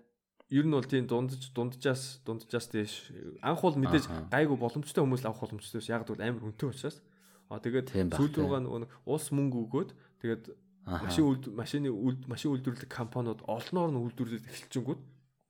Ер 0.55 0.65
нь 0.65 0.71
бол 0.71 0.87
тийм 0.87 1.11
дундаж 1.11 1.51
дунджаас 1.51 2.23
дунджаас 2.23 2.71
дээш. 2.71 3.11
Анх 3.43 3.67
бол 3.67 3.75
мэдээж 3.75 4.31
гайгүй 4.31 4.55
боломжтой 4.55 5.03
хүмүүс 5.03 5.27
л 5.27 5.29
авах 5.35 5.51
боломжтой 5.51 5.83
биш 5.83 5.91
яг 5.91 6.07
гэвэл 6.07 6.23
амар 6.23 6.47
үнэтэй 6.47 6.71
учраас. 6.71 7.03
А 7.51 7.59
тэгээд 7.59 7.91
сүүл 7.91 8.39
нөгөө 8.39 8.61
нэг 8.63 8.91
улс 9.03 9.35
мөнгө 9.35 9.59
өгөөд 9.67 9.91
тэгээд 10.23 10.45
машин 10.87 11.25
үлд 11.27 11.45
машины 11.59 11.91
үлд 11.91 12.31
машин 12.31 12.55
үйлдвэрлэх 12.55 12.87
компаниуд 12.87 13.43
олноор 13.51 13.91
нь 13.91 14.01
үйлдвэрлэж 14.01 14.43
эхэлчихэнгүүт 14.47 15.03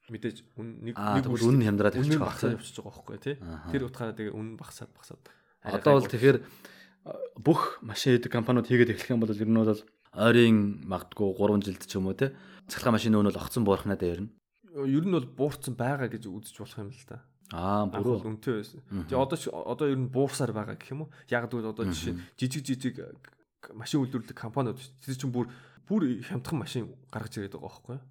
мэдээж 0.09 0.37
нэг 0.57 0.95
нэг 0.95 0.95
тэгвэл 0.97 1.49
үнэн 1.53 1.67
хямдраад 1.69 1.97
явчих 2.01 2.21
тийм. 2.21 2.55
явчихж 2.55 2.77
байгаа 2.81 2.93
байхгүй 2.93 3.19
тий. 3.21 3.37
Тэр 3.73 3.83
утгаараа 3.89 4.17
тэгээ 4.17 4.35
үнэн 4.37 4.57
багсаад 4.57 4.91
арай 5.65 5.81
Одоо 5.81 5.93
бол 6.01 6.13
тэгэхээр 6.13 6.39
бүх 7.41 7.61
машин 7.83 8.17
хийдэг 8.17 8.33
компаниуд 8.33 8.69
хийгээд 8.69 8.95
эхлэх 8.95 9.13
юм 9.17 9.21
бол 9.25 9.33
ер 9.33 9.49
нь 9.49 9.59
бол 9.59 9.83
ойрын 10.15 10.59
магадгүй 10.87 11.29
3 11.35 11.67
жилд 11.67 11.83
ч 11.89 11.93
юм 11.99 12.09
уу 12.09 12.17
те 12.17 12.37
цахилгаан 12.71 12.97
машины 12.97 13.17
үн 13.19 13.29
бол 13.29 13.43
огцон 13.43 13.65
буурах 13.65 13.89
надад 13.89 14.09
ер 14.09 14.21
нь. 14.25 14.31
Ер 14.75 15.05
нь 15.07 15.15
бол 15.15 15.27
буурсан 15.27 15.79
байгаа 15.79 16.11
гэж 16.11 16.27
үзэж 16.27 16.59
болох 16.59 16.79
юм 16.83 16.91
л 16.91 17.07
та. 17.07 17.23
Аа 17.55 17.87
бол 17.87 18.19
үнэтэй 18.19 18.55
байсан. 18.59 18.81
Тэгээ 18.91 19.23
одоо 19.23 19.39
ч 19.39 19.47
одоо 19.53 19.87
ер 19.87 20.01
нь 20.01 20.11
буурсаар 20.11 20.51
байгаа 20.51 20.75
гэх 20.75 20.91
юм 20.91 21.07
уу? 21.07 21.13
Яг 21.31 21.47
гэвэл 21.47 21.71
одоо 21.71 21.87
жишээ 21.87 22.19
жижиг 22.35 22.63
жижиг 22.67 22.97
э, 22.99 23.15
машин 23.71 24.03
үйлдвэрлэдэг 24.03 24.35
компаниуд 24.35 24.83
тэр 24.99 25.15
чинь 25.15 25.31
бүр 25.31 25.47
бүр 25.87 26.19
хямдхан 26.27 26.59
машин 26.59 26.91
гаргаж 27.15 27.39
ирээд 27.39 27.55
байгаа 27.55 27.71
байхгүй 27.71 27.95
юу? 27.95 28.03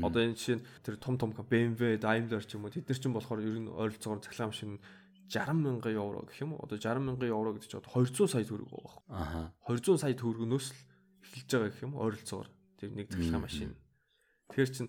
Одоо 0.00 0.20
энэ 0.24 0.38
жишээ 0.38 0.56
нь 0.56 0.64
тэр 0.86 0.96
том 0.96 1.18
том 1.18 1.34
BMW, 1.34 1.98
Daimler 2.00 2.40
ч 2.46 2.56
юм 2.56 2.64
уу 2.64 2.72
тэд 2.72 2.86
нар 2.86 2.96
чинь 2.96 3.12
болохоор 3.12 3.42
ер 3.42 3.58
нь 3.60 3.68
ойролцоогоор 3.68 4.22
цахилгаан 4.22 4.54
машин 4.54 4.78
60 5.26 5.58
мянган 5.58 5.92
евро 5.92 6.22
гэх 6.22 6.38
юм 6.40 6.54
уу? 6.54 6.62
Одоо 6.62 6.78
60 6.78 7.02
мянган 7.02 7.28
евро 7.28 7.50
гэдэг 7.52 7.66
чинь 7.66 7.82
одоо 7.82 7.92
200 7.98 8.30
сая 8.30 8.46
төгрөг 8.46 8.70
байгаа 8.70 8.86
байхгүй 8.86 9.02
юу? 9.02 9.18
Аха. 9.18 9.42
200 9.66 9.98
сая 9.98 10.14
төгрөгнөөс 10.14 10.66
л 10.70 10.80
эхэлж 11.26 11.50
байгаа 11.50 11.70
гэх 11.74 11.82
юм 11.82 11.92
уу? 11.98 12.04
ойролцоогоор. 12.06 12.48
Тэр 12.78 12.90
нэг 12.94 13.10
цахилгаан 13.10 13.42
машин. 13.42 13.74
Тэгэхээр 14.54 14.70
чин 14.70 14.86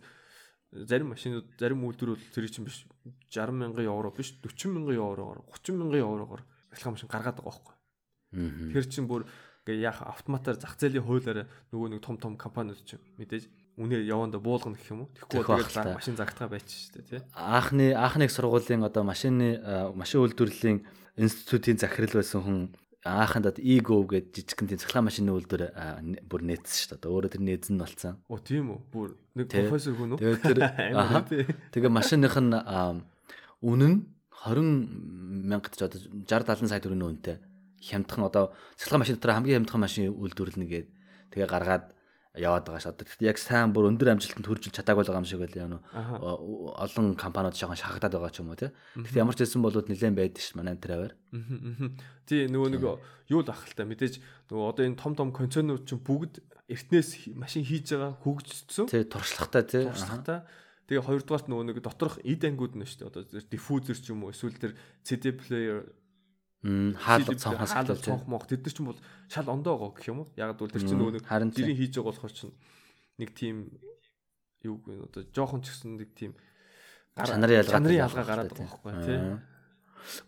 зарим 0.72 1.14
машинууд 1.14 1.48
зарим 1.60 1.84
үйлдвэрүүд 1.88 2.22
тэр 2.36 2.48
чинь 2.52 2.68
биш 2.68 2.84
60 3.32 3.56
мянган 3.56 3.88
евро 3.88 4.12
биш 4.12 4.36
40 4.44 4.74
мянган 4.76 4.96
евроор 5.00 5.44
30 5.48 5.80
мянган 5.80 6.00
евроор 6.04 6.42
цахилгаан 6.72 6.96
машин 6.96 7.10
гаргаад 7.10 7.40
байгаа 7.40 7.48
байхгүй 7.48 7.74
юу? 7.74 7.80
Мгм. 8.36 8.68
Тэгэхээр 8.72 8.88
чин 8.92 9.08
бүр 9.08 9.24
ингээ 9.64 9.84
яах 9.84 10.00
автоматар 10.04 10.56
зах 10.60 10.76
зээлийн 10.76 11.08
хуулиараа 11.08 11.48
нөгөө 11.72 11.88
нэг 11.96 12.02
том 12.04 12.16
том 12.20 12.36
компаниуд 12.36 12.84
чинь 12.84 13.04
мэдээж 13.20 13.48
үнээр 13.80 14.04
яванда 14.08 14.40
буулгана 14.40 14.76
гэх 14.76 14.92
юм 14.92 15.08
уу. 15.08 15.12
Тэгэхгүй 15.16 15.44
Тэгэх 15.44 15.76
бол 15.84 16.00
машин 16.00 16.16
загтгаа 16.16 16.48
байч 16.52 16.68
шүү 16.68 16.92
дээ 17.00 17.08
тий. 17.08 17.22
Аахны 17.36 17.94
аахныг 17.96 18.32
сургуулийн 18.32 18.84
одоо 18.84 19.04
машины 19.04 19.60
машин 19.96 20.24
үйлдвэрлэлийн 20.24 20.84
институтийн 21.16 21.80
захирал 21.80 22.16
байсан 22.20 22.42
хүн 22.44 22.60
одоо 23.08 23.64
Ego 23.64 24.04
гэдэг 24.04 24.34
жижигхэн 24.36 24.68
тийм 24.68 24.82
цахилгаан 24.82 25.08
машины 25.08 25.32
үйлдвэр 25.34 25.64
бүр 26.28 26.42
нээсэн 26.44 26.74
шүү 26.76 26.88
дээ. 26.92 27.00
Одоо 27.00 27.10
Өөрөө 27.16 27.32
тэр 27.32 27.44
нээзэн 27.44 27.74
нь 27.76 27.82
болсон. 27.82 28.16
Оо 28.28 28.40
тийм 28.44 28.66
үү. 28.76 28.80
Бүр 28.92 29.10
нэг 29.36 29.48
профессор 29.48 29.94
хүн 29.96 30.12
үү? 30.16 30.20
Тэгээд 30.20 30.44
тэр. 30.44 30.58
Тэгээ 31.74 31.92
машиных 31.92 32.36
нь 32.38 32.54
үнэн 33.64 33.94
20 34.46 35.50
мянгад 35.50 35.74
ч 35.74 35.82
одоо 35.82 35.98
60 35.98 36.70
70 36.70 36.70
сая 36.70 36.82
төгрөгийн 36.84 37.10
үнэтэй. 37.10 37.38
Хямдхан 37.82 38.24
одоо 38.28 38.54
цахилгаан 38.78 39.02
машин 39.02 39.16
дотор 39.18 39.34
хамгийн 39.34 39.66
хямдхан 39.66 39.82
машин 39.82 40.14
үйлдвэрлэнэ 40.14 40.68
гээд 40.70 40.88
тэгээ 41.34 41.50
гаргаад 41.50 41.97
яваад 42.38 42.66
байгаа 42.70 42.82
ш. 42.82 42.90
Одоо 42.94 43.06
гэхдээ 43.10 43.30
яг 43.34 43.38
сайн 43.42 43.74
бүр 43.74 43.90
өндөр 43.92 44.14
амжилтанд 44.16 44.48
хүрчил 44.48 44.72
чадаагүй 44.72 45.04
л 45.04 45.10
байгаа 45.12 45.22
юм 45.22 45.30
шиг 45.30 45.42
байлаа. 45.42 45.82
Аха. 45.92 46.16
О- 46.22 46.78
Олон 46.78 47.18
компаниуд 47.18 47.58
жоохон 47.58 47.76
шахагдаад 47.78 48.14
байгаа 48.16 48.32
ч 48.32 48.40
юм 48.40 48.50
уу 48.54 48.60
тий. 48.62 48.72
Гэхдээ 48.96 49.22
ямар 49.22 49.36
ч 49.36 49.44
хэлсэн 49.44 49.62
болоод 49.66 49.90
нэлээд 49.90 50.16
байдаг 50.16 50.42
ш. 50.42 50.56
Манай 50.56 50.78
мгм. 50.78 51.98
Тий 52.30 52.48
нөгөө 52.48 52.70
нэг 52.78 52.84
юу 53.28 53.42
л 53.44 53.50
ах 53.52 53.68
л 53.68 53.76
та 53.76 53.84
мэдээж 53.84 54.22
нөгөө 54.48 54.66
одоо 54.72 54.84
энэ 54.88 55.00
том 55.02 55.14
том 55.18 55.30
концернууд 55.36 55.84
чинь 55.84 56.00
бүгд 56.00 56.40
эртнээс 56.72 57.32
машин 57.36 57.64
хийж 57.64 57.92
байгаа 57.96 58.16
хөгжсөн. 58.24 58.88
Тий 58.88 59.04
туршлагатай 59.04 59.64
тий. 59.68 59.84
Аха. 59.88 59.96
туршлагатай. 59.96 60.40
Тэгээ 60.88 61.04
хоёрдугаарт 61.04 61.48
нөгөө 61.52 61.66
нэг 61.68 61.78
доторх 61.84 62.16
эд 62.24 62.44
ангууд 62.48 62.80
нь 62.80 62.88
шүү 62.88 63.08
дээ. 63.08 63.10
Одоо 63.12 63.24
диффузер 63.28 63.98
ч 64.00 64.12
юм 64.16 64.24
уу 64.24 64.32
эсвэл 64.32 64.56
тэр 64.56 64.72
CD 65.04 65.36
player 65.36 65.84
хаалга 66.64 67.36
цонхоос 67.38 67.72
хаалга 67.74 67.96
цонх 67.96 68.26
мох 68.26 68.48
тэд 68.50 68.66
нар 68.66 68.74
ч 68.74 68.78
юм 68.82 68.90
бол 68.92 69.00
шал 69.30 69.48
ондоо 69.50 69.78
байгаа 69.78 69.96
гэх 69.98 70.10
юм 70.10 70.20
уу? 70.26 70.28
Яг 70.36 70.58
бол 70.58 70.72
тэр 70.72 70.82
чинь 70.82 70.98
нөгөө 70.98 71.22
нэг 71.22 71.26
жирийн 71.54 71.78
хийж 71.78 71.94
байгаа 71.98 72.10
болохоор 72.12 72.34
чинь 72.34 72.56
нэг 73.22 73.30
тийм 73.38 73.56
юу 74.66 74.82
юм 74.90 75.06
одоо 75.06 75.22
жоохон 75.30 75.62
ч 75.62 75.72
гэсэн 75.72 76.02
нэг 76.02 76.12
тийм 76.18 76.34
Чанарын 77.18 77.62
ялгаа 77.62 77.74
чанарын 77.82 77.98
ялгаа 77.98 78.26
гараад 78.26 78.52
байгаа 78.54 78.78
байхгүй 78.86 79.06
тий. 79.06 79.18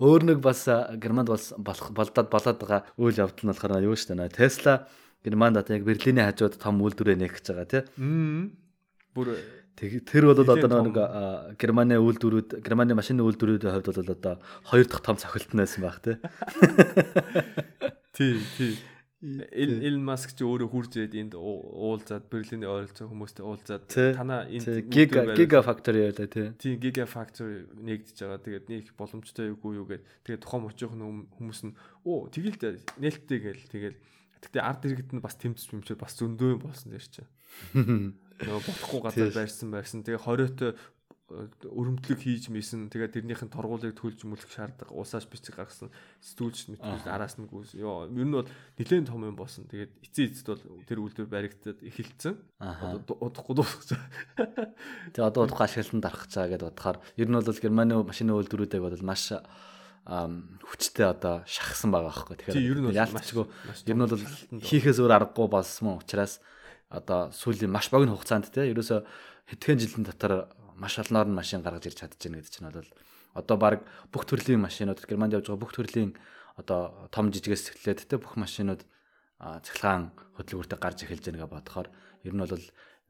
Өөр 0.02 0.22
нэг 0.26 0.38
бас 0.42 0.65
Германд 0.98 1.30
бол 1.30 1.46
болох 1.62 1.89
болдоод 1.94 2.30
болоод 2.34 2.58
байгаа 2.58 2.82
үйл 2.98 3.22
явдал 3.22 3.46
нь 3.46 3.52
болохоор 3.54 3.86
юу 3.86 3.94
шүү 3.94 4.18
дээ. 4.18 4.34
Tesla 4.34 4.89
Германд 5.22 5.62
одоо 5.62 5.78
яг 5.78 5.86
Берлиний 5.86 6.26
хажууд 6.26 6.58
том 6.58 6.82
үйлдвэрээ 6.82 7.18
нээх 7.22 7.38
гэж 7.38 7.46
байгаа 7.54 7.70
тий. 7.70 7.84
Бүр 9.13 9.38
Тэр 9.80 10.24
бол 10.28 10.39
одоо 10.44 10.84
нэг 10.84 10.98
Германы 11.56 11.96
үйлдвэрүүд 12.04 12.60
Германы 12.60 12.94
машины 13.00 13.24
үйлдвэрүүдийн 13.24 13.72
хувьд 13.80 13.88
бол 13.96 14.12
одоо 14.12 14.36
хоёр 14.68 14.86
дахь 14.92 15.04
том 15.04 15.15
цохилт 15.15 15.56
байсан 15.56 15.82
байх 15.88 16.04
тий. 16.04 16.15
тий 18.15 18.39
тий 18.58 18.74
Ил 19.20 20.00
Маск 20.00 20.32
ч 20.32 20.48
өөрөө 20.48 20.72
хурж 20.72 20.96
ирээд 20.96 21.15
энд 21.20 21.34
уу- 21.36 21.60
уулзаад 21.76 22.32
Берлиний 22.32 22.63
ойролцоо 22.72 23.12
хүмүүстэй 23.12 23.44
уулзаад 23.44 23.84
Тий. 23.92 24.15
танаа 24.15 24.48
энд 24.48 24.63
Тий, 24.63 24.80
бариулж- 25.12 25.36
Giga 25.36 25.60
Factory 25.60 26.08
байлаа 26.08 26.28
тий. 26.32 26.48
Тийм 26.56 26.80
Giga 26.80 27.04
Factory 27.04 27.68
нэгдэж 27.84 28.15
байгаа. 28.15 28.39
Тэгээд 28.39 28.65
нэг 28.72 28.96
боломжтой 28.96 29.52
юу 29.52 29.60
юу 29.76 29.84
гэд 29.92 30.08
тэгээд 30.24 30.39
тухайн 30.39 30.72
нь 30.72 31.04
хүм- 31.04 31.28
хүмүүс 31.36 31.60
нь 31.68 31.76
оо 32.08 32.32
тэгэл 32.32 32.80
нээлттэй 32.96 33.39
гээл 33.44 33.63
тэгэл 33.68 33.98
Гэтэ 34.39 34.63
ард 34.63 34.88
иргэд 34.88 35.12
нь 35.12 35.20
бас 35.20 35.36
тэмцэж 35.36 35.68
юмчээ 35.76 36.00
бас 36.00 36.15
зөндөө 36.15 36.56
юм 36.56 36.62
болсон 36.63 36.96
дээр 36.96 37.04
чи. 37.04 37.28
Нөгөө 38.39 38.63
болохгүй 38.67 39.02
газар 39.04 39.36
байрсан 39.36 39.69
байрсан. 39.71 40.04
Тэгээ 40.08 40.23
хориотой 40.23 40.71
өрөмтлөг 41.30 42.17
хийж 42.17 42.49
мисэн. 42.49 42.89
Тэгээ 42.89 43.21
тэрнийхэн 43.21 43.54
торгуулийг 43.54 43.93
төлж 43.93 44.25
мөлөх 44.25 44.49
шаардлагатай 44.49 44.97
усааш 44.97 45.30
бичиг 45.30 45.62
гаргасан. 45.62 45.93
Сэтгүүлч 46.25 46.73
мэтгүүлж 46.73 47.06
араас 47.06 47.38
нь 47.38 47.45
гүйс. 47.45 47.78
Йоо 47.78 48.10
ер 48.10 48.25
нь 48.25 48.34
бол 48.34 48.49
нэлээд 48.82 49.06
том 49.06 49.21
юм 49.21 49.38
болсон. 49.38 49.69
Тэгээд 49.69 49.93
эцээ 50.10 50.25
эцэд 50.25 50.47
бол 50.49 50.63
тэр 50.89 50.99
үйлдвэр 51.06 51.30
баригдаад 51.30 51.80
эхэлсэн. 51.86 52.34
Одоо 52.58 53.15
удахгүй 53.21 53.54
дуусах. 53.54 54.02
Тэгээ 55.13 55.30
одоо 55.30 55.45
удахгүй 55.45 55.65
ашиглалтанд 55.69 56.04
дарах 56.04 56.25
байгаа 56.25 56.49
гэдээ 56.49 56.69
бодохоор 56.73 56.97
ер 57.13 57.30
нь 57.30 57.38
бол 57.38 57.62
Германы 57.62 57.93
машины 58.02 58.34
үйлдвэрүүдийг 58.34 58.82
бол 58.82 59.06
маш 59.06 59.30
хүчтэй 60.10 61.06
одоо 61.06 61.45
шахсан 61.45 61.93
байгаа 61.93 62.25
байхгүй. 62.25 62.58
Нь 62.58 62.89
бол 62.89 62.97
яалтчгүй 62.97 63.45
ер 63.86 63.93
нь 63.93 64.02
бол 64.10 64.17
хийхээс 64.65 64.97
өөр 64.97 65.13
аргагүй 65.13 65.45
болсон 65.45 66.02
учраас 66.02 66.41
одоо 66.89 67.30
сүүлийн 67.32 67.71
маш 67.71 67.89
богино 67.93 68.17
хугацаанд 68.17 68.49
те 68.49 68.69
ерөөсө 68.73 69.06
хэдхэн 69.49 69.80
жилийн 69.80 70.06
дотор 70.06 70.49
маш 70.75 70.97
олноор 70.97 71.30
нь 71.30 71.38
машин 71.38 71.62
гаргаж 71.62 71.86
ирж 71.89 72.02
чадчихна 72.02 72.41
гэдэг 72.41 72.54
чинь 72.54 72.69
бол 72.69 72.89
одоо 73.38 73.58
баг 73.58 73.86
бүх 74.10 74.25
төрлийн 74.25 74.62
машинууд 74.62 74.99
Германд 75.06 75.34
явж 75.38 75.47
байгаа 75.47 75.62
бүх 75.62 75.73
төрлийн 75.75 76.17
одоо 76.58 77.10
том 77.13 77.30
жижигээс 77.30 77.78
эхлээд 77.78 78.10
те 78.10 78.17
бүх 78.17 78.36
машинууд 78.36 78.82
цахилгаан 79.39 80.12
хөдөлгөөртэй 80.36 80.80
гарч 80.82 80.99
эхэлж 81.06 81.25
байгааг 81.30 81.54
бодохоор 81.54 81.88
ер 82.25 82.34
нь 82.34 82.41
бол 82.41 82.65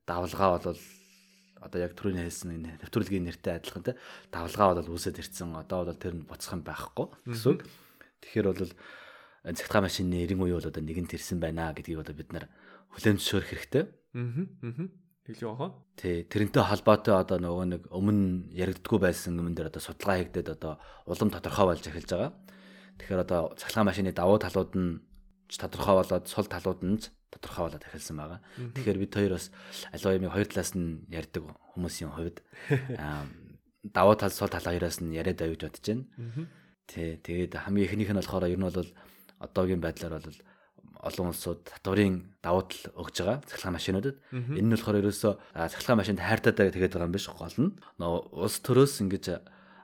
давлгаа 0.06 0.60
бол 0.60 0.80
одоо 1.60 1.80
яг 1.80 1.94
түрүүний 1.96 2.24
хэлсэн 2.28 2.56
энэ 2.56 2.72
нэвтрүүлгийн 2.84 3.26
нэртэй 3.28 3.60
адилхан 3.60 3.84
те 3.84 3.94
давлгаа 4.32 4.80
бол 4.80 4.92
үүсэд 4.96 5.20
ирсэн 5.20 5.56
одоо 5.56 5.88
бол 5.88 6.00
тэр 6.00 6.16
нь 6.16 6.28
буцах 6.28 6.56
юм 6.56 6.64
байхгүй 6.64 7.08
гэсэн 7.28 7.52
үг. 7.56 7.60
Тэгэхээр 8.24 8.48
бол 8.48 8.72
цахилгаан 9.44 9.86
машины 9.88 10.28
90 10.28 10.40
үе 10.40 10.56
бол 10.56 10.70
одоо 10.72 10.84
нэгэн 10.84 11.08
тэрсэн 11.10 11.40
байна 11.40 11.74
гэдгийг 11.76 12.00
одоо 12.04 12.16
бид 12.16 12.32
нар 12.32 12.46
хүлээн 12.94 13.18
зөвшөөрөх 13.18 13.50
хэрэгтэй. 13.50 13.84
Аа. 14.16 14.46
Аа. 14.64 14.88
Хэлээ 15.30 15.46
яхаа. 15.46 15.72
Тий, 15.94 16.26
тэрнтэй 16.26 16.64
холбоотой 16.66 17.14
одоо 17.14 17.38
нөгөө 17.38 17.66
нэг 17.70 17.82
өмнө 17.94 18.50
яригддггүй 18.50 18.98
байсан 18.98 19.38
юм 19.38 19.54
дээр 19.54 19.70
одоо 19.70 19.82
судалгаа 19.82 20.26
хийгдээд 20.26 20.50
одоо 20.58 20.82
улам 21.06 21.30
тодорхой 21.30 21.66
болж 21.70 21.86
эхэлж 21.86 22.10
байгаа. 22.10 22.34
Тэгэхээр 22.98 23.24
одоо 23.30 23.54
цахилгаан 23.54 23.88
машины 23.94 24.10
давуу 24.10 24.42
талууд 24.42 24.74
нь 24.74 25.06
тодорхой 25.54 26.02
болоод 26.02 26.26
сул 26.26 26.50
талууд 26.50 26.82
нь 26.82 26.98
тодорхой 27.30 27.70
болоод 27.70 27.86
эхэлсэн 27.86 28.18
байгаа. 28.18 28.42
Тэгэхээр 28.74 28.98
бид 29.06 29.14
хоёр 29.14 29.34
бас 29.38 29.54
аливаа 29.94 30.18
юмыг 30.18 30.34
хоёр 30.34 30.48
талаас 30.50 30.74
нь 30.74 31.06
ярьдаг 31.14 31.44
хүмүүсийн 31.78 32.10
хувьд 32.10 32.42
аа 32.98 33.30
давуу 33.86 34.16
тал 34.18 34.34
сул 34.34 34.50
тал 34.50 34.66
хоёроос 34.66 34.98
нь 35.06 35.14
яриад 35.14 35.46
авиж 35.46 35.62
бодож 35.62 35.86
байна. 35.86 36.10
Тий, 36.90 37.22
тэгээд 37.22 37.54
хамгийн 37.54 37.86
ихнийх 37.86 38.10
нь 38.10 38.20
болохоор 38.20 38.50
ер 38.50 38.58
нь 38.58 38.66
бол 38.66 38.90
одоогийн 39.40 39.78
байдлаар 39.78 40.20
бол 40.20 40.40
олон 41.00 41.32
улсууд 41.32 41.64
татварын 41.64 42.28
давуу 42.44 42.68
тал 42.68 42.92
өгж 43.00 43.16
байгаа 43.24 43.40
цахилгаан 43.48 43.76
машинуудад. 43.78 44.18
Энэ 44.34 44.68
нь 44.68 44.74
болохоор 44.76 45.00
ерөөсөө 45.00 45.34
цахилгаан 45.56 46.00
машинд 46.02 46.20
хайртаатай 46.20 46.72
тэгээд 46.74 46.94
байгаа 46.98 47.08
юм 47.08 47.16
биш 47.16 47.28
гол 47.32 47.56
нь. 47.56 47.72
Улс 48.00 48.60
төрөөс 48.60 49.00
ингэж 49.08 49.26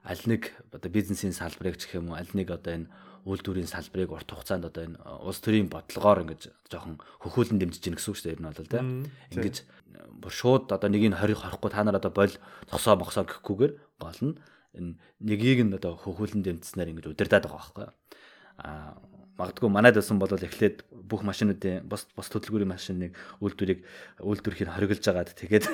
аль 0.06 0.24
нэг 0.28 0.54
одоо 0.76 0.90
бизнесийн 0.92 1.34
салбарыг 1.34 1.80
ч 1.80 1.88
гэх 1.88 2.04
юм 2.04 2.12
уу 2.12 2.20
аль 2.20 2.30
нэг 2.36 2.52
одоо 2.52 2.74
энэ 2.78 2.92
үйлдвэрийн 3.26 3.66
салбарыг 3.66 4.14
урт 4.14 4.30
хугацаанд 4.30 4.70
одоо 4.70 4.84
энэ 4.86 4.98
улс 5.26 5.42
төрийн 5.42 5.72
бодлогоор 5.72 6.22
ингэж 6.30 6.70
жоохон 6.70 7.02
хөхүүлэн 7.26 7.58
дэмжиж 7.58 7.82
гин 7.82 7.98
гэсэн 7.98 8.12
үг 8.14 8.18
шүү 8.22 8.26
дээ 8.30 8.36
ер 8.38 8.42
нь 8.44 8.50
бол 8.54 8.70
тийм. 8.70 8.88
Ингэж 9.34 9.56
бүр 10.22 10.34
шууд 10.34 10.70
одоо 10.70 10.90
нэгийг 10.94 11.18
20 11.18 11.42
хорохгүй 11.42 11.72
та 11.74 11.82
нар 11.82 11.98
одоо 11.98 12.14
боль 12.14 12.36
цогсоо 12.70 12.96
мохсоо 13.02 13.26
гэхгүйгээр 13.26 13.74
гол 13.98 14.20
нь 14.22 14.38
энэ 14.78 14.92
нэгийг 15.26 15.66
нь 15.66 15.74
одоо 15.74 15.98
хөхүүлэн 15.98 16.46
дэмжснээр 16.46 16.92
ингэж 16.94 17.06
удирдах 17.10 17.50
байгаа 17.50 17.58
байхгүй 17.58 17.84
юу. 17.90 17.94
А 18.62 18.94
магадгүй 19.36 19.70
манайд 19.70 20.00
байсан 20.00 20.20
бол 20.20 20.32
эхлээд 20.32 20.88
бүх 20.92 21.22
машинуудын 21.28 21.84
бус 21.88 22.08
бус 22.16 22.28
хөдөлгүүрийн 22.32 22.72
машиныг 22.72 23.12
үйлдвэрийг 23.44 23.84
үйлдвэрхийн 24.24 24.72
хориглож 24.72 25.06
агаад 25.08 25.36
тэгээд 25.36 25.68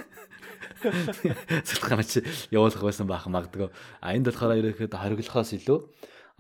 цэлхэ 1.67 1.95
машин 1.95 2.25
явуулах 2.49 2.81
байсан 2.81 3.05
баах 3.05 3.29
магадгүй. 3.29 3.69
А 4.01 4.13
энд 4.17 4.25
болохоор 4.29 4.57
ерөөхдөө 4.57 4.97
хориглохоос 4.97 5.53
илүү 5.61 5.77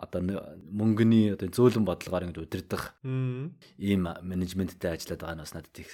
одоо 0.01 0.21
мөнгөний 0.73 1.37
одоо 1.37 1.49
зөөлөн 1.53 1.85
бодлогоор 1.85 2.25
ингэж 2.25 2.41
удирдах 2.41 2.97
ийм 3.05 4.09
менежменттэй 4.25 4.97
ажиллаад 4.97 5.21
байгаа 5.21 5.35
нь 5.37 5.43
бас 5.45 5.53
надад 5.53 5.77
их 5.77 5.91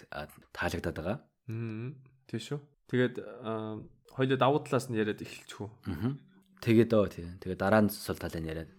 таалагдаад 0.55 0.95
байгаа. 0.95 1.17
Аа. 1.51 1.91
Тий 2.31 2.39
шүү. 2.39 2.59
Тэгээд 2.87 3.15
аа, 3.43 3.83
хоёулаа 4.15 4.39
давуу 4.39 4.63
талаас 4.63 4.87
нь 4.87 4.95
яриад 4.95 5.19
эхэлчих 5.19 5.59
үү. 5.59 5.69
Аа. 5.91 6.15
Тэгээд 6.63 6.91
оо 6.95 7.07
тий. 7.11 7.27
Тэгээд 7.43 7.59
дараа 7.59 7.83
нь 7.83 7.91
сул 7.91 8.15
талын 8.15 8.47
яриад. 8.47 8.71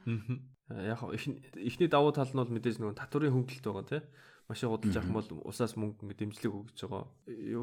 Яг 0.68 1.00
ихний 1.56 1.88
давуу 1.88 2.12
тал 2.12 2.28
нь 2.28 2.36
бол 2.36 2.52
мэдээж 2.52 2.76
нөгөө 2.76 3.00
татварын 3.00 3.32
хөнгөлөлт 3.32 3.64
байгаа 3.64 3.86
тий. 3.88 4.02
Машин 4.48 4.68
худалдаж 4.68 4.96
авах 4.96 5.08
юм 5.08 5.16
бол 5.16 5.30
усаас 5.48 5.76
мөнгө 5.80 6.04
ингэ 6.04 6.16
дэмжлэг 6.28 6.52
өгж 6.52 6.78
байгаа. 6.84 7.08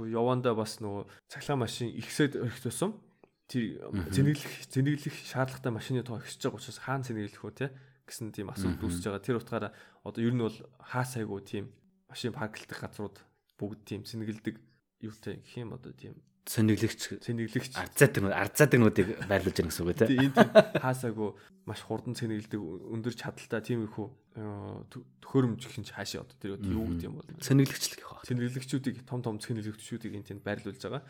Явандаа 0.10 0.54
бас 0.58 0.82
нөгөө 0.82 1.06
цахилгаан 1.30 1.62
машин 1.62 1.89
ихсээд 1.94 2.38
өрх 2.41 2.62
тусам 2.62 2.98
тэр 3.46 3.78
зэнэглэх 4.10 4.70
зэнэглэх 4.74 5.18
шаардлагатай 5.22 5.74
машины 5.74 6.02
тоо 6.02 6.18
ихсэж 6.18 6.50
байгаа 6.50 6.58
учраас 6.58 6.82
хаана 6.82 7.06
зэнэглэх 7.06 7.41
вэ 7.46 7.54
те 7.54 7.68
гэсэн 8.10 8.34
тийм 8.34 8.50
асуудал 8.50 8.89
үүсэж 8.89 9.06
байгаа. 9.06 9.22
Тэр 9.22 9.38
утгаараа 9.38 9.72
одоо 10.02 10.22
ер 10.26 10.34
нь 10.34 10.41
бол 10.41 10.58
хаа 10.82 11.06
сайгүй 11.06 11.41
тийм 11.46 11.65
машин 12.10 12.34
парклах 12.34 12.82
газрууд 12.82 13.18
бүгд 13.58 13.82
тийм 13.86 14.02
зэнэглдэг 14.06 14.58
юутай 15.06 15.41
гэх 15.41 15.62
юм 15.62 15.78
одоо 15.78 15.94
тийм 15.94 16.18
Сонирхлогч 16.45 17.25
цэнэглэгч 17.25 17.73
арцаадаг 17.73 18.29
арцаадагнуудыг 18.29 19.08
байрлуулж 19.25 19.58
ирнэ 19.58 19.69
гэсэн 19.73 19.81
үг 19.81 19.97
тий. 19.97 20.13
тийм 20.13 20.29
тийм 20.29 20.49
хаасаагүй 20.77 21.29
маш 21.65 21.81
хурдан 21.81 22.13
цэнэглдэг 22.13 22.62
өндөр 22.62 23.13
чадaltaй 23.17 23.62
тийм 23.65 23.89
их 23.89 23.97
төхөөрөмж 23.97 25.62
гэх 25.65 25.81
юм 25.81 25.89
хаашаа 25.89 26.21
одоо 26.21 26.38
тэр 26.38 26.62
юу 26.62 26.86
гэдэг 26.86 27.08
юм 27.10 27.17
бол 27.17 27.29
Сонирхлогчлог 27.41 27.97
гэх 27.97 28.13
баг. 28.13 28.29
цэнэглэгчүүдийг 28.29 28.95
том 29.10 29.19
том 29.25 29.41
цэнэглэгчүүдийг 29.41 30.13
энэ 30.21 30.27
тэнд 30.38 30.45
байрлуулж 30.45 30.81
байгаа. 30.86 31.01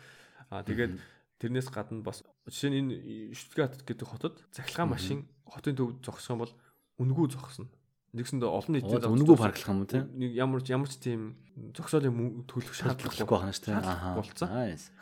Аа 0.48 0.64
тэгээд 0.64 0.96
тэрнээс 1.36 1.68
гадна 1.68 2.00
бас 2.00 2.24
жишээ 2.48 2.72
нь 2.72 2.78
энэ 2.80 3.36
Штутгарт 3.36 3.84
гэдэг 3.84 4.08
хотод 4.08 4.40
захилгаан 4.56 4.88
машин 4.88 5.28
хотын 5.44 5.76
төвд 5.76 6.00
зогсох 6.00 6.32
юм 6.32 6.40
бол 6.48 6.54
үнгүй 6.96 7.28
зогсно. 7.28 7.68
Нэгсэндээ 8.16 8.48
олон 8.48 8.72
нийтэд 8.72 9.04
Үнэгүй 9.04 9.36
парклах 9.36 9.68
юм 9.68 9.80
уу 9.84 9.88
тий. 9.88 10.00
нэг 10.00 10.30
ямар 10.32 10.60
ч 10.64 10.72
ямар 10.72 10.88
ч 10.88 10.96
тийм 10.96 11.36
зогсоолын 11.76 12.44
төлөх 12.48 12.72
Шаардлагагүй 12.72 13.36
байна 13.36 13.52
шүү 13.52 13.64
дээ. 13.68 13.76
Шаардлагагүй 13.76 14.16
болцсон. 14.16 14.48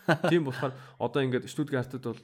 Тийм 0.31 0.43
болохоор 0.51 0.73
одоо 0.99 1.21
ингээд 1.23 1.47
Штутгартад 1.49 2.03
бол 2.03 2.21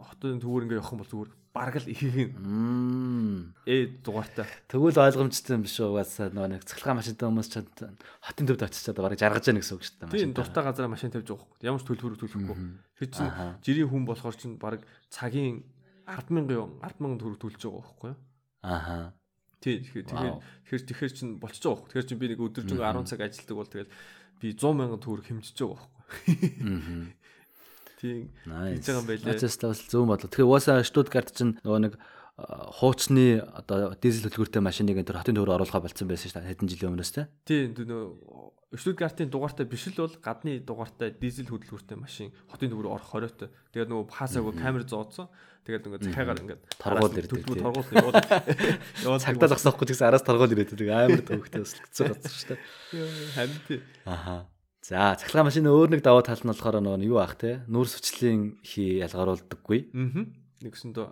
хотын 0.00 0.40
төвөр 0.40 0.64
ингээд 0.64 0.80
явах 0.80 0.92
юм 0.96 1.00
бол 1.04 1.12
зүгээр 1.12 1.30
бараг 1.52 1.76
л 1.82 1.86
нь 1.90 2.30
Мм. 2.38 3.54
ээ 3.66 4.00
дугаартай. 4.06 4.46
Тэгвэл 4.70 5.02
ойлгомжтой 5.02 5.58
юм 5.58 5.64
биш 5.66 5.76
үү? 5.82 5.90
Угаасаа 5.90 6.30
нөгөө 6.30 6.50
нэг 6.56 6.62
цахилгаан 6.62 6.98
машинтай 7.02 7.26
хүмүүс 7.26 7.48
ч 7.50 7.54
хотын 8.22 8.46
төвд 8.46 8.62
очичаад 8.70 8.98
бараг 9.02 9.18
жаргаж 9.18 9.44
яах 9.50 9.58
гэсэн 9.58 9.74
үг 9.74 9.82
шүү 9.82 9.96
дээ. 10.06 10.14
Тийм 10.14 10.30
дуртай 10.30 10.62
газараа 10.62 10.90
машин 10.94 11.10
тавьж 11.10 11.26
байгаа 11.26 11.42
хөөх. 11.42 11.66
Ямар 11.66 11.82
ч 11.82 11.86
төлбөр 11.90 12.16
төлөхгүй. 12.22 12.56
Тэр 13.02 13.08
чинь 13.10 13.32
жирийн 13.66 13.90
хүн 13.90 14.04
болохоор 14.06 14.36
чинь 14.38 14.56
бараг 14.62 14.86
цагийн 15.10 15.66
100000 16.06 16.80
100000 16.86 17.18
төгрөг 17.18 17.38
төлж 17.42 17.58
байгаа 17.58 17.82
байхгүй 17.82 18.08
юу? 18.14 18.18
Аха. 18.62 19.14
Тий 19.60 19.84
тэгэхээр 19.84 20.04
тэгэхээр 20.08 20.84
тэгэхээр 20.88 21.12
чинь 21.12 21.36
болчихж 21.36 21.64
байгаа 21.68 21.76
хөөх. 21.76 21.88
Тэгэхээр 21.92 22.08
чинь 22.08 22.20
би 22.20 22.28
нэг 22.32 22.40
өдөржингөө 22.40 22.88
10 22.96 23.10
цаг 23.12 23.20
ажилладаг 23.20 23.56
бол 23.60 23.68
тэгэл 23.68 23.92
би 24.40 24.48
100 24.56 24.72
мянган 24.72 25.00
төгрөг 25.04 25.26
хэмжиж 25.28 25.56
байгаа 25.60 25.84
байхгүй. 25.84 27.12
Тийм 28.00 28.32
хийж 28.40 28.86
байгаа 28.88 29.00
юм 29.04 29.08
байлээ. 29.08 29.36
Ачаас 29.36 29.56
бас 29.60 29.84
зөв 29.84 30.08
бодлоо. 30.08 30.32
Тэгэхээр 30.32 30.48
угаасаа 30.48 30.80
Штутгарт 30.80 31.36
чинь 31.36 31.60
нөгөө 31.60 31.80
нэг 31.84 31.94
а, 32.40 32.70
хуучны 32.72 33.44
одоо 33.52 33.92
дизель 34.00 34.28
төлгөртэй 34.30 34.64
машиныг 34.64 34.96
энэ 34.96 35.08
төр 35.08 35.20
хотын 35.20 35.36
төвөөр 35.36 35.60
оруулахаа 35.60 35.84
болцсон 35.84 36.08
байсан 36.08 36.32
шүү 36.32 36.40
дээ. 36.40 36.50
Хэдэн 36.56 36.70
жилийн 36.72 36.92
өмнөөс 36.96 37.12
те. 37.12 37.28
Тийм 37.44 37.76
нөө 37.76 38.56
Штутгартын 38.70 39.26
дугаартай 39.34 39.66
биш 39.66 39.90
л 39.90 39.98
бол 39.98 40.14
гадны 40.22 40.60
дугаартай 40.62 41.10
дизель 41.10 41.50
хөдөлгөөртэй 41.50 41.98
машин 41.98 42.30
хотын 42.46 42.70
төвөөр 42.70 42.86
орох 42.86 43.10
хориотой. 43.10 43.50
Тэгээд 43.74 43.90
нөгөө 43.90 44.14
хасаагүй 44.14 44.54
камер 44.62 44.86
зооцсон. 44.86 45.26
Тэгээд 45.66 45.90
нөгөө 45.90 46.00
захиагаар 46.06 46.38
ингээд 46.38 46.62
Торгуул 46.78 47.18
ирдэг, 47.18 47.50
төлбөр 47.50 47.58
торгуул 47.66 47.90
яваад 47.90 48.30
яваад 49.10 49.24
Цагдаа 49.26 49.50
зогсоохгүй 49.50 49.90
гэсэн 49.90 50.06
араас 50.06 50.22
торгуул 50.22 50.54
ирээд 50.54 50.70
байдаг. 50.70 50.86
Амар 50.86 51.66
бас 51.66 51.74
хэцүү 51.82 52.04
газар 52.14 52.30
шүү 52.30 52.48
дээ. 52.54 52.60
харин 53.34 53.58
тий. 53.66 53.80
Аха. 54.06 54.46
За, 54.86 55.18
цахилгаан 55.18 55.50
машины 55.50 55.68
өөр 55.74 55.90
нэг 55.98 56.06
даваа 56.06 56.22
тал 56.22 56.38
нь 56.38 56.50
болохоор 56.54 56.78
нөгөө 56.78 57.10
юу 57.10 57.18
ах 57.18 57.34
те. 57.42 57.66
Нүүр 57.66 57.90
сүчлийн 57.90 58.62
хий 58.62 59.02
ялгаруулдаггүй. 59.02 59.90
Аа. 59.92 60.24
Нэгсэндөө 60.62 61.06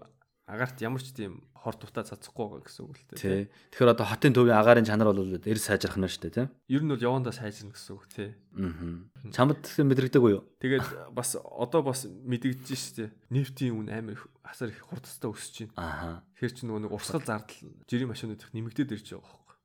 агаарт 0.48 0.80
ямар 0.80 1.04
ч 1.04 1.12
тийм 1.12 1.44
хор 1.52 1.76
дутаа 1.76 2.08
цацахгүй 2.08 2.64
гэсэн 2.64 2.88
үг 2.88 2.96
л 2.96 3.04
дээ. 3.12 3.20
Тий. 3.20 3.44
Тэгэхээр 3.76 3.92
одоо 3.92 4.06
хотын 4.08 4.32
төвийн 4.32 4.56
агаарын 4.56 4.88
чанар 4.88 5.12
бол 5.12 5.20
эр 5.20 5.58
сайжрах 5.60 6.00
нь 6.00 6.08
шүү 6.08 6.32
дээ, 6.32 6.36
тий. 6.40 6.46
Ер 6.72 6.82
нь 6.86 6.88
бол 6.88 7.04
явандаа 7.04 7.36
сайжирна 7.36 7.76
гэсэн 7.76 7.92
үг 7.92 8.06
тий. 8.08 8.32
Аа. 8.56 9.28
Чамд 9.28 9.60
мэдрэгдэггүй 9.60 10.32
юу? 10.32 10.48
Тэгээд 10.62 11.12
бас 11.12 11.36
одоо 11.36 11.84
бас 11.84 12.08
мэдэгдэж 12.08 12.68
штэ. 12.72 13.12
Нефтийн 13.28 13.76
үн 13.76 13.92
амар 13.92 14.16
их 14.16 14.24
асар 14.40 14.72
их 14.72 14.80
хурдтай 14.88 15.28
өсөж 15.28 15.68
байна. 15.68 15.76
Аха. 15.76 16.10
Тэгэхээр 16.40 16.54
чи 16.56 16.62
нөгөө 16.64 16.82
нэг 16.88 16.92
урсгал 16.96 17.26
зардал 17.28 17.60
жирийн 17.84 18.08
машинууд 18.08 18.40
их 18.40 18.54
нэмэгдээд 18.56 18.94
ирж 18.96 19.08
байгаа 19.12 19.28
байхгүй. 19.28 19.56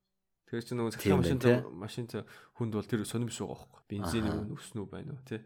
Тэгэхээр 0.52 0.66
чи 0.68 0.74
нөгөө 0.76 0.92
Тийм 1.00 1.24
цахилгаан 1.24 1.40
байна, 1.40 1.64
машин 1.72 2.04
тий. 2.10 2.20
машин 2.20 2.34
хүнд 2.60 2.72
бол 2.76 2.90
тэр 2.90 3.00
сонирм 3.08 3.32
шүү 3.32 3.48
байгаа 3.48 3.64
байхгүй. 3.64 3.82
Бензиний 3.88 4.32
үн 4.34 4.52
өснө 4.52 4.80
үү 4.84 4.88
байна 4.92 5.10
уу 5.16 5.22
тий. 5.24 5.40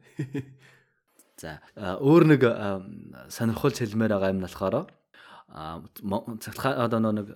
За, 1.39 1.63
өөр 1.79 2.35
нэг 2.35 2.43
а, 2.51 2.83
сонирхолж 3.31 3.79
хэлмээр 3.79 4.11
байгаа 4.11 4.35
юм 4.35 4.43
болохоор 4.43 4.91
цагтаа 5.49 6.85
одоо 6.85 7.01
нэг 7.01 7.33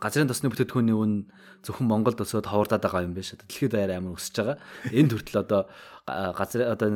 газрын 0.00 0.28
тосны 0.30 0.48
бүтээгдэхүүний 0.48 0.96
үн 0.96 1.28
зөвхөн 1.60 1.88
Монголд 1.88 2.24
өсөд 2.24 2.48
ховордаад 2.48 2.80
байгаа 2.80 3.04
юм 3.04 3.12
биш. 3.12 3.36
Дэлхийд 3.36 3.76
даяар 3.76 4.00
амар 4.00 4.16
өсөж 4.16 4.34
байгаа. 4.40 4.56
Энэ 4.88 5.12
төртөл 5.12 5.44
одоо 5.44 5.60
газрын 6.08 6.72
одоо 6.72 6.88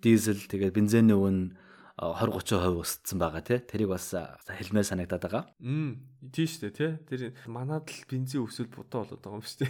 дизель 0.00 0.40
тэгээд 0.48 0.72
бензиний 0.72 1.12
үн 1.12 1.52
20 2.00 2.32
30% 2.50 2.80
өссөн 2.82 3.18
байгаа 3.22 3.44
тий. 3.46 3.60
Тэрийг 3.62 3.92
бас 3.92 4.10
хэлмээр 4.50 4.88
санагдаад 4.88 5.22
байгаа. 5.22 5.44
Мм 5.62 6.02
тийм 6.34 6.48
штэ 6.50 6.74
тий. 6.74 6.90
Тэр 7.06 7.36
манад 7.46 7.86
л 7.86 8.02
бензин 8.10 8.42
өсөл 8.42 8.66
бодоо 8.66 9.06
болоод 9.06 9.22
байгаа 9.22 9.38
юм 9.38 9.46
штэ. 9.46 9.68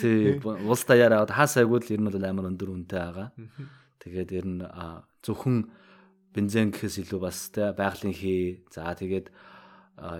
Тий, 0.00 0.40
улс 0.40 0.88
даяараа 0.88 1.28
одоо 1.28 1.36
хаа 1.36 1.50
сайгүй 1.50 1.84
л 1.84 1.92
ер 1.92 2.00
нь 2.00 2.08
бол 2.08 2.16
амар 2.24 2.48
өндөр 2.48 2.72
үнэтэй 2.72 2.96
байгаа. 2.96 3.28
Тэгээд 4.00 4.30
ер 4.40 4.46
нь 4.48 4.64
зөвхөн 5.20 5.68
бензин 6.34 6.72
гэхээс 6.72 7.02
илүү 7.04 7.20
бас 7.22 7.48
те 7.50 7.72
байгалийн 7.72 8.14
хий. 8.14 8.64
За 8.72 8.92
тэгээд 8.94 9.30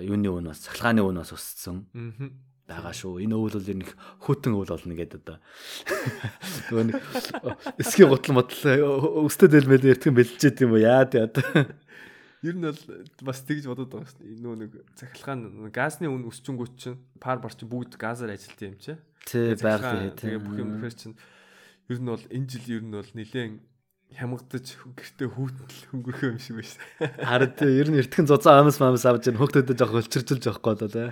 юуны 0.02 0.28
үн 0.32 0.50
бас 0.50 0.64
цахилгааны 0.66 1.02
үн 1.04 1.20
бас 1.22 1.32
өссөн 1.34 1.84
Аа. 1.94 2.30
байгаа 2.68 2.92
шүү. 2.92 3.24
Энэ 3.24 3.34
өвөл 3.36 3.56
бол 3.56 3.68
их 3.80 3.92
хөтөн 4.20 4.52
өвөл 4.52 4.72
болно 4.76 4.94
гэдэг 4.94 5.20
одоо. 5.24 5.38
Нөгөө 6.68 6.84
нэг 6.92 6.96
эсгийн 7.80 8.12
гутал 8.12 8.36
мотл 8.36 8.60
өсtöд 9.24 9.56
элмэл 9.56 9.88
эртгэн 9.88 10.12
бэлчээд 10.12 10.68
юм 10.68 10.76
уу 10.76 10.82
яа 10.84 11.08
тий 11.08 11.24
одоо. 11.24 11.64
Ер 12.44 12.54
нь 12.54 12.68
бол 12.68 12.76
бас 13.24 13.40
тэгж 13.40 13.64
бодоод 13.72 13.88
байгаа 13.88 14.12
дээ. 14.20 14.36
Нөө 14.44 14.54
нэг 14.60 14.70
цахилгаан 15.00 15.72
газны 15.72 16.12
үн 16.12 16.28
өсчөнгүүт 16.28 16.74
чинь 16.76 17.00
пар 17.16 17.40
бар 17.40 17.56
чинь 17.56 17.72
бүгд 17.72 17.96
газар 17.96 18.30
ажилт 18.36 18.60
юм 18.60 18.76
чи. 18.76 19.00
Тий 19.24 19.56
хий 19.56 20.12
тий. 20.12 20.36
Тэгээ 20.36 20.44
бүх 20.44 20.54
юм 20.60 20.76
ихэр 20.76 20.94
чинь 20.94 21.16
ер 21.88 21.98
нь 21.98 22.06
бол 22.06 22.20
энэ 22.20 22.46
жил 22.52 22.66
ер 22.68 22.84
нь 22.84 22.92
бол 22.92 23.10
нилээн 23.16 23.52
хямгадаж 24.16 24.66
гэртээ 24.96 25.28
хүүтэл 25.28 25.82
хөнгөрөх 25.92 26.22
юм 26.32 26.38
шиг 26.40 26.64
дээ. 26.64 27.28
Харин 27.28 27.52
тий 27.52 27.70
ер 27.76 27.88
нь 27.92 28.00
эртгэн 28.00 28.24
зузаан 28.24 28.64
амс 28.64 28.80
мамс 28.80 29.04
авч 29.04 29.28
ин 29.28 29.36
хөөхтөдөө 29.36 29.76
жоох 29.76 30.00
өлчирчүүлж 30.00 30.48
явахгүй 30.48 30.72
болоо 30.74 30.88
тий. 30.88 31.08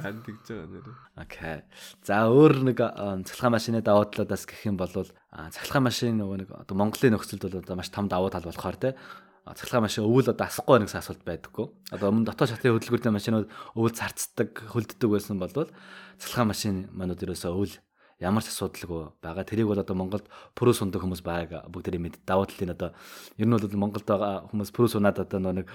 Хан 0.00 0.18
тэгж 0.24 0.46
байгаа 0.48 0.68
нэр. 0.72 0.86
Окей. 1.20 1.58
За 2.00 2.24
өөр 2.32 2.72
нэг 2.72 2.78
а, 2.80 3.20
цахилгаан 3.20 3.54
машины 3.54 3.84
давуу 3.84 4.08
талуудаас 4.08 4.48
гэх 4.48 4.64
юм 4.64 4.80
бол 4.80 4.90
цахилгаан 4.90 5.84
машин 5.84 6.18
нөгөө 6.18 6.36
нэг 6.40 6.48
одоо 6.56 6.74
Монголын 6.74 7.14
нөхцөлд 7.14 7.44
бол 7.52 7.60
одоо 7.60 7.76
маш 7.76 7.92
том 7.92 8.08
давуу 8.08 8.32
тал 8.32 8.48
болохоор 8.48 8.80
те 8.80 8.96
цахилгаан 9.44 9.84
машин 9.84 10.08
өвөл 10.08 10.32
одоо 10.32 10.48
асахгүй 10.48 10.88
гэсэн 10.88 11.04
асуулт 11.04 11.20
байдаггүй. 11.20 11.68
Одоо 11.92 12.08
өмнө 12.08 12.32
дотоод 12.32 12.48
шатын 12.48 12.80
хөдөлгүүртэй 12.80 13.12
машинууд 13.12 13.52
өвөл 13.76 13.92
зарцдаг, 13.92 14.56
хөлддөг 14.72 15.10
байсан 15.12 15.36
бол 15.36 15.68
цахилгаан 16.16 16.48
машин 16.48 16.88
манууд 16.96 17.20
ерөөсөө 17.20 17.52
өвөл 17.52 17.76
ямар 18.20 18.42
ч 18.42 18.52
асуудалгүй 18.52 19.18
байгаа. 19.22 19.44
Тэрийг 19.46 19.68
бол 19.70 19.80
одоо 19.80 19.96
Монголд 19.96 20.26
пүрүс 20.54 20.82
ундаг 20.82 21.02
хүмүүс 21.02 21.22
байга 21.24 21.64
бүгдээ 21.70 22.02
мэд. 22.02 22.20
Давуу 22.26 22.46
талын 22.46 22.74
одоо 22.74 22.90
ер 23.38 23.46
нь 23.46 23.54
бол 23.54 23.80
Монголд 23.80 24.06
байгаа 24.06 24.46
хүмүүс 24.50 24.70
пүрүс 24.70 24.94
унаад 24.98 25.18
одоо 25.22 25.40
нэг 25.40 25.66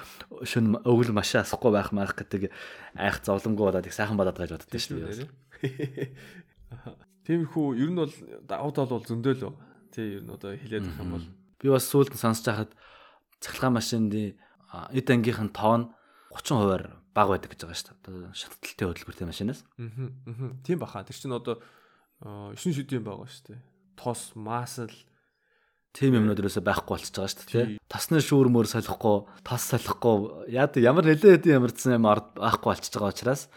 шүн 0.44 0.80
өвөл 0.84 1.12
машин 1.12 1.44
асахгүй 1.44 1.72
байх 1.76 1.92
маах 1.92 2.16
гэдэг 2.16 2.52
айх 2.96 3.20
зовлонгүй 3.26 3.66
болоод 3.68 3.88
их 3.88 3.96
сайхан 3.96 4.16
болоод 4.16 4.40
байж 4.40 4.56
боддоо 4.56 4.80
шүү 4.80 5.04
дээ. 5.08 6.14
Тиймэрхүү 7.28 7.66
ер 7.76 7.90
нь 7.92 8.00
бол 8.00 8.14
давуу 8.48 8.72
тал 8.72 8.88
бол 8.88 9.04
зөндөөл. 9.04 9.54
Тий 9.92 10.18
ер 10.18 10.24
нь 10.24 10.32
одоо 10.32 10.56
хилээд 10.56 10.88
байх 10.88 11.02
юм 11.04 11.12
бол 11.18 11.26
Би 11.60 11.68
бас 11.68 11.90
сүүлд 11.92 12.16
нь 12.16 12.22
сонсож 12.24 12.48
байхад 12.48 12.72
цахилгаан 13.44 13.76
машины 13.76 14.40
эд 14.96 15.08
ангийнх 15.12 15.44
нь 15.44 15.52
тоон 15.52 15.92
30% 16.32 16.88
бага 17.12 17.36
байдаг 17.36 17.52
гэж 17.52 17.68
байгаа 17.68 17.76
шүү 17.76 17.92
дээ. 18.00 18.00
Одоо 18.00 18.32
шатталтай 18.32 18.86
хөдөлгөөртэй 18.88 19.28
машинаас. 19.28 19.60
Аа. 19.76 19.92
Аа. 20.24 20.56
Тийм 20.64 20.80
баха. 20.80 21.04
Тэр 21.04 21.20
чинь 21.20 21.36
одоо 21.36 21.60
аа, 22.24 22.52
9 22.56 22.76
шүдийн 22.76 23.04
байгаа 23.04 23.28
шүү 23.28 23.46
дээ. 23.54 23.60
Тос, 24.00 24.32
масл 24.36 24.92
Тийм 25.90 26.14
юмнууд 26.22 26.38
ерөөсөй 26.38 26.62
байхгүй 26.62 26.94
болчихж 26.94 27.16
байгаа 27.18 27.34
шүү 27.34 27.50
дээ. 27.50 27.66
тий. 27.66 27.78
Тосны 27.90 28.22
шүүр 28.22 28.48
мөр 28.54 28.70
солихгүй, 28.70 29.18
тос 29.42 29.64
солихгүй 29.74 30.54
яа 30.54 30.70
ямар 30.78 31.02
нэлээд 31.02 31.42
хэдийн 31.42 31.58
ямарчсан 31.58 31.98
юм 31.98 32.06
байхгүй 32.06 32.70
болчихж 32.70 32.94
байгаа 32.94 33.10
учраас 33.10 33.50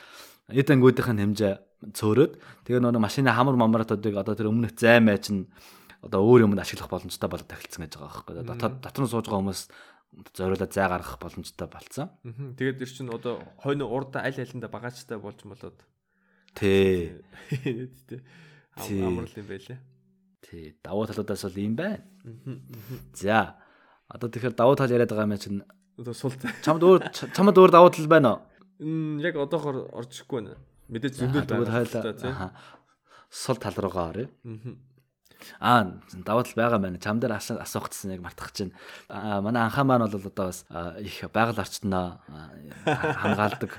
эд 0.48 0.68
ангуудынх 0.72 1.12
нь 1.12 1.22
хэмжээ 1.22 1.54
цөөрөөд 1.92 2.32
тэгээ 2.64 2.80
нөгөө 2.80 3.04
машины 3.04 3.28
хамар 3.36 3.60
мамратуудыг 3.60 4.16
одоо 4.16 4.32
тэр 4.32 4.48
өмнөх 4.48 4.72
займаа 4.80 5.20
чинь 5.20 5.52
одоо 6.00 6.24
өөр 6.24 6.48
юмд 6.48 6.58
ашиглах 6.62 6.88
боломжтой 6.88 7.28
болоод 7.28 7.52
тахилцсан 7.52 7.84
гэж 7.84 8.00
байгаа 8.00 8.10
байхгүй. 8.10 8.34
Дотоод 8.48 8.74
дотор 8.80 9.02
нь 9.04 9.12
сууж 9.12 9.26
байгаа 9.28 9.42
хүмүүс 9.44 9.62
зориулаад 10.32 10.72
зай 10.72 10.86
гаргах 10.88 11.18
боломжтой 11.20 11.68
болцсон. 11.68 12.08
Аа. 12.10 12.56
Тэгээд 12.58 12.78
тэр 12.80 12.90
чинь 12.90 13.12
одоо 13.12 13.44
хойно 13.60 13.86
урд 13.92 14.16
аль 14.16 14.34
алинда 14.40 14.72
багаачтай 14.72 15.18
болж 15.18 15.44
молоод 15.44 15.78
Тий. 16.58 17.16
тий 17.48 17.88
Тий. 18.08 18.20
Амрал 18.76 19.36
юм 19.36 19.46
байлээ. 19.48 19.78
Тий. 20.42 20.76
Давуу 20.82 21.06
талуудаас 21.06 21.42
бол 21.44 21.58
ийм 21.58 21.76
байна. 21.76 22.02
За. 23.14 23.56
Одоо 24.08 24.28
тэгэхээр 24.28 24.54
давуу 24.56 24.76
тал 24.76 24.90
яриад 24.90 25.10
байгаа 25.12 25.28
юм 25.28 25.38
чинь 25.38 25.62
Одоо 25.98 26.14
сул 26.16 26.32
чамд 26.64 26.82
өөр 26.82 27.12
чамд 27.12 27.56
өөр 27.56 27.70
давуу 27.70 27.90
тал 27.92 28.08
байна 28.08 28.28
уу? 28.32 29.20
Яг 29.20 29.36
одоохор 29.36 29.86
орж 29.92 30.10
ирэхгүй 30.18 30.40
байна. 30.40 30.56
Мэдээж 30.88 31.14
зөндөл 31.20 31.46
байна 31.46 31.84
тий. 32.16 32.32
сул 33.30 33.56
тал 33.56 33.76
руугаа 33.76 34.10
орё. 34.12 34.26
Аа. 35.60 36.00
Даваа 36.24 36.42
тал 36.44 36.56
байгаа 36.56 36.78
байна. 36.80 36.98
Чам 36.98 37.20
дээр 37.20 37.36
асуу- 37.38 37.60
асуух 37.60 37.90
гэсэн 37.90 38.12
яг 38.16 38.22
мартах 38.24 38.52
чинь. 38.52 38.72
Аа 39.08 39.40
манай 39.40 39.62
анхаа 39.68 39.84
маань 39.84 40.08
бол 40.08 40.16
одоо 40.16 40.46
бас 40.48 40.64
их 41.00 41.22
байгаль 41.32 41.60
орчноо 41.60 42.18
аа, 42.28 42.50
хамгаалдаг 43.22 43.70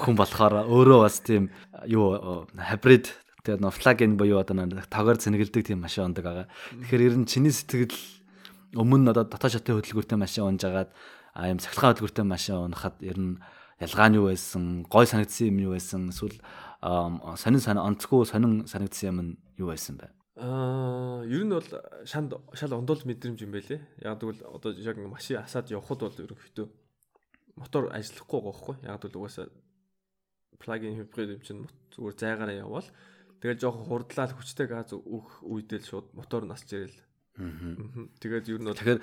хүн 0.00 0.14
болохоор 0.16 0.64
өөрөө 0.70 1.00
бас 1.02 1.20
тийм 1.20 1.50
юу 1.86 2.46
хибрид 2.56 3.12
тэгээ 3.46 3.62
нофлагин 3.62 4.18
буюу 4.18 4.42
одоо 4.42 4.58
нэг 4.58 4.90
тогоор 4.90 5.22
цэнгэлдэг 5.22 5.62
тийм 5.62 5.86
машин 5.86 6.10
ундаг 6.10 6.24
байгаа. 6.26 6.46
Тэгэхээр 6.82 7.06
ер 7.06 7.14
нь 7.22 7.30
чиний 7.30 7.54
сэтгэл 7.54 7.94
өмнө 8.74 9.06
нь 9.06 9.12
одоо 9.14 9.24
дотоод 9.30 9.54
шатын 9.54 9.78
хөдөлгүүртэй 9.78 10.18
машин 10.18 10.50
унж 10.50 10.66
агаад 10.66 10.90
аа 11.38 11.46
юм 11.54 11.62
цахилгаан 11.62 11.94
хөдөлгүүртэй 11.94 12.26
машин 12.26 12.66
унахад 12.66 12.98
ер 13.06 13.16
нь 13.16 13.38
ялгаа 13.78 14.08
нь 14.10 14.18
юу 14.18 14.26
байсан, 14.28 14.82
гой 14.90 15.06
санагдсан 15.06 15.54
юм 15.54 15.70
юу 15.70 15.72
байсан, 15.78 16.10
эсвэл 16.10 16.42
сонин 16.82 17.62
сан 17.62 17.78
онцгүй 17.78 18.26
сонин 18.26 18.66
санагдсан 18.66 19.06
юм 19.14 19.18
нь 19.22 19.32
юу 19.62 19.70
байсан 19.70 19.96
бэ? 20.00 20.10
Аа, 20.36 21.24
ер 21.24 21.44
нь 21.44 21.52
бол 21.52 21.70
шанд 22.04 22.36
шал 22.52 22.72
ондол 22.76 23.00
мэдрэмж 23.04 23.40
юм 23.40 23.52
байлээ. 23.52 23.80
Яг 24.04 24.20
тэгвэл 24.20 24.44
одоо 24.44 24.72
яг 24.76 24.96
машин 25.00 25.40
асаад 25.40 25.72
явхад 25.72 26.00
бол 26.04 26.12
ерөнхийдөө 26.12 26.66
мотор 27.56 27.88
ажиллахгүй 27.92 28.40
байхгүй. 28.44 28.74
Яг 28.84 29.00
тэгвэл 29.00 29.24
угаасаа 29.24 29.48
плагин 30.60 30.96
хибрид 30.96 31.36
юм 31.36 31.40
чинь 31.40 31.62
зүгээр 31.92 32.16
зайгаараа 32.20 32.56
явбал 32.64 32.88
тэгээд 33.46 33.62
жоохон 33.62 33.86
хурдлаад 33.86 34.34
хүчтэй 34.34 34.66
газ 34.66 34.90
өөх 34.98 35.46
үедээ 35.46 35.86
л 35.86 35.86
шууд 35.86 36.06
мотор 36.18 36.42
насч 36.50 36.66
ирэл. 36.74 36.98
Аа. 37.38 38.10
Тэгээд 38.18 38.50
ер 38.50 38.58
нь 38.58 38.66
бол 38.66 38.74
Тэгэхээр 38.74 39.00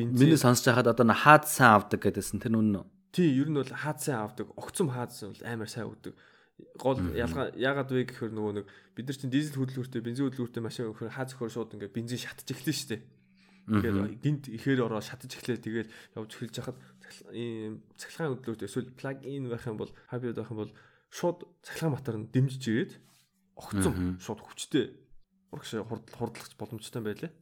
миний 0.00 0.40
сонсож 0.40 0.64
байхад 0.72 0.96
одоо 0.96 1.04
н 1.04 1.12
хаадсан 1.12 1.76
авдаг 1.76 2.00
гэдээсэн 2.00 2.40
тэр 2.40 2.56
үү? 2.56 2.88
тий 3.12 3.28
ер 3.36 3.52
нь 3.52 3.60
бол 3.60 3.68
хаадсан 3.68 4.16
авдаг, 4.24 4.48
огцом 4.56 4.88
хаадсан 4.88 5.36
бол 5.36 5.44
амар 5.44 5.68
сайн 5.68 5.92
өгдөг. 5.92 6.16
Гол 6.80 6.98
ялгаа 7.12 7.52
ягаад 7.52 7.92
вэ 7.92 8.08
гэхээр 8.08 8.32
нөгөө 8.32 8.52
нэг 8.56 8.66
бид 8.96 9.06
нар 9.06 9.18
чинь 9.20 9.32
дизель 9.32 9.60
хөдөлгөөртэй, 9.60 10.00
бензин 10.00 10.32
хөдөлгөөртэй 10.32 10.62
машин 10.64 10.88
өгөхөр 10.88 11.12
хаа 11.12 11.28
зөхөр 11.28 11.52
шууд 11.52 11.76
ингээ 11.76 11.92
бензин 11.92 12.22
шатж 12.22 12.48
эхлэн 12.48 12.72
штэ. 12.72 13.04
Тэгэхээр 13.68 14.16
гинт 14.16 14.44
ихээр 14.48 14.88
ороо 14.88 15.04
шатж 15.04 15.28
эхлэе 15.28 15.60
тэгээд 15.60 15.88
явж 16.16 16.30
эхэлж 16.32 16.56
хахад 16.56 16.78
ийм 17.36 17.84
цахилгаан 18.00 18.40
хөдөлгөөртэй 18.40 18.68
эсвэл 18.68 18.96
plug 18.96 19.18
in 19.28 19.52
байх 19.52 19.64
юм 19.68 19.76
бол 19.76 19.92
hybrid 20.08 20.38
байх 20.38 20.50
юм 20.50 20.60
бол 20.64 20.72
шууд 21.12 21.44
цахилгаан 21.66 21.92
матар 21.92 22.16
нь 22.16 22.30
дэмжиж 22.32 22.62
ирээд 22.64 22.92
огцом 23.62 24.18
шууд 24.18 24.40
хүчтэй 24.42 24.84
урагш 25.52 25.70
хурд 25.86 26.06
хурдлагч 26.16 26.52
боломжтой 26.58 27.02
байлээ. 27.02 27.32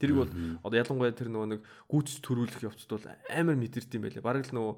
Тэрийг 0.00 0.16
бол 0.16 0.32
одоо 0.62 0.76
ялангуяа 0.76 1.12
тэр 1.12 1.32
нөгөө 1.32 1.48
нэг 1.56 1.60
гүйцэд 1.88 2.20
төрүүлэх 2.20 2.68
явцд 2.68 2.90
бол 2.92 3.06
амар 3.32 3.56
мэдэрдэг 3.56 3.96
юм 3.96 4.04
байлээ. 4.04 4.24
Бараг 4.24 4.44
л 4.44 4.56
нөгөө 4.56 4.74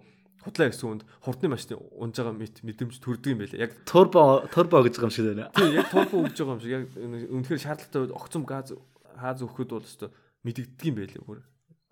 худлаа 0.47 0.71
гэсэн 0.71 0.89
үнд 0.89 1.03
хурдны 1.21 1.49
машины 1.51 1.77
унж 1.99 2.15
байгаа 2.15 2.35
мэд 2.39 2.63
мэдрэмж 2.63 2.95
төрдөг 3.03 3.33
юм 3.35 3.41
байлээ. 3.43 3.63
Яг 3.67 3.73
Турбо 3.83 4.47
турбо 4.55 4.87
гэж 4.87 4.95
байгаа 4.97 5.11
юм 5.11 5.15
шиг 5.15 5.27
байна. 5.27 5.51
тийм 5.51 5.75
яг 5.75 5.91
турбо 5.91 6.17
өгж 6.23 6.37
байгаа 6.39 6.55
юм 6.55 6.63
шиг 6.63 6.73
яг 6.73 6.85
үнэхээр 6.95 7.65
шаардлагатай 7.67 8.01
үед 8.07 8.15
огцом 8.15 8.43
газ 8.47 8.73
хааз 9.19 9.43
өгөхөд 9.43 9.71
бол 9.75 9.83
өстой 9.83 10.11
мэдэгддэг 10.47 10.87
юм 10.87 10.97
байлээ 11.03 11.23
бүр. 11.27 11.43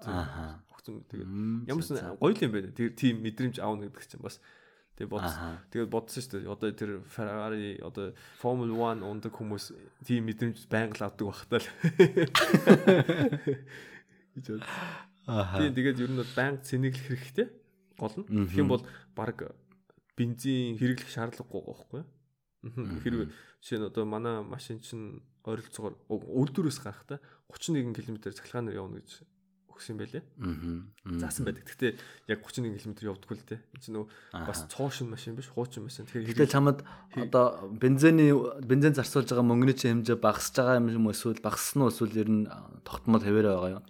Ааха. 0.07 0.63
Огцом 0.71 1.03
тэгээд 1.11 1.29
ямар 1.67 1.83
ч 1.83 1.91
гоё 1.99 2.35
юм 2.39 2.53
байна. 2.55 2.71
Тэр 2.71 2.95
тийм 2.95 3.15
мэдрэмж 3.27 3.59
аавна 3.59 3.91
гэдэг 3.91 4.07
чинь 4.07 4.23
бас 4.23 4.39
тэгээд 4.97 5.13
бод 5.13 5.23
Аха. 5.23 5.61
тэгээд 5.71 5.93
бодсон 5.93 6.21
шүү 6.25 6.33
дээ. 6.41 6.49
Одоо 6.49 6.69
тэр 6.73 6.91
Ferrari 7.05 7.77
одоо 7.85 8.17
Formula 8.41 8.97
1 8.97 9.05
ундаг 9.05 9.33
хүмүүс 9.37 9.77
тийм 10.09 10.25
мэдрэмж 10.27 10.67
байнга 10.73 10.97
л 10.97 11.07
авдаг 11.07 11.27
багтаа 11.29 11.61
л. 11.61 11.69
Тийм 15.27 15.73
тэгээд 15.77 16.01
ер 16.01 16.11
нь 16.13 16.21
бол 16.21 16.33
байнга 16.33 16.65
цэнэглэх 16.65 17.07
хэрэгтэй. 17.13 17.47
Гол 18.01 18.15
нь. 18.21 18.27
Тэгэх 18.27 18.57
юм 18.57 18.69
бол 18.73 18.85
баг 19.13 19.53
бензин 20.17 20.81
хэрэглэх 20.81 21.13
шаардлагагүй 21.13 21.61
байхгүй 21.61 22.01
юу? 22.01 22.09
Хэрвээ 23.05 23.29
жишээ 23.61 23.79
нь 23.85 23.89
одоо 23.89 24.05
манай 24.09 24.41
машин 24.41 24.81
чинь 24.81 25.21
ойролцоогоор 25.45 26.01
үйлдвэрээс 26.09 26.81
гарахтаа 26.81 27.21
31 27.53 27.93
км 27.93 28.33
цахилгаанаар 28.33 28.81
явна 28.81 29.05
гэж 29.05 29.23
өгсөн 29.77 29.95
юм 29.95 30.01
байлээ. 30.01 30.25
Мгм. 30.41 31.21
Заасан 31.21 31.45
байдаг. 31.45 31.69
Гэхдээ 31.69 31.93
яг 32.33 32.41
31 32.41 32.81
км 32.81 33.13
явдаггүй 33.13 33.37
л 33.37 33.47
дээ. 33.47 33.61
Энэ 33.61 33.83
чинь 33.85 33.95
нөгөө 34.01 34.09
бас 34.49 34.61
цоошин 34.73 35.13
машин 35.13 35.37
биш, 35.37 35.53
хуучин 35.53 35.85
машин. 35.85 36.09
Тэгэхээр 36.09 36.33
Гэтэл 36.33 36.55
чамд 36.57 36.81
одоо 37.13 37.69
бензиний 37.71 38.33
бензин 38.65 38.97
зарцуулж 38.97 39.29
байгаа 39.29 39.45
мөнгөний 39.45 39.77
хэмжээ 39.77 40.17
багасж 40.17 40.57
байгаа 40.57 40.81
юм 40.81 41.13
эсвэл 41.13 41.45
багассан 41.45 41.85
уу 41.85 41.93
эсвэл 41.93 42.17
ер 42.17 42.31
нь 42.33 42.49
тогтмол 42.83 43.21
хэвээрээ 43.21 43.55
байгаа 43.55 43.75
юу? 43.79 43.85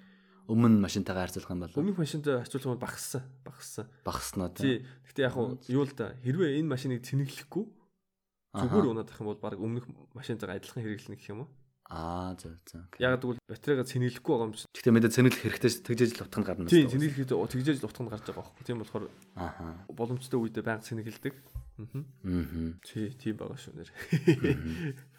Өмнө 0.46 0.79
машинтайгаа 0.79 1.27
харьцуулах 1.27 1.51
юм 1.51 1.62
бол 1.66 1.75
өмнөх 1.75 1.99
машинтай 1.99 2.38
харьцуулах 2.38 2.79
нь 2.79 2.83
багассан, 2.83 3.22
багассан. 3.42 3.87
багаснаа 4.07 4.51
Тий. 4.55 4.87
Гэхдээ 5.07 5.27
яг 5.27 5.35
уу 5.35 5.59
юу 5.66 5.83
л 5.83 5.94
да 5.94 6.14
хэрвээ 6.22 6.62
энэ 6.62 6.70
машиныг 6.70 7.03
цэнэглэхгүй 7.03 7.64
зүгээр 8.55 8.87
унаад 8.94 9.11
ах 9.11 9.20
юм 9.20 9.29
бол 9.35 9.42
баг 9.42 9.59
өмнөх 9.59 9.85
машинтайгаа 10.14 10.62
адилхан 10.62 10.87
хэрэглэнэ 10.87 11.18
гэх 11.18 11.31
юм 11.35 11.44
уу? 11.44 11.51
Аа 11.87 12.35
зөв 12.35 12.59
зөв. 12.66 12.83
Яг 12.99 13.22
тэгвэл 13.22 13.38
батарейга 13.46 13.87
цэнэглэхгүй 13.87 14.33
байгаа 14.35 14.46
юм 14.51 14.55
чинь. 14.59 14.70
Гэхдээ 14.75 14.94
мэдээ 14.96 15.14
цэнэглэх 15.14 15.42
хэрэгтэй 15.46 15.70
шүү. 15.70 15.87
Тэгжээж 15.87 16.12
л 16.18 16.25
утганд 16.27 16.46
гарна. 16.46 16.66
Тийм 16.66 16.90
цэнэглэхэд 16.90 17.31
тэгжээж 17.31 17.79
л 17.79 17.87
утганд 17.87 18.11
гарч 18.11 18.25
байгаа 18.27 18.42
байхгүй. 18.42 18.64
Тийм 18.66 18.79
болохоор 18.83 19.05
Ааха. 19.38 19.66
боломжтой 19.94 20.38
үедээ 20.42 20.64
байнга 20.66 20.83
цэнэглэдэг. 20.83 21.35
Аа. 21.79 22.75
Тий, 22.83 23.07
тийм 23.14 23.35
байгаа 23.38 23.59
шүү 23.61 23.75
нэр. 23.79 23.90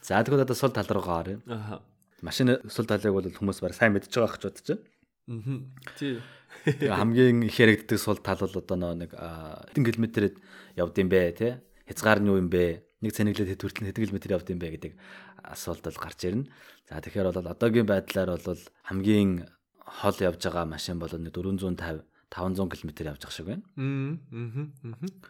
За 0.04 0.20
тэгвэл 0.20 0.44
одоо 0.44 0.58
сул 0.60 0.76
тал 0.76 0.92
руугаа 0.92 1.24
оръё. 1.24 1.40
Аа. 1.48 1.80
Машины 2.20 2.60
сул 2.68 2.84
талыг 2.84 3.16
бол 3.16 3.24
хүмүүс 3.32 3.64
баг 3.64 3.72
сайн 3.72 3.96
мэдж 3.96 4.12
байгаа 4.12 4.36
гэж 4.36 4.44
бодож 4.44 4.68
байна. 4.68 4.84
Аа. 5.32 5.60
Тий. 5.96 6.20
Тэгээ 6.66 6.98
хамгийн 7.00 7.48
их 7.48 7.56
яригддаг 7.60 8.00
сул 8.00 8.20
тал 8.20 8.44
бол 8.44 8.60
одоо 8.60 8.92
нэг 8.98 9.14
а, 9.16 9.64
хэдэн 9.72 9.86
километрэд 9.86 10.36
явд 10.76 10.96
юм 10.98 11.08
бэ 11.08 11.32
те 11.38 11.50
хязгаар 11.88 12.20
нь 12.20 12.28
юу 12.32 12.42
юм 12.42 12.50
бэ 12.50 12.87
нэг 13.02 13.12
цэнэглээд 13.14 13.52
хэд 13.54 13.62
хүртэл 13.62 13.88
хэдэн 13.94 14.04
километр 14.10 14.34
явд 14.34 14.50
юм 14.50 14.60
бэ 14.60 14.70
гэдэг 14.78 14.94
асуулт 15.46 15.84
бол 15.86 16.00
гарч 16.02 16.20
ирнэ. 16.26 16.50
За 16.90 16.98
тэгэхээр 16.98 17.30
бол 17.30 17.52
одоогийн 17.54 17.86
байдлаар 17.86 18.38
бол 18.42 18.62
хамгийн 18.90 19.46
хол 19.86 20.18
явж 20.18 20.42
байгаа 20.42 20.66
машин 20.66 20.98
бол 20.98 21.14
нэг 21.14 21.34
450 21.34 22.04
500 22.28 22.76
км 22.76 22.92
явж 23.14 23.22
байгаа 23.24 23.36
шиг 23.38 23.48
байна. 23.48 23.64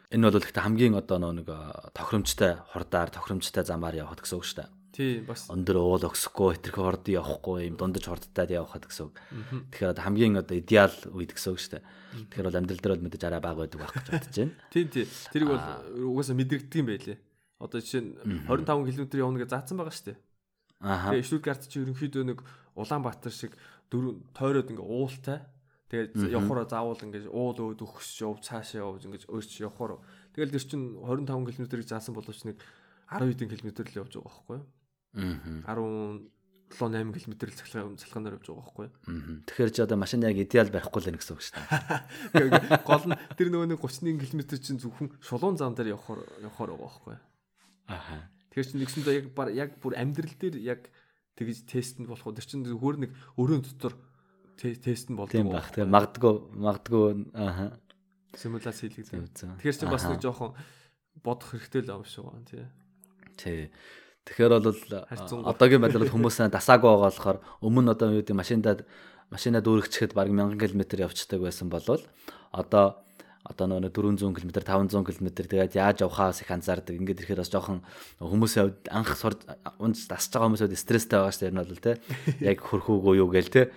Энэ 0.09 0.25
бол 0.25 0.41
гэхдээ 0.41 0.65
хамгийн 0.65 0.95
одоо 0.97 1.19
нэг 1.31 1.47
а, 1.51 1.91
тохиромжтой 1.93 2.57
хурдаар 2.73 3.13
тохиромжтой 3.13 3.63
замаар 3.63 3.95
явах 4.01 4.17
гэсэн 4.17 4.37
үг 4.39 4.45
шүү 4.47 4.57
дээ. 4.65 4.69
Тий, 4.97 5.21
бас 5.21 5.45
Өндөр 5.53 5.77
уул 5.77 6.01
өгсөхгүй, 6.09 6.57
хэтэрхий 6.57 6.81
хурд 6.81 7.05
явахгүй, 7.05 7.69
юм 7.69 7.77
дундаж 7.77 8.09
хурдтай 8.09 8.49
явахад 8.49 8.89
гэсэн 8.89 9.13
үг. 9.13 9.21
Тэгэхээр 9.69 9.93
одоо 9.93 10.03
хамгийн 10.09 10.41
одоо 10.41 10.57
идеал 10.57 10.95
үед 11.13 11.37
гэсэн 11.37 11.53
үг 11.53 11.61
шүү 11.61 11.71
дээ. 11.77 11.85
Тэгэхээр 12.33 12.47
бол 12.49 12.57
амьдрал 12.57 12.81
дээр 12.81 12.93
бол 12.97 13.05
мэдээж 13.05 13.23
арай 13.29 13.41
бага 13.45 13.61
байдаг 13.61 13.77
байх 13.77 13.93
гэж 13.93 14.07
бодож 14.09 14.33
байна. 14.33 14.57
тий, 14.73 14.85
тий. 14.89 15.05
Тэрийг 15.29 15.49
бол 15.53 15.61
угаасаа 16.17 16.33
мэдрэгдэг 16.33 16.81
юм 16.81 16.89
байлээ. 16.89 17.17
Одоо 17.57 17.81
жишээ 17.81 18.01
нь 18.05 18.11
25 18.45 18.93
км 18.93 19.17
явна 19.17 19.41
гэж 19.41 19.49
заасан 19.49 19.77
байгаа 19.81 19.95
шүү 19.95 20.07
дээ. 20.13 20.19
Ааха. 20.81 21.09
Тэгээ 21.09 21.25
Штутгарт 21.25 21.63
чи 21.65 21.81
ерөнхийдөө 21.81 22.23
нэг 22.29 22.39
Улаанбаатар 22.77 23.33
шиг 23.33 23.57
дөрөв 23.89 24.21
тойроод 24.37 24.69
ингээ 24.69 24.85
уултай. 24.85 25.41
Тэгээд 25.89 26.37
явхороо 26.37 26.69
заавал 26.69 27.01
ингээ 27.01 27.33
уул 27.33 27.57
өөд 27.57 27.81
өгсөж 27.81 28.17
яв 28.21 28.37
цаашаа 28.45 28.85
явж 28.85 29.09
ингээ 29.09 29.25
өөрч 29.25 29.65
явхороо. 29.65 30.05
Тэгэл 30.37 30.53
тэр 30.53 30.65
чин 30.69 30.81
25 31.01 31.57
км-ийг 31.57 31.87
заасан 31.89 32.13
боловч 32.13 32.45
нэг 32.45 32.61
10 33.09 33.25
хэдэн 33.25 33.49
км 33.49 33.69
л 33.73 33.99
явж 34.05 34.13
байгаа 34.19 34.29
байхгүй 34.29 34.57
юу? 34.61 34.65
Аа. 35.17 35.73
17 35.73 36.29
8 36.77 37.09
км 37.15 37.33
л 37.47 37.57
цахилгаан 37.57 37.97
цахилгаанаар 37.97 38.35
явж 38.37 38.45
байгаа 38.51 38.61
байхгүй 38.67 38.85
юу? 38.85 38.93
Тэгэхээр 39.47 39.71
ч 39.71 39.77
одоо 39.81 39.97
машин 39.97 40.21
яг 40.27 40.35
идеал 40.35 40.69
барихгүй 40.69 40.99
л 41.01 41.09
нэ 41.15 41.19
гэсэн 41.23 41.33
үг 41.33 41.41
шүү 41.41 41.55
дээ. 41.55 41.71
Тэгээ 42.35 42.83
гол 42.83 43.05
нь 43.07 43.17
тэр 43.39 43.47
нөгөө 43.49 43.67
нэг 43.71 43.79
31 43.79 44.19
км 44.27 44.41
чинь 44.59 44.81
зөвхөн 44.83 45.07
шулуун 45.23 45.55
зам 45.55 45.71
дээр 45.73 45.95
явхоор 45.95 46.21
явхоор 46.43 46.75
байгаа 46.75 46.85
байхгүй 46.91 47.15
Ааха. 47.87 48.29
Тэгэхээр 48.51 48.67
чинь 48.67 48.81
нэгсэндээ 48.83 49.15
яг 49.19 49.27
яг 49.55 49.71
бүр 49.81 49.93
амьдрал 49.95 50.35
дээр 50.37 50.55
яг 50.61 50.81
тэгж 51.39 51.65
тест 51.67 51.99
нь 52.01 52.07
болох 52.07 52.27
уу? 52.27 52.35
Тэр 52.35 52.47
чинь 52.47 52.67
зүгээр 52.67 52.97
нэг 53.07 53.11
өрөөнд 53.39 53.65
дотор 53.75 53.95
те- 54.59 54.75
тест 54.75 55.09
нь 55.09 55.15
болдог. 55.15 55.31
Тийм 55.31 55.49
байх. 55.51 55.71
Тэгээ 55.71 55.87
магадгүй 55.87 56.33
магадгүй 56.57 57.03
ааха. 57.35 57.79
симуляц 58.35 58.77
зөв. 58.81 59.23
Тэгэхээр 59.57 59.77
чинь 59.77 59.93
бас 59.93 60.05
нэг 60.09 60.21
жоохон 60.21 60.53
бодох 61.23 61.53
хэрэгтэй 61.53 61.81
л 61.85 62.01
юм 62.01 62.05
шиг 62.05 62.25
байна 62.25 62.45
тий. 62.45 62.65
Тий. 63.37 63.61
Тэгэхээр 64.27 64.51
бол 64.59 64.75
одоогийн 65.47 65.81
байдлаар 65.81 66.11
хүмүүс 66.11 66.37
дасаагүй 66.51 66.89
байгаа 66.91 67.07
болохоор 67.07 67.37
өмнө 67.63 67.95
одоо 67.95 68.11
юу 68.11 68.19
гэдэг 68.21 68.35
машиндаа 68.35 68.83
машинаа 69.31 69.63
дүүргчэхэд 69.63 70.11
баг 70.11 70.27
1000 70.27 70.59
км 70.59 70.83
явцдаг 71.07 71.39
байсан 71.39 71.71
болвол 71.71 72.03
одоо 72.51 73.06
одоо 73.47 73.65
нөгөө 73.71 73.91
400 73.95 74.35
км 74.35 74.51
500 74.59 75.07
км 75.07 75.29
тэгээд 75.31 75.79
яаж 75.79 76.03
явахаас 76.03 76.43
их 76.43 76.51
анзаардаг. 76.51 76.99
Ингээд 76.99 77.23
ирэхээр 77.23 77.41
бас 77.41 77.51
жоохон 77.51 77.79
хүмүүсийн 78.19 78.63
хувьд 78.67 78.91
анх 78.91 79.11
унж 79.79 80.03
дасж 80.11 80.35
байгаа 80.35 80.47
хүмүүсүүд 80.51 80.75
стресстэй 80.75 81.15
байгаа 81.15 81.31
шүү 81.31 81.41
дээ. 81.47 81.51
Энэ 81.55 81.63
бол 81.63 81.83
те 81.83 81.93
яг 82.51 82.59
хөрхүүгөө 82.59 83.13
юу 83.23 83.29
гээл 83.31 83.51
те. 83.55 83.71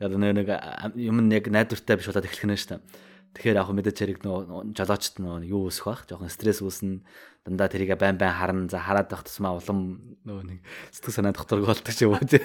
Тэгээд 0.00 0.16
нэг 0.40 0.48
юм 0.96 1.16
нь 1.20 1.36
яг 1.36 1.52
найдвартай 1.52 2.00
биш 2.00 2.08
болоод 2.08 2.24
эхлэх 2.24 2.48
нь 2.48 2.56
шүү 2.56 2.80
дээ. 2.80 3.08
Тэгэхээр 3.30 3.60
яг 3.62 3.70
мэдээж 3.70 3.98
хэрэг 4.00 4.18
нөгөө 4.26 4.74
жолоочт 4.74 5.22
нөгөө 5.22 5.46
юу 5.46 5.70
үүсэх 5.70 5.86
бах 5.86 6.02
жоохон 6.08 6.32
стресс 6.34 6.64
үүснэ 6.66 6.98
дандаа 7.46 7.70
тэрийг 7.70 7.94
байн 7.94 8.18
байн 8.18 8.34
харна 8.34 8.66
за 8.66 8.82
хараад 8.82 9.06
байх 9.06 9.22
тусмаа 9.22 9.54
улам 9.54 10.18
нөгөө 10.26 10.44
нэг 10.50 10.58
сэтгэл 10.90 11.14
санаа 11.14 11.32
докторг 11.38 11.62
болдог 11.62 11.94
ч 11.94 12.10
юм 12.10 12.18
уу 12.18 12.26
тий. 12.26 12.42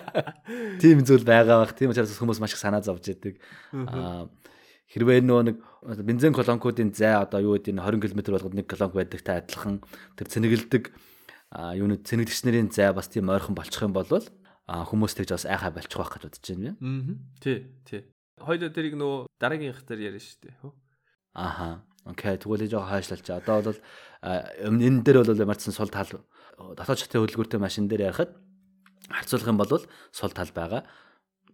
Тийм 0.80 1.04
зүйл 1.04 1.28
байгаа 1.28 1.60
бах 1.60 1.76
тийм 1.76 1.92
учраас 1.92 2.16
хүмүүс 2.16 2.40
маш 2.40 2.56
их 2.56 2.62
санаа 2.64 2.80
зовж 2.80 3.04
яадаг. 3.04 3.36
Аа 3.76 4.32
Хэрвээ 4.88 5.20
нөгөө 5.20 5.44
нэг 5.52 5.56
бензин 6.00 6.32
колонкуудын 6.32 6.96
зай 6.96 7.12
одоо 7.20 7.44
юу 7.44 7.60
гэдэг 7.60 7.76
нь 7.76 7.82
20 7.82 8.00
км 8.00 8.20
болгоод 8.32 8.56
1 8.56 8.64
колонк 8.64 8.94
байдаг 8.96 9.20
та 9.20 9.40
адилхан 9.44 9.84
тэр 10.16 10.26
цэнэгэлдэг 10.32 10.84
юунууд 11.52 12.08
цэнэглэгчнэрийн 12.08 12.72
зай 12.72 12.92
бас 12.96 13.12
тийм 13.12 13.28
ойрхон 13.28 13.52
болчих 13.52 13.84
юм 13.84 13.92
бол 13.92 14.08
хүмүүс 14.08 15.12
тэгж 15.16 15.36
бас 15.36 15.44
айхаа 15.44 15.72
болчих 15.76 15.96
байх 15.96 16.12
гэж 16.12 16.22
бодож 16.28 16.44
байна. 16.44 16.72
Аа. 16.80 17.16
Тий, 17.40 17.58
тий. 17.84 18.00
Хоёлоо 18.40 18.68
тэрийг 18.72 18.96
нөгөө 18.96 19.28
дараагийнх 19.40 19.80
дээр 19.84 20.12
ярьж 20.12 20.36
штэ. 20.36 20.56
Аха. 21.32 21.84
Окей, 22.04 22.36
тэгвэл 22.36 22.68
жоо 22.68 22.84
хойшлалч. 22.84 23.28
Одоо 23.28 23.60
бол 23.64 23.80
энэ 24.24 25.04
дээр 25.04 25.24
бол 25.24 25.36
ямарчсан 25.36 25.72
сул 25.72 25.92
тал 25.92 26.08
дотоод 26.56 27.00
чатын 27.00 27.24
хөдөлгөөртэй 27.24 27.60
машин 27.60 27.88
дээр 27.88 28.08
ярихад 28.08 28.32
харьцуулах 29.08 29.48
юм 29.48 29.60
бол 29.60 29.72
сул 30.12 30.32
тал 30.32 30.52
байгаа. 30.52 30.84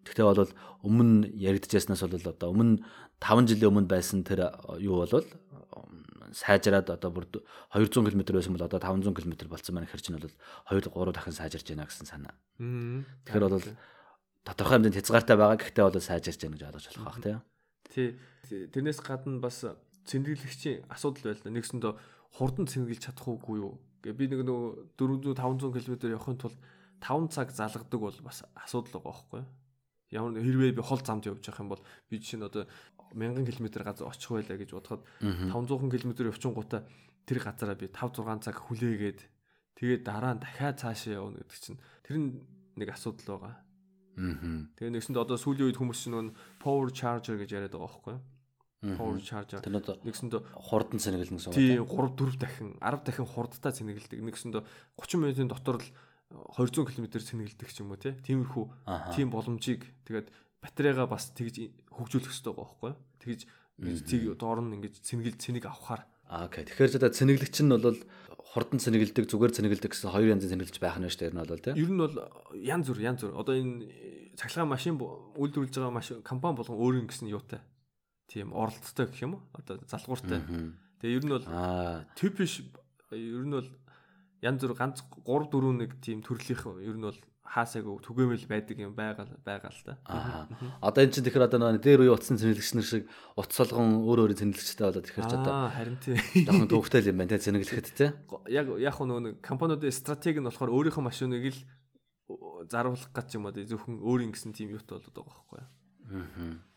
Тэгтээ 0.04 0.24
бол 0.24 0.52
өмнө 0.84 1.32
яригдчихснаас 1.32 2.04
бол 2.04 2.28
одоо 2.28 2.48
өмнө 2.52 2.84
5 3.20 3.48
жилийн 3.48 3.70
өмнө 3.72 3.88
байсан 3.88 4.24
тэр 4.24 4.52
юу 4.78 5.04
бол 5.04 5.24
сайжраад 6.34 6.90
одоо 6.90 7.10
бүр 7.14 7.26
200 7.72 8.10
км 8.10 8.22
байсан 8.34 8.52
бол 8.52 8.66
одоо 8.66 8.80
500 8.82 9.14
км 9.14 9.48
болсон 9.48 9.72
маань 9.74 9.88
хэрэг 9.88 10.04
чинь 10.04 10.18
бол 10.18 10.28
2 10.68 10.90
3 10.90 11.14
дахин 11.14 11.32
сайжирч 11.32 11.66
байна 11.70 11.86
гэсэн 11.86 12.06
санаа. 12.10 12.34
Тэгэхээр 12.58 13.44
бол 13.48 13.62
тодорхой 14.44 14.76
хэмжээнд 14.76 14.98
хязгаартай 14.98 15.36
байгаа 15.38 15.58
гэхдээ 15.62 15.84
бол 15.86 16.00
сайжирч 16.02 16.40
байна 16.42 16.56
гэж 16.58 16.64
ойлгож 16.68 16.96
болох 16.98 17.20
тийм. 17.22 17.40
Тий. 17.94 18.08
Тэрнээс 18.74 19.00
гадна 19.00 19.40
бас 19.40 19.64
цэнгэлэгчийн 20.04 20.84
асуудал 20.90 21.32
байлаа. 21.32 21.54
Нэгсэндээ 21.54 21.92
хурдан 22.36 22.66
цэнгэлж 22.66 23.00
чадах 23.08 23.24
уугүй 23.30 23.56
юу? 23.62 23.78
Би 24.04 24.28
нэг 24.28 24.44
нөгөө 24.44 25.00
400 25.00 25.38
500 25.38 25.72
км 25.72 26.12
явахын 26.12 26.36
тулд 26.36 26.58
5 27.00 27.32
цаг 27.32 27.48
залгадаг 27.54 28.00
бол 28.00 28.18
бас 28.20 28.44
асуудал 28.52 29.00
байгаа 29.00 29.08
байхгүй 29.08 29.40
юу? 29.40 29.48
Ямар 30.14 30.38
хэрвээ 30.38 30.78
би 30.78 30.82
хол 30.86 31.02
замд 31.02 31.26
явж 31.26 31.42
явах 31.42 31.60
юм 31.60 31.70
бол 31.74 31.82
би 32.06 32.22
жишээ 32.22 32.38
нь 32.38 32.46
одоо 32.46 32.64
1000 33.12 33.42
км 33.42 33.82
газар 33.82 34.06
очих 34.06 34.30
байлаа 34.30 34.58
гэж 34.58 34.70
бодоход 34.72 35.02
500 35.20 35.90
км 35.90 36.30
явчихгуудаа 36.30 36.86
тэр 37.26 37.38
газараа 37.42 37.74
би 37.74 37.90
5 37.90 38.22
6 38.22 38.46
цаг 38.46 38.56
хүлээгээд 38.62 39.20
тэгээд 39.74 40.02
дараа 40.06 40.38
нь 40.38 40.42
дахиад 40.42 40.78
цаашаа 40.78 41.18
явна 41.18 41.42
гэдэг 41.42 41.58
чинь 41.58 41.82
тэр 42.06 42.14
нэг 42.78 42.88
асуудал 42.90 43.38
байгаа. 43.38 43.54
Аа. 44.14 44.70
Тэгээ 44.78 44.94
нэгсэнд 44.94 45.18
одоо 45.18 45.34
сүүлийн 45.38 45.70
үед 45.70 45.78
хүмүүс 45.78 46.06
чинь 46.06 46.34
power 46.62 46.90
charger 46.94 47.34
гэж 47.38 47.50
яриад 47.50 47.74
байгаа 47.74 47.90
байхгүй 47.90 48.14
юу? 48.14 48.22
Power 48.94 49.18
charger. 49.18 49.58
Тэр 49.58 49.74
нь 49.74 49.82
нэгсэнд 49.82 50.34
хурдан 50.54 51.00
цэнэглэн 51.00 51.38
гэсэн 51.38 51.50
үг. 51.50 51.58
Тий, 51.58 51.78
3 51.80 51.88
4 51.88 52.38
дахин 52.38 52.70
10 52.78 53.02
дахин 53.02 53.26
хурдтай 53.26 53.72
цэнэглэдэг. 53.72 54.20
Нэгсэнд 54.22 54.54
30 54.62 55.18
минутын 55.18 55.50
дотор 55.50 55.82
л 55.82 55.88
200 56.58 56.90
км 56.90 57.06
цэнэглэдэг 57.14 57.68
ч 57.70 57.80
юм 57.80 57.94
уу 57.94 58.00
тий. 58.00 58.14
Тиймэрхүү 58.26 58.64
тийм 59.14 59.30
боломжийг 59.30 59.86
тэгээд 60.06 60.28
батарейгаа 60.62 61.06
бас 61.06 61.30
тэгж 61.32 61.70
хөгжүүлэх 61.92 62.30
хэрэгтэй 62.30 62.52
байгаа 62.52 62.64
байхгүй 62.64 62.90
юу? 62.90 62.98
Тэгж 63.22 63.40
цэг 64.06 64.22
доор 64.38 64.62
нь 64.62 64.74
ингэж 64.78 64.94
цэнгэлж 65.02 65.38
цэнийг 65.38 65.66
авахаар. 65.66 66.06
Аа 66.30 66.46
окей. 66.48 66.64
Тэгэхээр 66.64 66.98
одоо 66.98 67.10
цэнэглэгч 67.12 67.56
нь 67.62 67.74
бол 67.74 67.98
хурдан 68.54 68.78
цэнэгэлдэг, 68.78 69.26
зүгээр 69.28 69.52
цэнэгэлдэг 69.54 69.90
гэсэн 69.92 70.14
хоёр 70.14 70.32
янзын 70.34 70.56
цэнэглэж 70.56 70.78
байх 70.78 70.96
нь 71.02 71.10
шүү 71.10 71.20
дээ. 71.20 71.30
Ер 71.30 71.34
нь 71.34 71.42
бол 71.42 71.62
тийм. 71.62 71.74
Ер 71.74 71.90
нь 71.90 72.00
бол 72.00 72.16
янз 72.54 72.86
бүр, 72.86 73.00
янз 73.02 73.20
бүр. 73.26 73.34
Одоо 73.34 73.54
энэ 73.58 74.34
цахилгаан 74.38 74.70
машин 74.70 74.94
үйлдвэрлэж 74.96 75.74
байгаа 75.74 75.94
машин 75.94 76.22
компани 76.22 76.56
болгон 76.56 76.78
өөр 76.78 76.94
юм 77.02 77.08
гэсэн 77.10 77.28
юутай. 77.34 77.60
Тийм 78.30 78.54
оролцтой 78.54 79.10
гэх 79.10 79.26
юм 79.26 79.36
уу? 79.36 79.42
Одоо 79.52 79.82
залгууртай. 79.84 80.40
Тэгээ 81.02 81.16
ер 81.18 81.24
нь 81.26 81.34
бол 81.34 81.46
типиш 82.14 82.62
ер 83.10 83.44
нь 83.44 83.54
бол 83.58 83.68
янз 84.42 84.60
бүр 84.64 84.74
ганц 84.74 85.04
3 85.26 85.50
4 85.52 85.78
нэг 85.78 85.90
тийм 86.00 86.24
төрлийнх 86.24 86.66
ер 86.82 86.96
нь 86.98 87.06
бол 87.06 87.20
хаасаагүй 87.44 88.00
түгээмэл 88.02 88.46
байдаг 88.50 88.78
юм 88.80 88.96
байгаа 88.96 89.28
байгаа 89.44 89.70
л 89.70 89.82
да. 89.86 89.94
Аа. 90.08 90.48
Одоо 90.80 91.04
эн 91.04 91.12
чинь 91.12 91.22
тэгэхээр 91.22 91.46
одоо 91.46 91.70
нэг 91.70 91.84
дээр 91.84 92.08
үе 92.08 92.10
утсан 92.10 92.40
цэнэглэгч 92.40 92.72
нар 92.74 92.88
шиг 92.88 93.04
утас 93.36 93.54
солгон 93.54 94.02
өөр 94.02 94.26
өөр 94.26 94.32
цэнэглэгчтэй 94.34 94.86
болоод 94.88 95.06
тэгэхээр 95.06 95.28
ч 95.28 95.34
одоо 95.38 95.52
Аа 95.54 95.70
харин 95.70 95.98
тий. 96.02 96.16
Жохон 96.48 96.66
төвхтэй 96.72 97.04
юм 97.12 97.20
байна 97.20 97.36
тий 97.36 97.44
цэнэглэхэд 97.44 97.88
тий. 97.94 98.10
Яг 98.50 98.66
яг 98.80 98.96
нөгөө 98.96 99.44
компаниудын 99.44 99.92
стратеги 99.92 100.40
нь 100.40 100.48
болохоор 100.48 100.74
өөрийнхөө 100.74 101.04
машиныг 101.04 101.44
л 101.52 101.60
заруулах 102.72 103.12
гэж 103.12 103.28
юм 103.38 103.46
одоо 103.46 103.62
зөвхөн 103.62 104.00
өөрийн 104.00 104.32
гэсэн 104.32 104.56
тийм 104.56 104.72
юутай 104.74 104.98
болоод 104.98 105.14
байгаа 105.14 105.30
байхгүй 105.30 105.58
юу. 105.60 105.68
Аа. 106.10 106.73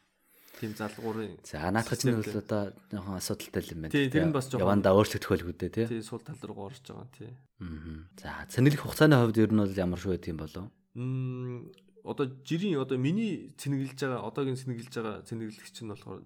Тийм 0.57 0.73
залгуурын. 0.73 1.37
За 1.45 1.69
наадах 1.69 1.99
чинь 2.01 2.17
бол 2.17 2.25
одоо 2.25 2.73
жоохон 2.89 3.17
асуудалтай 3.21 3.63
юм 3.69 3.85
байна. 3.85 3.93
Тий, 3.93 4.09
тэр 4.09 4.25
нь 4.25 4.33
бас 4.33 4.49
жоохон 4.49 4.65
явандаа 4.65 4.97
өөрчлөгдөх 4.97 5.29
байлгүй 5.29 5.53
дээ 5.53 5.69
тий. 5.69 5.85
Тий, 5.85 6.01
сул 6.01 6.21
тал 6.25 6.41
руу 6.41 6.65
орж 6.65 6.81
байгаа 6.81 7.09
тий. 7.13 7.29
Аа. 7.61 8.09
За 8.17 8.41
цэнэглэх 8.49 8.81
хугацааны 8.81 9.21
хувьд 9.21 9.37
ер 9.37 9.53
нь 9.53 9.61
бол 9.61 9.77
ямар 9.77 10.01
шүү 10.01 10.17
гэдэг 10.17 10.33
юм 10.33 10.41
болов? 10.41 10.65
Мм 10.97 11.69
одоо 12.01 12.25
жирийн 12.41 12.81
одоо 12.81 12.97
миний 12.97 13.53
цэнэглэж 13.53 14.01
байгаа 14.01 14.25
одоогийн 14.25 14.57
цэнэглэж 14.57 14.93
байгаа 14.97 15.15
цэнэглэгч 15.29 15.77
нь 15.85 15.91
болохоор 15.93 16.25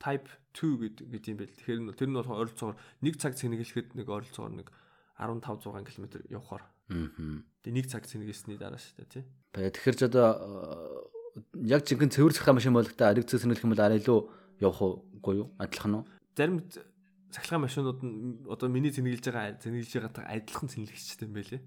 type 0.00 0.28
2 0.56 0.80
гэдэг 0.80 1.06
гэдэг 1.12 1.30
юм 1.34 1.38
байл. 1.42 1.52
Тэгэхээр 1.52 1.80
нь 1.84 1.92
тэр 1.92 2.08
нь 2.08 2.16
болохоор 2.16 2.40
ойролцоогоор 2.48 2.76
1 3.04 3.20
цаг 3.20 3.36
цэнэглэхэд 3.36 3.88
нэг 3.92 4.08
ойролцоогоор 4.08 4.54
нэг 4.56 4.68
15 5.20 5.44
6 5.44 5.84
км 5.84 6.06
явахаар. 6.32 6.64
Аа. 6.88 7.44
Тэгээ 7.60 7.84
1 7.84 7.92
цаг 7.92 8.08
цэнэглэсний 8.08 8.56
дараа 8.56 8.80
шүү 8.80 9.04
дээ 9.04 9.12
тий. 9.20 9.24
Тэгэхээр 9.52 9.96
ч 10.00 10.02
одоо 10.08 11.12
яг 11.62 11.84
жинхэнэ 11.84 12.12
цэвэр 12.12 12.32
цахилгаан 12.32 12.58
машин 12.58 12.76
болгохтой 12.76 13.06
ариг 13.08 13.26
цэс 13.28 13.42
сэнэлэх 13.44 13.64
юм 13.64 13.72
бол 13.76 13.84
арай 13.84 14.00
илүү 14.00 14.18
явах 14.60 14.80
уугүй 14.80 15.34
юу? 15.40 15.48
Адилхан 15.60 16.00
уу? 16.00 16.04
Зарим 16.36 16.64
цахилгаан 17.32 17.64
машинууд 17.64 18.00
нь 18.00 18.48
одоо 18.48 18.68
миний 18.72 18.92
цэнэглэж 18.92 19.24
байгаа 19.28 19.60
цэнэглэж 19.60 19.92
байгаатай 19.92 20.24
адилхан 20.24 20.68
цэнэглэгчтэй 20.72 21.26
юм 21.28 21.34
байлээ. 21.36 21.62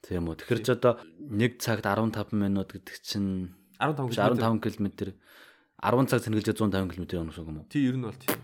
Тийм 0.00 0.24
үү. 0.32 0.36
Тэгэхээр 0.40 0.60
ч 0.64 0.68
одоо 0.72 0.92
1 1.20 1.60
цагт 1.60 1.84
15 1.84 2.32
минут 2.32 2.72
гэдэг 2.72 2.96
чинь 3.04 3.52
15 3.76 4.16
15 4.16 4.64
км 4.64 4.88
10 5.80 6.08
цаг 6.08 6.20
цэнэглэж 6.24 6.46
150 6.56 6.88
км 6.88 7.04
явна 7.20 7.32
гэсэн 7.32 7.48
юм 7.48 7.58
уу? 7.60 7.68
Тий, 7.68 7.84
ер 7.84 7.96
нь 7.96 8.04
бол 8.04 8.16
тийм. 8.16 8.40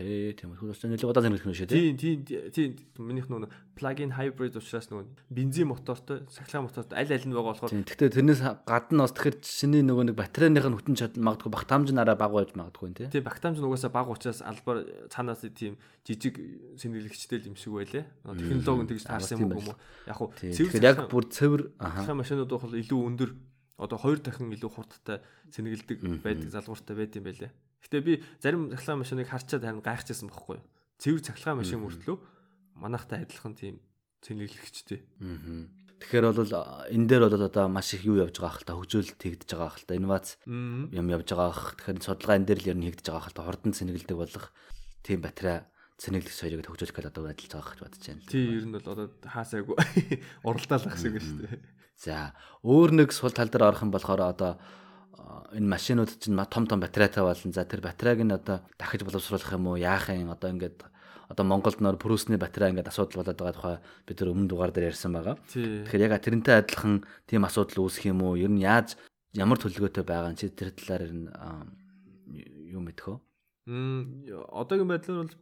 Пэ 0.00 0.32
тийм 0.32 0.56
үү. 0.56 0.72
Хөөс 0.72 0.80
нэлээд 0.88 1.04
удаан 1.04 1.36
зэрэг 1.36 1.44
юм 1.44 1.52
шүү 1.52 1.68
тий. 1.68 1.92
Тийм 1.92 2.24
тийм 2.24 2.72
тийм 2.72 3.04
минийх 3.04 3.28
нөгөө 3.28 3.52
plug-in 3.76 4.16
hybrid 4.16 4.56
учраас 4.56 4.88
нөгөө 4.88 5.04
бензин 5.28 5.68
мотортой, 5.68 6.24
сахилгаан 6.32 6.64
мотортой 6.72 6.96
аль 6.96 7.12
аль 7.12 7.26
нь 7.28 7.36
байгаа 7.36 7.52
болохоор. 7.52 7.68
Тийм. 7.68 7.84
Гэхдээ 7.84 8.16
тэрнээс 8.16 8.40
гадна 8.64 9.04
бас 9.04 9.12
тэгэхээр 9.12 9.36
шиний 9.44 9.84
нөгөө 9.84 10.04
нэг 10.08 10.16
батарейных 10.16 10.64
нь 10.64 10.76
хүтэн 10.80 10.96
чадна 10.96 11.20
магадгүй 11.28 11.52
багтаамж 11.52 11.88
нь 11.92 12.00
арай 12.00 12.16
бага 12.16 12.40
байж 12.40 12.56
магадгүй 12.56 12.88
тий. 12.96 13.08
Тийм 13.12 13.28
багтаамж 13.28 13.60
нь 13.60 13.68
угаасаа 13.68 13.92
бага 13.92 14.16
учраас 14.16 14.40
албаар 14.40 14.88
цаанаас 15.12 15.44
тийм 15.52 15.76
жижиг 16.08 16.40
сэнэглэгчтэй 16.80 17.44
юм 17.44 17.60
шиг 17.60 17.76
байлээ. 17.76 18.08
Технологи 18.24 18.88
нь 18.88 18.90
тэгж 18.96 19.04
таарсан 19.04 19.36
юм 19.44 19.52
уу? 19.52 19.76
Яг 20.08 20.16
хуу 20.16 20.32
цэвэр 20.32 20.80
яг 20.80 21.12
бүр 21.12 21.28
цэвэр 21.28 21.76
аха 21.76 22.16
машинууд 22.16 22.48
бол 22.48 22.72
илүү 22.72 23.00
өндөр 23.04 23.30
одоо 23.76 23.98
хоёр 24.00 24.20
дахин 24.24 24.52
илүү 24.52 24.70
хурдтай 24.72 25.20
цэнгэлдэг 25.52 26.24
байдаг 26.24 26.48
залгууртай 26.48 26.96
байд 26.96 27.16
юм 27.16 27.24
байлээ. 27.28 27.52
Гэтэ 27.84 28.00
би 28.04 28.12
зарим 28.40 28.68
цахилгаан 28.70 29.00
машиныг 29.00 29.28
харчаад 29.28 29.64
харин 29.64 29.84
гайхажсэн 29.84 30.28
байхгүй 30.28 30.60
юу. 30.60 30.66
Цэвэр 31.00 31.22
цахилгаан 31.24 31.58
машин 31.60 31.80
мөртлөө 31.80 32.16
манайхтай 32.76 33.24
адилхан 33.24 33.54
тийм 33.56 33.80
цэнэглэгчтэй. 34.24 35.00
Аа. 35.20 35.68
Тэгэхээр 36.00 36.24
бол 36.32 36.48
энэ 36.88 37.06
дээр 37.08 37.22
бол 37.28 37.44
одоо 37.44 37.68
маш 37.68 37.92
их 37.92 38.08
юу 38.08 38.16
явж 38.16 38.40
байгаа 38.40 38.56
хэл 38.56 38.68
та 38.68 38.76
хөгжөөлөлт 38.76 39.20
хийгдэж 39.20 39.50
байгаа 39.52 39.72
хэл 39.76 39.88
та 39.88 39.98
инновац 40.00 40.28
юм 40.48 41.06
явж 41.12 41.28
байгаа 41.28 41.52
хэл 41.52 41.76
тэгэхээр 41.76 42.00
судалгаа 42.00 42.36
энэ 42.40 42.48
дээр 42.48 42.60
л 42.64 42.70
ер 42.72 42.78
нь 42.80 42.86
хийгдэж 42.88 43.06
байгаа 43.12 43.24
хэл 43.28 43.36
та 43.36 43.44
хурдан 43.44 43.72
цэнэгэлдэг 43.76 44.16
болох 44.16 44.46
тийм 45.04 45.20
батарей 45.20 45.60
цэнэглэх 46.00 46.32
соёлыг 46.32 46.64
төгжүүлэх 46.64 46.96
гэдэг 46.96 47.12
одоо 47.12 47.28
ажиллаж 47.28 47.52
байгаа 47.52 47.72
гэж 47.76 47.80
бодож 47.84 48.04
байна. 48.08 48.24
Тий, 48.32 48.44
ер 48.48 48.64
нь 48.64 48.72
бол 48.72 48.88
одоо 48.88 49.06
хаасаагүй 49.28 49.76
уралдаалах 50.48 50.96
шиг 50.96 51.20
шүү 51.20 51.36
дээ. 51.44 51.60
За, 52.00 52.32
өөр 52.64 52.90
нэг 52.96 53.12
сул 53.12 53.36
тал 53.36 53.52
дээр 53.52 53.68
орох 53.68 53.84
юм 53.84 53.92
болохоор 53.92 54.24
одоо 54.24 54.56
энэ 55.52 55.68
машинууд 55.68 56.10
чинь 56.18 56.38
том 56.50 56.66
том 56.66 56.80
батарейтай 56.80 57.24
болно. 57.24 57.52
За 57.52 57.64
тэр 57.64 57.80
батарейг 57.80 58.22
нь 58.22 58.32
одоо 58.32 58.62
дахиж 58.78 59.02
боловсруулах 59.02 59.52
юм 59.52 59.66
уу? 59.66 59.76
Яах 59.76 60.10
юм? 60.10 60.30
Одоо 60.30 60.50
ингээд 60.50 60.84
одоо 61.30 61.44
Монголд 61.46 61.78
нөр 61.78 61.94
прүсний 61.94 62.38
батарей 62.38 62.74
ингээд 62.74 62.90
асуудал 62.90 63.22
болоод 63.22 63.38
байгаа 63.38 63.54
тухай 63.54 63.76
бид 64.06 64.16
тэр 64.18 64.34
өмнө 64.34 64.50
дугаар 64.50 64.74
дээр 64.74 64.90
ярьсан 64.90 65.14
байгаа. 65.14 65.38
Тэгэхээр 65.50 66.06
яг 66.10 66.18
тэрнтэй 66.18 66.54
адилхан 66.58 67.06
тийм 67.30 67.46
асуудал 67.46 67.86
үүсэх 67.86 68.10
юм 68.10 68.22
уу? 68.26 68.34
Ер 68.34 68.50
нь 68.50 68.62
яаж 68.62 68.98
ямар 69.34 69.58
төлөвлөгөөтэй 69.62 70.02
байгаа 70.02 70.34
чи 70.34 70.50
тэр 70.50 70.74
талаар 70.74 71.06
ер 71.06 71.14
нь 71.14 71.26
юу 72.74 72.82
мэдхөө? 72.82 73.16
Мм 73.70 74.26
одоогийн 74.50 74.90
байдлаар 74.90 75.18
бол 75.22 75.34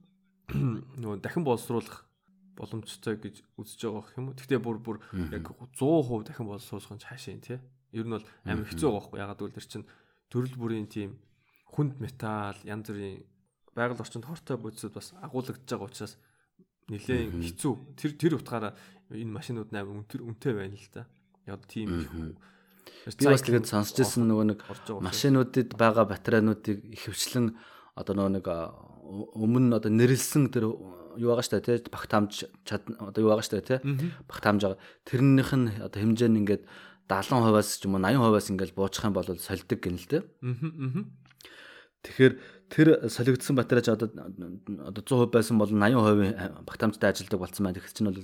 нөгөө 1.01 1.21
дахин 1.25 1.45
боловсруулах 1.45 2.05
боломжтой 2.57 3.17
гэж 3.17 3.45
үзэж 3.57 3.81
байгаа 3.89 4.17
юм 4.21 4.29
уу? 4.29 4.37
Гэхдээ 4.37 4.61
бүр 4.61 4.77
бүр 4.77 4.97
яг 5.33 5.49
100% 5.77 6.29
дахин 6.29 6.49
боловсруулах 6.53 6.93
нь 6.93 7.01
цаашаа 7.01 7.41
тий. 7.41 7.61
Ер 7.93 8.05
нь 8.05 8.15
бол 8.15 8.27
амар 8.45 8.67
хэцүү 8.69 8.89
байгаа 8.89 9.01
байхгүй. 9.01 9.19
Ягаад 9.23 9.41
гэвэл 9.41 9.57
тэр 9.57 9.69
чинь 9.69 9.87
төрөл 10.29 10.57
бүрийн 10.61 10.89
тийм 10.89 11.11
хүнд 11.73 12.01
металл 12.01 12.59
янз 12.65 12.89
бүрийн 12.89 13.25
байгаль 13.73 14.03
орчинд 14.03 14.29
хортой 14.29 14.57
бодисод 14.61 14.93
бас 14.97 15.15
агуулгадж 15.23 15.65
байгаа 15.65 15.89
учраас 15.89 16.15
нэлээд 16.89 17.33
хэцүү. 17.45 17.73
Тэр 17.97 18.13
тэр 18.17 18.33
утгаараа 18.37 18.77
энэ 19.13 19.33
машинууд 19.33 19.73
амар 19.73 20.05
өнтөр 20.05 20.25
үнэтэй 20.25 20.53
байна 20.53 20.77
л 20.77 20.91
да. 20.93 21.09
Яг 21.49 21.65
тийм 21.65 21.89
Би 23.09 23.25
бас 23.25 23.45
тэгээд 23.45 23.69
сонсч 23.69 24.01
ирсэн 24.01 24.29
нөгөө 24.29 24.47
нэг 24.53 24.61
машинуудад 25.01 25.73
байгаа 25.77 26.05
батарейнуудыг 26.09 26.89
ихэвчлэн 26.93 27.57
одоо 27.97 28.15
нөгөө 28.17 28.33
нэг 28.37 28.47
өмнө 29.37 29.77
одоо 29.81 29.93
нэрлсэн 29.93 30.53
тэр 30.53 30.73
юу 30.73 31.29
байгаа 31.33 31.45
штэ 31.45 31.65
тий 31.65 31.81
багтаамж 31.89 32.49
одоо 32.69 33.21
юу 33.21 33.33
байгаа 33.33 33.45
штэ 33.45 33.65
тий 33.65 33.79
багтаамж 34.29 34.61
байгаа. 34.65 34.81
Тэрнийх 35.09 35.53
нь 35.57 35.69
одоо 35.81 35.99
хэмжээ 36.01 36.29
нь 36.29 36.39
ингээд 36.45 36.63
70%-аас 37.09 37.81
ч 37.81 37.89
юм 37.89 37.97
уу 37.97 38.05
80%-аас 38.05 38.53
ингээл 38.53 38.77
буучих 38.77 39.05
юм 39.05 39.17
бол 39.17 39.25
сольдог 39.25 39.81
гин 39.81 39.97
л 39.97 40.07
дээ. 40.07 40.23
Аа. 40.23 41.09
Тэгэхээр 42.05 42.35
тэр 42.71 42.89
солигдсон 43.11 43.57
батарейч 43.59 43.89
одоо 43.91 44.13
одоо 44.13 45.03
100% 45.03 45.33
байсан 45.33 45.59
бол 45.59 45.73
80% 45.73 46.63
багтаамжтай 46.69 47.11
ажилладаг 47.11 47.41
болсон 47.41 47.65
байна. 47.65 47.77
Тэгэхээр 47.81 47.97
чинь 47.97 48.09
бол 48.13 48.21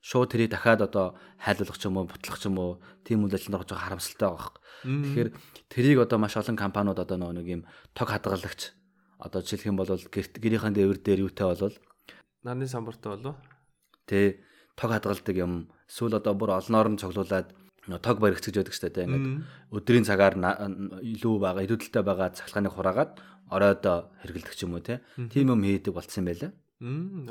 шууд 0.00 0.30
тэрийг 0.32 0.50
дахиад 0.54 0.86
одоо 0.86 1.18
хайлуулах 1.36 1.76
ч 1.76 1.84
юм 1.90 1.98
уу, 1.98 2.06
бутлах 2.08 2.38
ч 2.38 2.46
юм 2.46 2.56
уу, 2.56 2.80
тийм 3.04 3.26
үйл 3.26 3.34
ажиллагаанд 3.34 3.66
орж 3.66 3.70
байгаа 3.74 3.84
харамсалтай 3.84 4.28
байгаа. 4.30 4.54
Тэгэхээр 4.86 5.28
тэрийг 5.68 5.98
одоо 5.98 6.18
маш 6.22 6.34
олон 6.38 6.56
компаниуд 6.56 7.02
одоо 7.02 7.18
нэг 7.18 7.46
юм 7.46 7.62
тог 7.92 8.08
хадгалагч 8.08 8.72
одоо 9.18 9.42
жишээлх 9.42 9.66
юм 9.66 9.76
бол 9.76 9.90
гэрийнхэн 9.90 10.74
дээвэр 10.78 10.98
дээр 11.02 11.26
юутай 11.26 11.50
болвол 11.50 11.74
нарны 12.46 12.70
самбартай 12.70 13.18
болов. 13.18 13.36
Тэ 14.06 14.40
тог 14.78 14.94
хадгалдаг 14.94 15.36
юм. 15.36 15.68
Эсвэл 15.90 16.16
одоо 16.16 16.34
бүр 16.38 16.54
олноор 16.54 16.88
нь 16.94 17.00
цоглуулад 17.02 17.50
тог 17.96 18.20
баригч 18.20 18.44
гэж 18.44 18.60
байдаг 18.60 18.74
шүү 18.76 18.92
дээ. 18.92 19.06
Ингээд 19.08 19.26
өдрийн 19.72 20.04
цагаар 20.04 20.36
илүү 20.36 21.34
байгаа, 21.40 21.64
илүүдэлтэй 21.64 22.04
байгаа 22.04 22.36
цахилгааныг 22.36 22.72
хураагаад 22.76 23.12
оройдоо 23.48 24.12
хэргэлдэг 24.20 24.54
ч 24.54 24.68
юм 24.68 24.76
уу. 24.76 24.84
Тийм 24.84 25.48
юм 25.56 25.64
хийдэг 25.64 25.96
болцсон 25.96 26.28
байлаа. 26.28 26.52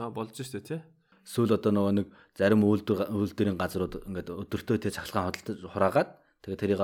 Аа 0.02 0.10
болж 0.10 0.34
штэ 0.34 0.66
тий. 0.66 0.82
Эсвэл 1.22 1.54
одоо 1.54 1.72
нөгөө 1.72 1.94
нэг 1.94 2.08
зарим 2.34 2.66
үйлдвэр 2.66 3.14
үйлдвэрийн 3.14 3.60
газрууд 3.60 4.10
ингээд 4.10 4.34
өдөртөө 4.34 4.78
те 4.82 4.90
цахилгаан 4.96 5.30
худалдаж 5.30 5.60
хураагаад 5.70 6.10
тэгээ 6.42 6.62
тэрийг 6.64 6.82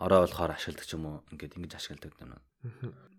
орой 0.00 0.20
болохоор 0.24 0.54
ашигладаг 0.56 0.86
ч 0.86 0.94
юм 0.96 1.04
уу 1.06 1.16
ингээд 1.34 1.58
ингэж 1.58 1.72
ашигладаг 1.76 2.14
юм. 2.22 2.38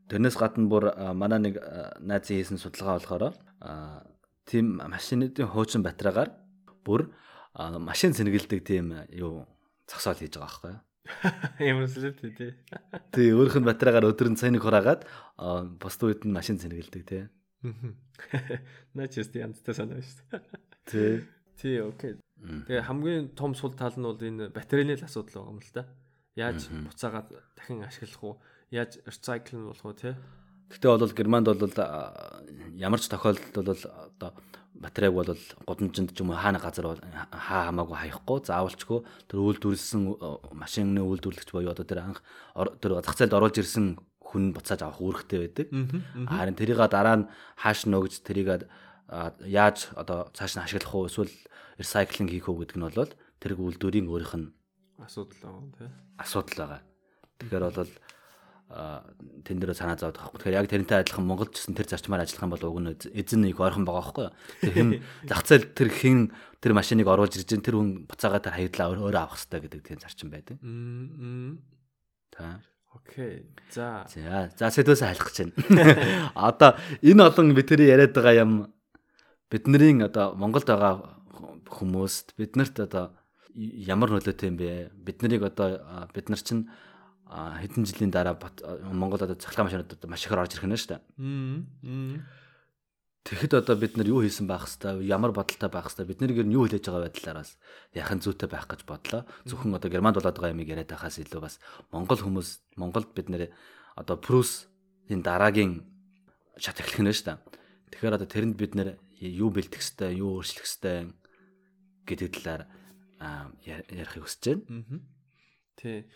Тэрнээс 0.10 0.38
гадна 0.39 0.66
бүр 0.72 0.84
манай 1.14 1.39
нэг 1.39 1.56
найзын 2.02 2.39
хийсэн 2.41 2.58
судалгаа 2.58 2.97
болохоор 2.97 3.24
тийм 4.49 4.80
машины 4.80 5.30
хуучин 5.36 5.84
батарейгаар 5.84 6.32
бүр 6.84 7.12
машин 7.80 8.16
цэнгэлдэг 8.16 8.60
тийм 8.64 8.95
юу 9.12 9.45
зогсоол 9.90 10.20
хийж 10.20 10.36
байгаа 10.38 10.50
байхгүй 10.50 10.72
юу? 10.72 10.82
Ямар 11.72 11.90
сүлээ 11.90 12.14
тий. 12.38 12.52
Тий, 13.14 13.30
өөрөх 13.34 13.58
нь 13.58 13.68
батарейгаар 13.68 14.10
өдөр 14.12 14.30
нь 14.32 14.40
цайныг 14.40 14.62
хураагаад 14.62 15.06
бус 15.82 15.96
үед 16.06 16.26
нь 16.26 16.36
машин 16.36 16.62
цэнгэлдэг 16.62 17.04
тий. 17.06 17.24
Наач 18.94 19.18
яст 19.18 19.34
янзтай 19.34 19.74
санаа 19.74 20.02
шүү. 20.02 20.42
Тий. 20.90 21.26
Тий, 21.58 21.82
окей. 21.82 22.18
Тэгээ 22.42 22.86
хамгийн 22.86 23.34
том 23.38 23.54
сул 23.54 23.74
тал 23.74 23.94
нь 23.98 24.06
бол 24.06 24.18
энэ 24.18 24.50
батарейны 24.54 24.98
л 24.98 25.06
асуудал 25.06 25.46
байгаа 25.46 25.54
юм 25.54 25.62
л 25.62 25.74
да. 25.74 25.84
Яаж 26.38 26.70
буцаагаад 26.70 27.28
дахин 27.58 27.86
ашиглах 27.86 28.24
уу? 28.24 28.36
Яаж 28.74 29.02
recycle 29.06 29.70
болох 29.70 29.86
уу 29.86 29.98
тий? 29.98 30.14
Гэтэ 30.74 30.88
бол 30.90 31.18
Германд 31.18 31.48
бол 31.52 31.76
ямар 32.78 33.02
ч 33.02 33.10
тохиолдолд 33.12 33.68
бол 33.68 33.84
одоо 33.84 34.32
батарейг 34.82 35.14
бол 35.14 35.30
гудамжинд 35.70 36.12
ч 36.12 36.26
юм 36.26 36.34
уу 36.34 36.42
хаана 36.42 36.58
газар 36.58 36.98
хаа 37.30 37.70
хамаагүй 37.70 37.98
хаяхгүй 38.02 38.40
заавалчгүй 38.50 39.00
тэр 39.30 39.40
үйлдвэрлэсэн 39.46 40.02
машины 40.58 41.06
үйлдвэрлэгч 41.06 41.50
боيو 41.54 41.72
одоо 41.72 41.86
тэр 41.86 42.02
анх 42.02 42.20
тэр 42.82 42.98
зах 43.06 43.16
зээлд 43.16 43.38
оруулж 43.38 43.62
ирсэн 43.62 44.02
хүн 44.20 44.52
буцааж 44.56 44.82
авах 44.82 45.04
үүрэгтэй 45.04 45.40
байдаг. 45.44 45.68
Харин 46.26 46.58
тэрийг 46.58 46.80
дараа 46.90 47.16
нь 47.22 47.30
хааш 47.62 47.86
нөгж 47.86 48.26
тэрийг 48.26 48.66
яаж 49.46 49.92
одоо 49.94 50.32
цааш 50.34 50.58
нь 50.58 50.64
ашиглах 50.66 50.96
уу 50.96 51.08
эсвэл 51.12 51.32
recycling 51.78 52.32
хийх 52.32 52.48
үү 52.48 52.66
гэдэг 52.66 52.78
нь 52.80 52.86
бол 52.88 53.12
тэр 53.44 53.52
үйлдвэрийн 53.60 54.08
өөрийнх 54.08 54.36
нь 54.40 54.48
асуудал 55.04 55.38
байгаа 55.44 55.72
тийм. 55.78 55.92
Асуудал 56.18 56.58
байгаа. 56.58 56.82
Тэгэхээр 57.40 57.64
бол 57.76 57.92
тэн 59.43 59.57
дээр 59.59 59.76
санаа 59.76 59.99
зовоод 59.99 60.17
байгаа. 60.17 60.38
Тэгэхээр 60.39 60.59
яг 60.59 60.67
тэрнтэй 60.72 60.97
адилхан 61.03 61.26
Монголд 61.28 61.51
ч 61.51 61.65
гэсэн 61.67 61.76
тэр 61.76 61.88
зарчмаар 61.91 62.24
ажиллах 62.24 62.45
юм 62.47 62.53
бол 62.55 62.65
уг 62.72 62.80
нь 62.80 62.91
эзэн 63.11 63.41
нэг 63.43 63.59
ойрхон 63.59 63.84
байгаа 63.84 63.99
байхгүй 63.99 64.26
юу? 64.28 64.36
Тэр 64.63 64.74
хэн 64.74 64.89
зах 65.30 65.43
зээл 65.43 65.67
тэр 65.76 65.89
хэн 65.91 66.19
тэр 66.63 66.72
машиныг 66.78 67.07
оруулж 67.09 67.36
ирж 67.36 67.51
тэр 67.51 67.76
хүн 67.76 68.07
буцаагаа 68.07 68.39
тэр 68.39 68.55
хаягдлаа 68.55 68.88
өөрөө 68.95 69.22
авах 69.22 69.36
хэрэгтэй 69.36 69.59
гэдэг 69.65 69.82
тийм 69.84 69.99
зарчим 69.99 70.30
байдаг. 70.32 70.57
Та. 72.32 72.63
Окей. 72.93 73.45
За. 73.72 74.05
За, 74.07 74.51
за 74.55 74.67
сэдвээс 74.72 75.03
хайлах 75.03 75.32
гэж 75.32 75.38
байна. 75.51 76.32
Одоо 76.36 76.76
энэ 77.01 77.24
олон 77.28 77.55
бидний 77.55 77.88
яриад 77.88 78.15
байгаа 78.15 78.43
юм 78.45 78.51
бидний 79.49 79.99
одоо 80.03 80.36
Монголд 80.36 80.67
байгаа 80.67 81.19
хүмүүст 81.72 82.36
биднэрт 82.36 82.84
одоо 82.88 83.15
ямар 83.55 84.11
нөлөөтэй 84.11 84.47
юм 84.51 84.57
бэ? 84.59 84.91
Бид 84.95 85.24
нарыг 85.24 85.43
одоо 85.47 85.80
бид 86.13 86.30
нар 86.30 86.39
чинь 86.39 86.67
хэдэн 87.32 87.88
жилийн 87.88 88.12
дараа 88.12 88.36
Монгол 88.92 89.24
одоо 89.24 89.40
цахилгаан 89.40 89.72
машинууд 89.72 89.96
одоо 89.96 90.10
маш 90.12 90.28
ихээр 90.28 90.44
орж 90.44 90.60
ирэх 90.60 90.68
нь 90.68 90.76
шүү 90.76 91.00
дээ. 91.00 91.02
Тэгэхэд 93.22 93.54
одоо 93.54 93.76
бид 93.78 93.96
нар 93.96 94.10
юу 94.10 94.26
хийсэн 94.26 94.50
байх 94.50 94.66
хэвээр 94.66 95.06
ямар 95.06 95.32
бодолтой 95.32 95.70
байх 95.70 95.88
хэвээр 95.88 96.10
бид 96.10 96.20
нэр 96.20 96.32
юу 96.52 96.66
хэлэж 96.66 96.90
байгаа 96.90 97.06
байдлаараас 97.06 97.56
яхан 97.94 98.20
зүйтэй 98.20 98.50
байх 98.50 98.66
гэж 98.66 98.82
бодлоо. 98.84 99.30
Зөвхөн 99.46 99.78
одоо 99.78 99.94
Германд 99.94 100.18
болоод 100.18 100.36
байгаа 100.36 100.52
юмыг 100.58 100.74
яриад 100.74 100.90
байхаас 100.90 101.22
илүү 101.22 101.40
бас 101.40 101.62
Монгол 101.94 102.18
хүмүүс 102.18 102.82
Монголд 102.82 103.14
бид 103.14 103.30
нэр 103.30 103.54
одоо 103.94 104.18
Прус 104.18 104.66
энэ 105.06 105.22
дараагийн 105.22 105.86
шат 106.58 106.82
эхлэх 106.82 107.06
нь 107.06 107.14
шүү 107.14 107.30
дээ. 107.30 107.38
Тэгэхээр 107.94 108.18
одоо 108.18 108.26
тэрэнд 108.28 108.58
бид 108.58 108.74
нэр 108.74 108.98
юу 109.22 109.54
бэлтгэх 109.54 109.86
хэвээр 109.86 110.18
юу 110.18 110.42
өөрчлөх 110.42 110.66
хэвээр 110.66 111.14
гэдэг 112.10 112.30
талаар 112.42 112.66
ярихыг 113.62 114.26
хүсэж 114.26 114.58
байна. 114.66 114.98
Тий. 115.78 116.10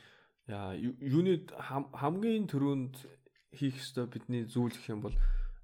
Яа, 0.45 0.77
юуны 0.77 1.41
хамгийн 1.57 2.45
түрүүнд 2.45 3.01
хийх 3.49 3.81
ёстой 3.81 4.05
бидний 4.05 4.45
зүйл 4.45 4.69
гэх 4.69 4.93
юм 4.93 5.01
бол 5.01 5.17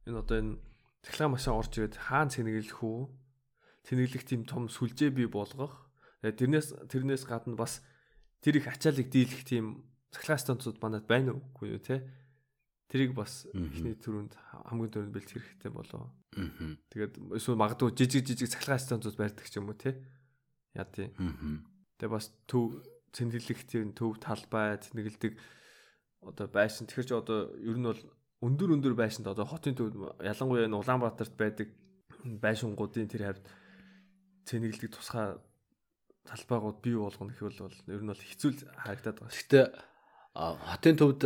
энэ 0.10 0.18
одоо 0.18 0.38
энэ 0.42 0.58
цахилгаан 1.06 1.38
машин 1.38 1.54
орж 1.54 1.78
ирээд 1.78 2.02
хаан 2.02 2.34
цэнэглэх 2.34 2.82
үү? 2.82 3.06
Цэнэглэх 3.86 4.26
тийм 4.26 4.42
том 4.50 4.66
сүлжээ 4.74 5.14
бий 5.14 5.30
болгох. 5.30 5.86
Тэрнээс 6.26 6.90
тэрнээс 6.90 7.30
гадна 7.30 7.54
бас 7.54 7.86
тэр 8.42 8.58
их 8.58 8.66
ачаалыг 8.74 9.06
дийлэх 9.14 9.46
тийм 9.46 9.86
цахилгаан 10.10 10.42
станцууд 10.58 10.82
манад 10.82 11.06
байна 11.06 11.38
уугүй 11.38 11.78
юу 11.78 11.82
те? 11.82 12.02
Тэрийг 12.90 13.14
бас 13.14 13.46
ихний 13.54 13.94
түрүүнд 13.94 14.34
хамгийн 14.66 14.92
түрүүнд 14.98 15.14
бэлтгэх 15.14 15.46
хэрэгтэй 15.46 15.72
болоо. 15.72 16.10
Тэгээд 16.90 17.38
эсвэл 17.38 17.62
магадгүй 17.62 17.94
жижиг 17.94 18.26
жижиг 18.26 18.50
цахилгаан 18.50 18.82
станцууд 18.82 19.14
барьдаг 19.14 19.46
ч 19.46 19.62
юм 19.62 19.70
уу 19.70 19.78
те? 19.78 19.94
Яа 20.74 20.90
тий. 20.90 21.14
Тэгээ 22.02 22.12
бас 22.12 22.34
төв 22.50 22.82
цэнэглэх 23.12 23.68
тийм 23.68 23.92
төв 23.92 24.20
талбай 24.20 24.80
цэнэглдэг 24.80 25.34
одоо 26.22 26.48
байшин. 26.48 26.88
Тэгэхээр 26.88 27.08
ч 27.08 27.12
одоо 27.12 27.52
ер 27.60 27.78
нь 27.78 27.88
бол 27.88 28.02
өндөр 28.42 28.76
өндөр 28.78 28.96
байшинд 28.96 29.28
одоо 29.28 29.46
хотын 29.46 29.76
төв 29.76 29.94
ялангуяа 30.22 30.66
энэ 30.66 30.80
Улаанбаатарт 30.80 31.36
байдаг 31.36 31.70
байшингуудын 32.24 33.10
тэр 33.12 33.36
хавьд 33.36 33.46
цэнэглдэг 34.46 34.90
тусгай 34.94 35.38
талбайгууд 36.26 36.78
бий 36.82 36.96
болгоно 36.96 37.34
гэхвэл 37.34 37.66
бол 37.66 37.78
ер 37.90 38.02
нь 38.02 38.12
бол 38.12 38.22
хэцүү 38.22 38.52
харагдаад 38.78 39.18
байгаа. 39.20 39.34
Гэхдээ 39.34 39.66
хотын 40.36 40.96
төвд 40.98 41.22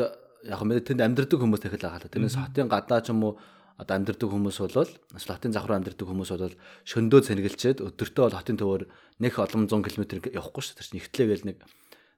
яг 0.46 0.62
мэд 0.64 0.86
тэнд 0.88 1.02
амьдардаг 1.04 1.40
хүмүүс 1.40 1.62
дахил 1.62 1.84
байгаа 1.84 2.02
л 2.04 2.12
тэрнээс 2.12 2.38
хотын 2.40 2.70
гадаа 2.72 3.02
ч 3.04 3.12
юм 3.12 3.24
уу 3.24 3.34
одоо 3.76 3.96
амьдардаг 4.00 4.30
хүмүүс 4.32 4.58
бол 4.64 4.72
эсвэл 4.80 5.36
хотын 5.36 5.52
завхруу 5.52 5.76
амьдардаг 5.76 6.08
хүмүүс 6.08 6.32
бол 6.32 6.56
шөндөө 6.88 7.20
цэнгэлчээд 7.28 7.84
өдөртөө 7.84 8.24
бол 8.24 8.40
хотын 8.40 8.60
төвөөр 8.60 8.84
нэг 9.20 9.34
олон 9.36 9.68
100 9.68 9.84
км 9.84 10.04
явахгүй 10.32 10.62
шүү 10.64 10.76
дээ. 10.76 10.80
Тэр 10.80 10.88
чинь 10.88 11.00
ихтлээ 11.04 11.28
гээл 11.28 11.48
нэг 11.52 11.58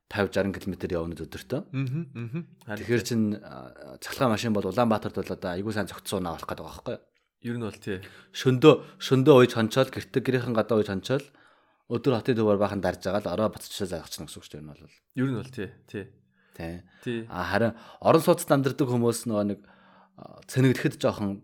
50 0.08 0.54
60 0.54 0.54
км 0.54 0.74
явна 0.94 1.18
өдөртөө. 1.18 1.62
Аа. 2.70 2.78
Тэгэхээр 2.78 3.04
чин 3.04 3.22
цахилгаан 4.00 4.34
машин 4.38 4.54
бол 4.54 4.70
Улаанбаатарт 4.70 5.18
бол 5.18 5.34
одоо 5.34 5.52
айгүй 5.52 5.74
сайн 5.74 5.90
унаа 5.90 6.38
болох 6.38 6.48
гэдэг 6.48 6.64
байгаа 6.64 6.78
байхгүй 6.78 6.94
юу? 6.96 7.04
Ер 7.44 7.56
нь 7.58 7.66
бол 7.66 7.78
тий. 7.78 7.98
Шөндөө 8.38 8.74
шөндөө 9.02 9.34
ууж 9.36 9.52
хончоод 9.58 9.90
гэртээ 9.94 10.22
гэрийнхэн 10.24 10.56
гадаа 10.58 10.78
ууж 10.80 10.90
хончоод 10.90 11.26
өдөр 11.92 12.14
хотын 12.18 12.38
төвөр 12.38 12.58
бахан 12.58 12.82
дарж 12.82 13.04
байгаа 13.04 13.24
л 13.24 13.34
ороо 13.36 13.50
буцчихсан 13.54 13.88
заагчихна 13.88 14.26
гэсэн 14.28 14.40
үг 14.42 14.46
шүү 14.46 14.54
дээ 14.58 14.64
энэ 14.64 14.72
бол. 14.74 14.82
Ер 15.16 15.28
нь 15.28 15.38
бол 15.38 15.52
тий. 15.54 15.70
Тий. 15.86 16.06
Тий. 16.58 17.20
А 17.30 17.46
харин 17.46 17.78
орон 18.02 18.24
сууцд 18.26 18.50
амьдардаг 18.50 18.90
хүмүүс 18.90 19.30
нөгөө 19.30 19.46
нэг 19.54 19.60
цэнэгдэхэд 20.18 20.98
жоохон 20.98 21.42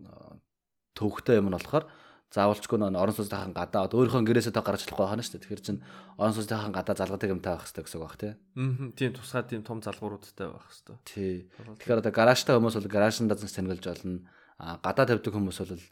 төвхтэй 0.98 1.38
юм 1.38 1.50
нь 1.50 1.56
болохоор 1.58 1.86
заавалчгүй 2.34 2.78
нөө 2.82 2.98
орон 2.98 3.14
сууцынхаа 3.14 3.54
гадаа 3.54 3.86
өөрийнхөө 3.94 4.26
гэрээсээ 4.26 4.54
та 4.54 4.66
гарч 4.66 4.90
болохгүй 4.90 5.06
байна 5.06 5.22
шүү 5.22 5.38
дээ. 5.38 5.42
Тэгэхээр 5.46 5.62
чин 5.62 5.78
орон 6.18 6.34
сууцынхаа 6.34 6.74
гадаа 6.74 6.94
залгадаг 6.98 7.30
юмтай 7.30 7.54
байх 7.54 7.62
хэрэгтэй 7.62 7.84
гэсэн 7.86 7.98
үг 8.02 8.06
баг 8.10 8.16
тий. 8.18 8.32
Аа. 8.34 8.90
Тийм 8.98 9.12
тусгай 9.14 9.42
тийм 9.46 9.62
том 9.62 9.78
залгууруудтай 9.78 10.48
байх 10.50 10.66
хэрэгтэй. 10.66 10.96
Тий. 11.06 11.34
Тэгэхээр 11.78 12.02
одоо 12.02 12.10
гаражтай 12.10 12.54
хүмүүс 12.58 12.74
бол 12.74 12.90
гаражиндаа 12.90 13.38
цэнгэлж 13.38 13.84
болно. 13.86 14.26
А 14.58 14.82
гадаа 14.82 15.06
тавьдаг 15.06 15.30
хүмүүс 15.30 15.58
бол 15.62 15.86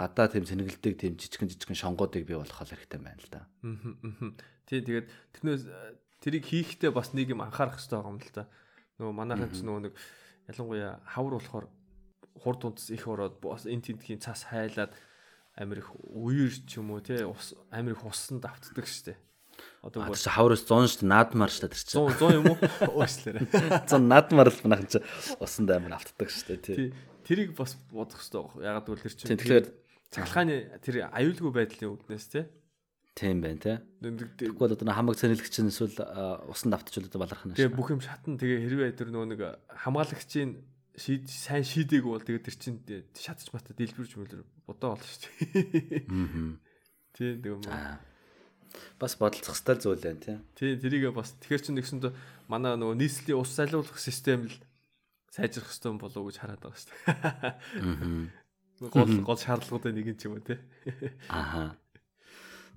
гадаа 0.00 0.26
тийм 0.32 0.44
цэнгэлдэг 0.48 0.94
тийм 0.96 1.12
жижигэн 1.20 1.52
жижигэн 1.52 1.76
шонгуудыг 1.76 2.24
бий 2.24 2.40
болгох 2.40 2.56
хэрэгтэй 2.56 2.96
байна 2.96 3.20
л 3.20 3.28
да. 3.28 3.44
Аа. 3.60 4.32
Тий 4.64 4.80
тэгээд 4.80 5.06
тэрнээс 5.36 5.62
тэрийг 6.24 6.44
хийхдээ 6.48 6.88
бас 6.88 7.12
нэг 7.12 7.36
юм 7.36 7.44
анхаарах 7.44 7.76
хэрэгтэй 7.76 8.00
байгаа 8.00 8.16
юм 8.16 8.20
л 8.24 8.32
да. 8.32 8.48
Нөгөө 8.96 9.12
манайхан 9.12 9.52
ч 9.52 9.60
нөгөө 9.60 9.92
нэг 9.92 9.94
ялангуяа 10.48 11.04
хавар 11.04 11.36
болохоор 11.36 11.66
хурд 12.40 12.64
унтас 12.64 12.90
их 12.90 13.08
ороод 13.08 13.40
бас 13.40 13.66
эн 13.66 13.82
тентгийн 13.82 14.20
цас 14.20 14.48
хайлаад 14.48 14.94
амир 15.56 15.84
их 15.84 15.90
үер 16.08 16.52
ч 16.52 16.80
юм 16.80 16.92
уу 16.92 17.00
те 17.00 17.26
ус 17.26 17.54
амир 17.70 17.92
их 17.92 18.04
усанд 18.04 18.44
автдаг 18.44 18.86
штэ. 18.86 19.16
Одоо 19.82 20.08
бол 20.08 20.16
хавраас 20.16 20.64
100 20.64 20.88
штэ 20.88 21.06
наадмаар 21.06 21.52
штэ 21.52 21.68
тэр 21.68 21.82
чинь. 21.82 22.00
100 22.00 22.16
100 22.18 22.38
юм 22.40 22.44
уу? 22.48 22.58
Уушлаарай. 22.96 23.44
100 23.84 24.00
наадмаар 24.12 24.48
л 24.48 24.60
манайхан 24.64 24.88
чи 24.88 24.98
усанд 25.38 25.70
амир 25.70 25.92
автдаг 25.98 26.28
штэ 26.32 26.56
тий. 26.56 26.94
Тэрийг 27.26 27.52
бас 27.52 27.76
бодох 27.92 28.16
хэрэгтэй. 28.16 28.64
Ягаад 28.64 28.86
гэвэл 28.88 29.04
тэр 29.04 29.12
чинь 29.12 29.36
тэгэхээр 29.36 29.66
цахилгааны 30.08 30.56
тэр 30.80 30.94
аюулгүй 31.12 31.52
байдлын 31.52 31.94
үднээс 32.00 32.26
те. 32.32 32.48
Тийм 33.12 33.44
байна 33.44 33.60
те. 33.60 33.72
Тэгвэл 34.00 34.72
одоо 34.72 34.88
хамаг 34.88 35.20
цэнэлэгч 35.20 35.68
эсвэл 35.68 36.00
усанд 36.48 36.72
автчихвал 36.72 37.12
одоо 37.12 37.20
баларх 37.20 37.44
нь 37.44 37.52
шүү. 37.52 37.60
Тэгээ 37.60 37.76
бүх 37.76 37.92
юм 37.92 38.00
шатна. 38.00 38.40
Тэгээ 38.40 38.60
хэрвээ 38.64 38.96
тэр 38.96 39.12
нөгөө 39.12 39.28
нэг 39.36 39.40
хамгаалагчийн 39.68 40.71
шийд 40.96 41.28
сайн 41.28 41.64
шийдээг 41.64 42.04
бол 42.04 42.20
тэгээд 42.20 42.44
тэр 42.44 42.56
чинь 42.56 42.78
шатч 43.16 43.48
матаа 43.52 43.72
дэлбэрж 43.72 44.12
мөлөр 44.20 44.44
бодоо 44.68 44.92
болно 44.92 45.08
шүү 45.08 45.20
дээ. 45.24 46.04
Аа. 46.04 46.60
Тийм 47.16 47.34
тийм. 47.40 47.60
Аа. 47.72 47.96
Бас 49.00 49.16
бодолцох 49.16 49.56
стал 49.56 49.80
зүйл 49.80 50.00
байна 50.04 50.20
тий. 50.20 50.36
Тийм 50.56 50.76
тэрийгээ 50.80 51.12
бас 51.16 51.32
тэгэхэр 51.40 51.64
чинь 51.64 51.76
нэгсэнд 51.80 52.12
манай 52.48 52.76
нөгөө 52.76 53.00
нийслэлийн 53.00 53.40
ус 53.40 53.56
залуулах 53.56 53.96
систем 53.96 54.52
л 54.52 54.56
сайжрах 55.32 55.72
хэрэгтэй 55.72 55.96
болов 55.96 56.20
уу 56.20 56.28
гэж 56.28 56.36
хараад 56.44 56.60
байгаа 56.60 56.76
шүү 56.76 56.92
дээ. 56.92 57.08
Аа. 57.80 58.92
Гол 58.92 59.12
гол 59.24 59.40
шаардлагуудын 59.40 59.96
нэг 59.96 60.12
юм 60.12 60.18
ч 60.20 60.28
юм 60.28 60.36
уу 60.36 60.44
тий. 60.44 60.60
Аха. 61.32 61.80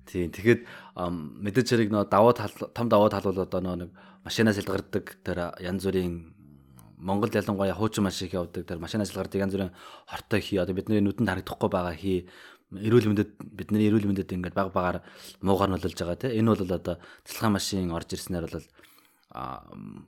Тийм. 0.08 0.32
Тэгэхэд 0.32 0.64
мэдээж 0.96 1.68
хэрэг 1.68 1.90
нөө 1.92 2.08
даваа 2.08 2.32
тал 2.32 2.54
том 2.72 2.88
даваа 2.88 3.12
тал 3.12 3.28
бол 3.28 3.44
одоо 3.44 3.60
нэг 3.60 3.90
машинаас 4.24 4.56
илгардаг 4.56 5.20
тэр 5.20 5.52
янз 5.60 5.84
бүрийн 5.84 6.35
Монгол 6.96 7.30
ялангуяа 7.30 7.74
хуучин 7.76 8.04
маш 8.04 8.22
их 8.22 8.32
явдаг. 8.32 8.66
Тэр 8.66 8.78
машинаас 8.78 9.12
илгардаг 9.12 9.40
янз 9.40 9.52
бүрийн 9.52 9.72
хортой 10.08 10.40
хий. 10.40 10.58
Одоо 10.58 10.74
бидний 10.74 11.00
нүдэнд 11.00 11.28
харагдахгүй 11.28 11.68
байгаа 11.68 11.94
хий. 11.94 12.28
Эрүүл 12.72 13.12
мэндэд 13.12 13.30
бидний 13.44 13.86
эрүүл 13.88 14.08
мэндэд 14.08 14.32
ингээд 14.32 14.56
баг 14.56 14.72
багаар 14.72 15.04
муугар 15.44 15.70
болж 15.76 15.92
байгаа 15.92 16.16
тийм 16.16 16.40
энэ 16.40 16.56
бол 16.56 16.72
одоо 16.72 16.96
цэцлэгаан 17.28 17.52
машин 17.52 17.92
орж 17.92 18.10
ирснээр 18.16 18.48
бол 18.48 18.66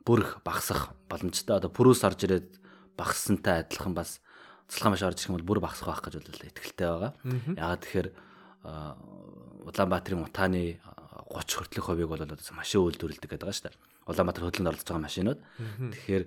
бүрх 0.08 0.40
багасах 0.42 0.96
боломжтой. 1.12 1.60
Одоо 1.60 1.70
пүрүүс 1.70 2.02
орж 2.08 2.24
ирээд 2.24 2.48
багассантай 2.96 3.68
адилхан 3.68 3.92
бас 3.92 4.24
цэцлэгаан 4.72 4.92
машин 4.96 5.08
орж 5.12 5.20
ирэх 5.20 5.30
юм 5.30 5.36
бол 5.38 5.48
бүр 5.54 5.60
багасах 5.60 5.92
байх 5.92 6.02
гэж 6.02 6.14
бол 6.24 6.48
итгэлтэй 6.48 6.88
байгаа. 6.88 7.12
Ягаад 7.52 7.82
тэгэхээр 7.84 8.08
Улаанбаатарын 9.68 10.24
утааны 10.24 10.80
30 11.28 11.52
хүртэлх 11.54 11.84
хувийг 11.84 12.08
бол 12.08 12.24
одоо 12.24 12.36
машин 12.56 12.80
үйлдвэрлэдэг 12.82 13.28
гэдэг 13.28 13.44
байгаа 13.44 13.58
шүү 13.60 13.66
дээ. 13.68 13.80
Улаанбаатар 14.08 14.44
хөдөлгөөнд 14.48 14.70
оролцож 14.72 14.88
байгаа 14.88 15.06
машинууд. 15.06 15.40
Тэгэхээр 15.92 16.24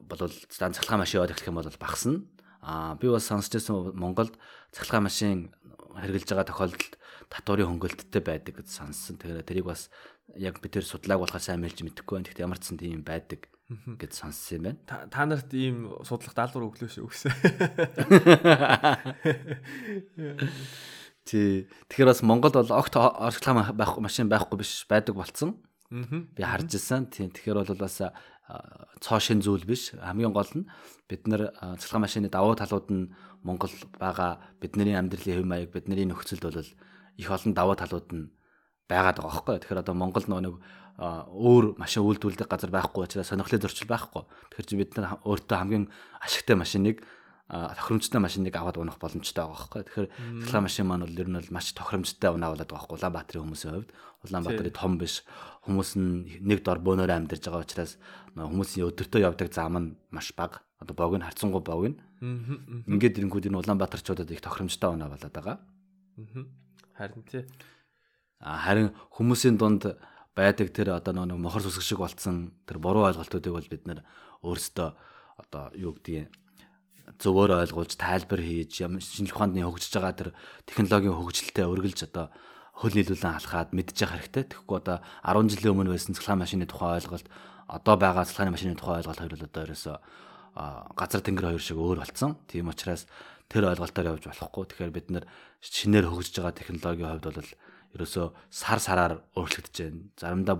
болвол 0.00 0.32
дан 0.58 0.72
цахилгаан 0.72 1.00
машин 1.02 1.18
яваад 1.20 1.32
эхлэх 1.32 1.48
юм 1.48 1.54
бол 1.60 1.80
багасна. 1.80 2.22
Аа 2.62 2.94
би 3.00 3.08
бас 3.08 3.26
сонсч 3.28 3.52
байсан 3.52 3.92
Монголд 3.96 4.38
цахилгаан 4.72 5.04
машин 5.08 5.52
хэрэгжилж 5.96 6.30
байгаа 6.30 6.50
тохиолдолд 6.50 6.98
татварын 7.28 7.68
хөнгөлөлттэй 7.68 8.22
байдаг 8.24 8.56
гэж 8.60 8.68
сонссон. 8.72 9.16
Тэгэхээр 9.18 9.44
тэрийг 9.44 9.66
бас 9.68 9.90
яг 10.36 10.60
бид 10.60 10.72
тэр 10.72 10.84
судлааг 10.84 11.20
болохоор 11.20 11.42
сайн 11.42 11.60
мэлж 11.60 11.82
мэдэхгүй 11.84 12.14
байна. 12.16 12.26
Гэхдээ 12.28 12.46
ямар 12.46 12.58
ч 12.60 12.64
сан 12.72 12.78
тийм 12.80 13.02
байдаг 13.04 13.48
гэж 13.68 14.12
сонссон 14.16 14.56
юм 14.56 14.62
байна. 14.72 15.08
Та 15.10 15.26
нарт 15.26 15.52
ийм 15.52 15.92
судлах 16.04 16.32
даалгавар 16.32 16.68
өглөө 16.72 16.88
шүү 16.88 17.08
гэсэн. 17.08 17.28
Тий. 21.28 21.68
Тэгэхээр 21.92 22.08
бас 22.08 22.24
Монголд 22.24 22.56
бол 22.56 22.72
огт 22.72 22.96
орчглаа 22.96 23.76
байхгүй 23.76 24.00
машин 24.00 24.32
байхгүй 24.32 24.64
биш 24.64 24.88
байдаг 24.88 25.20
болцсон. 25.20 25.60
Би 25.92 26.40
харж 26.40 26.80
ирсэн. 26.80 27.12
Тийм. 27.12 27.28
Тэгэхээр 27.28 27.60
бол 27.60 27.84
бас 27.84 28.00
цоо 29.00 29.18
шин 29.20 29.40
зүйл 29.44 29.64
биш. 29.68 29.92
Хамгийн 29.94 30.32
гол 30.32 30.48
нь 30.54 30.68
бид 31.08 31.26
нар 31.28 31.52
цэцлэг 31.76 32.00
машины 32.00 32.28
давуу 32.28 32.56
талууд 32.56 32.88
нь 32.88 33.12
Монгол 33.44 33.70
байгаа 34.00 34.40
бидний 34.60 34.96
амьдралын 34.96 35.36
хэв 35.36 35.46
маяг 35.46 35.70
бидний 35.72 36.08
нөхцөлд 36.08 36.42
бол 36.42 36.64
их 37.16 37.28
олон 37.30 37.52
давуу 37.52 37.76
талууд 37.76 38.08
нь 38.12 38.32
байгаад 38.88 39.20
байгаа 39.20 39.44
байхгүй. 39.44 39.56
Тэгэхээр 39.60 39.82
одоо 39.84 39.94
Монгол 39.94 40.26
нэг 40.26 40.56
өөр 40.98 41.78
машин 41.78 42.02
үйлдвэрлэдэг 42.02 42.48
газар 42.48 42.72
байхгүй 42.72 43.04
учраас 43.04 43.28
сонирхлын 43.30 43.62
зөрчил 43.62 43.86
байхгүй. 43.86 44.24
Тэгэхээр 44.50 44.80
бид 44.80 44.92
нар 44.96 45.20
өөртөө 45.22 45.56
хамгийн 45.60 45.84
ашигтай 46.18 46.56
машиныг 46.56 47.04
тохиромжтой 47.48 48.20
машиныг 48.20 48.52
аваад 48.56 48.76
унах 48.76 49.00
боломжтой 49.00 49.48
байгаа 49.48 49.56
байхгүй. 49.56 49.82
Тэгэхээр 49.88 50.08
цэцлэг 50.44 50.62
машин 50.68 50.84
маань 50.84 51.08
бол 51.08 51.16
ер 51.16 51.28
нь 51.32 51.38
бол 51.40 51.54
маш 51.56 51.72
тохиромжтой 51.72 52.30
унаа 52.36 52.52
болоод 52.52 52.68
байгаа 52.68 52.84
байхгүй. 52.84 52.96
Улаанбаатарын 53.00 53.44
хүмүүсийн 53.48 53.72
хувьд 53.72 53.90
Улаанбаатарын 54.28 54.76
том 54.76 54.92
биш. 55.00 55.24
Хүмүүс 55.64 55.90
нь 55.96 56.44
нэг 56.44 56.60
дор 56.60 56.84
бөөнөөр 56.84 57.08
амьдарч 57.08 57.48
байгаа 57.48 57.64
учраас 57.64 57.96
хүмүүсийн 58.36 58.92
өдөртөө 58.92 59.20
явдаг 59.24 59.48
зам 59.48 59.80
нь 59.80 59.96
маш 60.12 60.36
бага. 60.36 60.60
Одоо 60.76 60.92
бог 60.92 61.16
нь 61.16 61.24
харцсангуй 61.24 61.64
бог 61.64 61.88
нь. 61.88 61.96
Ингээд 62.84 63.16
ирэнгүүд 63.16 63.48
энэ 63.48 63.60
Улаанбаатарчуудад 63.64 64.28
их 64.28 64.44
тохиромжтой 64.44 64.92
унаа 64.92 65.08
болоод 65.08 65.32
байгаа. 65.32 65.56
Харин 67.00 67.22
тий. 67.24 67.48
А 68.44 68.60
харин 68.60 68.92
хүмүүсийн 69.16 69.56
дунд 69.56 69.96
байдаг 70.36 70.68
тэр 70.68 71.00
одоо 71.00 71.24
нэг 71.24 71.40
мохор 71.40 71.64
сүсэг 71.64 71.82
шиг 71.82 71.98
болцсон 72.04 72.52
тэр 72.68 72.76
буруу 72.76 73.08
ойлголтуудыг 73.08 73.52
бол 73.56 73.72
бид 73.72 73.88
нэр 73.88 74.04
өөрсдөө 74.44 74.88
одоо 75.42 75.72
юу 75.74 75.96
гэдгийг 75.98 76.30
зөвөөр 77.16 77.50
ойлгуулж 77.64 77.96
тайлбар 77.96 78.40
хийж 78.44 78.84
шинжлэх 78.84 79.36
ухааны 79.36 79.64
хөгжиж 79.64 79.92
байгаа 79.96 80.14
тэр 80.14 80.30
технологийн 80.68 81.16
хөгжилтэй 81.16 81.64
өргөлж 81.64 82.04
одоо 82.04 82.28
хөл 82.76 82.94
нийлүүлэн 82.94 83.34
алхаад 83.34 83.72
мэдж 83.74 83.96
явах 84.04 84.22
хэрэгтэй. 84.22 84.44
Тэгэхгүй 84.52 84.76
одоо 84.78 84.98
10 85.24 85.50
жилийн 85.50 85.72
өмнө 85.74 85.92
байсан 85.96 86.14
цэцлэгаан 86.14 86.42
машины 86.44 86.66
тухай 86.68 87.02
ойлголт 87.02 87.26
одоо 87.66 87.94
байгаа 87.98 88.28
цэцлэгааны 88.28 88.54
машины 88.54 88.78
тухай 88.78 89.02
ойлголт 89.02 89.18
хоёр 89.18 89.34
л 89.34 89.46
одоо 89.48 89.62
ерөөсөө 89.66 89.96
газар 90.94 91.22
тэнгэр 91.26 91.48
хоёр 91.58 91.62
шиг 91.64 91.78
өөр 91.78 91.98
болцсон. 92.04 92.38
Тийм 92.46 92.70
учраас 92.70 93.10
тэр 93.50 93.66
ойлголтоор 93.72 94.14
явж 94.14 94.24
болохгүй. 94.30 94.64
Тэгэхээр 94.70 94.94
бид 94.94 95.06
нэр 95.10 95.24
шинээр 95.64 96.06
хөгжиж 96.06 96.38
байгаа 96.38 96.54
технологийн 96.54 97.10
хувьд 97.18 97.26
бол 97.26 97.50
ерөөсөө 97.98 98.26
сар 98.52 98.78
сараар 98.78 99.12
өөрчлөгдөж 99.34 99.74
байна. 99.74 100.00
Заримдаа 100.14 100.56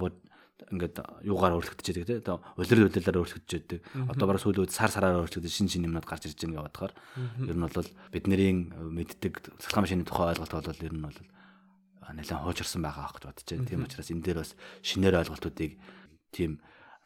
ингээд 0.69 0.97
юугаар 1.23 1.57
өөрчлөгдөж 1.59 1.87
байдаг 2.03 2.25
тийм 2.27 2.43
улирал 2.59 2.91
улирлаар 2.91 3.21
өөрчлөгдөж 3.23 3.53
байдаг. 3.55 3.81
Одоо 4.11 4.27
бараг 4.27 4.43
сүүлийн 4.43 4.63
үед 4.67 4.75
сар 4.75 4.91
сараар 4.91 5.23
өөрчлөгдөж 5.23 5.53
шин 5.55 5.71
шин 5.71 5.87
юмнууд 5.87 6.05
гарч 6.05 6.27
ирж 6.27 6.39
байгаа 6.43 6.67
бодохоор 6.67 6.93
ер 7.47 7.57
нь 7.57 7.63
бол 7.63 7.91
бидний 8.11 8.69
мэддэг 8.75 9.35
цэцлэгаан 9.63 9.85
машины 9.87 10.05
тухай 10.05 10.35
ойлголт 10.35 10.53
бол 10.53 10.87
ер 10.87 10.95
нь 10.95 11.05
бол 11.07 11.19
нэлээд 12.13 12.43
хуучирсан 12.43 12.83
байгаа 12.83 13.13
гэж 13.15 13.25
бодож 13.29 13.47
байна. 13.47 13.69
Тийм 13.69 13.85
учраас 13.85 14.11
энэ 14.11 14.25
дээр 14.25 14.39
бас 14.43 14.53
шинээр 14.83 15.21
ойлголтуудыг 15.23 15.73
тийм 16.33 16.61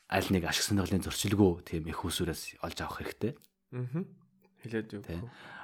аль 0.08 0.28
нэг 0.30 0.44
ашиг 0.46 0.64
сонирхлын 0.66 1.02
зөрчилгүй 1.02 1.52
тийм 1.66 1.88
их 1.88 2.04
усүрээс 2.04 2.62
олж 2.62 2.78
авах 2.80 3.00
хэрэгтэй. 3.00 3.32
Аа. 3.72 4.04
Хэлээд 4.62 4.88
юу. 4.92 5.02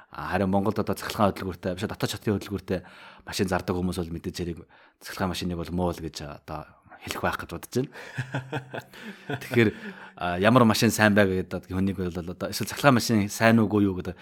Харин 0.09 0.49
Монголд 0.49 0.81
одоо 0.81 0.97
цахилгаан 0.97 1.29
хөдөлгөөртэй 1.31 1.77
биш 1.77 1.85
дотоод 1.85 2.09
чатын 2.09 2.41
хөдөлгөөртэй 2.41 2.81
машин 3.29 3.45
зардаг 3.45 3.77
хүмүүс 3.77 4.01
бол 4.01 4.13
мэдээж 4.17 4.37
хэрэг 4.41 4.59
цахилгаан 5.05 5.31
машиныг 5.37 5.61
бол 5.61 5.69
муу 5.69 5.93
л 5.93 6.01
гэж 6.01 6.25
одоо 6.25 6.65
хэлэх 6.99 7.21
байх 7.23 7.37
гэж 7.39 7.49
бодож 7.55 7.73
байна. 7.79 7.91
Тэгэхээр 9.39 9.69
ямар 10.43 10.63
машин 10.67 10.91
сайн 10.91 11.15
байг 11.15 11.31
гэдэг 11.31 11.71
хүнийг 11.71 11.95
бол 11.95 12.11
одоо 12.11 12.51
эсвэл 12.51 12.67
цахилгаан 12.67 12.99
машин 12.99 13.31
сайн 13.31 13.59
уугүй 13.63 13.87
юу 13.87 13.95
гэдэг 13.99 14.15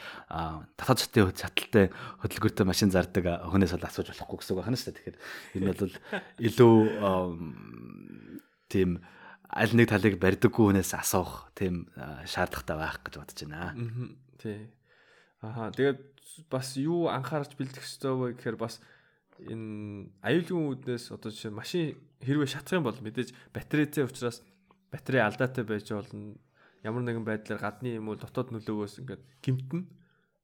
татаад 0.77 0.99
чатын 1.01 1.33
чаталтай 1.33 1.89
хөдөлгөөртэй 2.21 2.65
машин 2.69 2.93
зардаг 2.93 3.49
хүнээс 3.49 3.73
бол 3.73 3.87
асууж 3.89 4.13
болохгүй 4.13 4.37
гэсэн 4.37 4.53
үг 4.53 4.61
байна 4.61 4.77
шүү 4.77 4.93
дээ. 4.93 4.97
Тэгэхээр 4.97 5.17
энэ 5.57 5.73
бол 5.73 5.93
илүү 6.37 6.75
тийм 8.69 8.89
аль 9.49 9.73
нэг 9.73 9.87
талыг 9.89 10.21
барьдаггүй 10.21 10.63
хүнээс 10.69 10.93
асуух 10.93 11.49
тийм 11.57 11.89
шаардлагатай 12.29 12.77
байх 12.77 13.01
гэж 13.01 13.13
бодож 13.17 13.39
байна. 13.41 13.73
Тий. 14.37 14.69
Аха 15.41 15.73
тэгээд 15.73 15.99
бас 16.49 16.77
юу 16.77 17.09
анхаарч 17.09 17.57
бэлдэх 17.57 17.81
ёстой 17.81 18.13
вэ 18.13 18.27
гэхээр 18.37 18.57
бас 18.61 18.77
энэ 19.45 20.09
аюулгүй 20.25 20.61
үүднээс 20.81 21.13
одоо 21.13 21.29
жишээ 21.29 21.53
машин 21.53 21.93
хэрвээ 22.23 22.49
шатах 22.49 22.81
юм 22.81 22.89
бол 22.89 22.97
мэдээж 22.97 23.33
батарейтэй 23.53 24.07
учраас 24.07 24.41
батарей 24.89 25.21
алдаатай 25.21 25.63
байж 25.63 25.91
болно. 25.93 26.37
Ямар 26.81 27.03
нэгэн 27.05 27.25
байдлаар 27.25 27.61
гадны 27.61 27.97
юм 27.97 28.09
уу 28.09 28.17
дотоод 28.17 28.49
нөлөөгөөс 28.53 29.01
ингээд 29.03 29.23
гимтэн. 29.43 29.85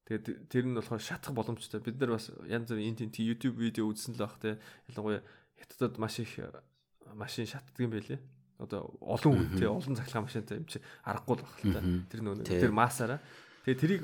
Тэгээд 0.05 0.51
тэр 0.51 0.65
нь 0.67 0.77
болохоор 0.77 1.01
шатах 1.01 1.33
боломжтой. 1.33 1.79
Бид 1.79 1.97
нар 1.97 2.19
бас 2.19 2.29
янз 2.45 2.69
бүрийн 2.69 2.93
энэ 2.93 3.09
тийм 3.09 3.29
YouTube 3.33 3.57
видео 3.57 3.87
үзсэн 3.89 4.13
л 4.13 4.21
байх 4.21 4.37
те. 4.37 4.59
Ялангуяа 4.91 5.23
хятадд 5.57 5.97
маш 5.97 6.19
их 6.19 6.37
машин 7.15 7.47
шатдаг 7.47 7.79
юм 7.79 7.95
байлээ. 7.95 8.19
Одоо 8.59 8.93
олон 8.99 9.33
хүн 9.33 9.57
те 9.57 9.65
олон 9.67 9.95
цахилгаан 9.95 10.27
машинтай 10.27 10.57
юм 10.59 10.67
чи 10.67 10.83
аргагүй 11.07 11.39
л 11.39 11.45
байх 11.45 11.57
л 11.63 11.73
та. 11.73 11.81
Тэр 12.11 12.21
нөө 12.21 12.43
тэр 12.43 12.73
маасаараа. 12.75 13.19
Тэгээд 13.63 13.79
тэрийг 13.79 14.03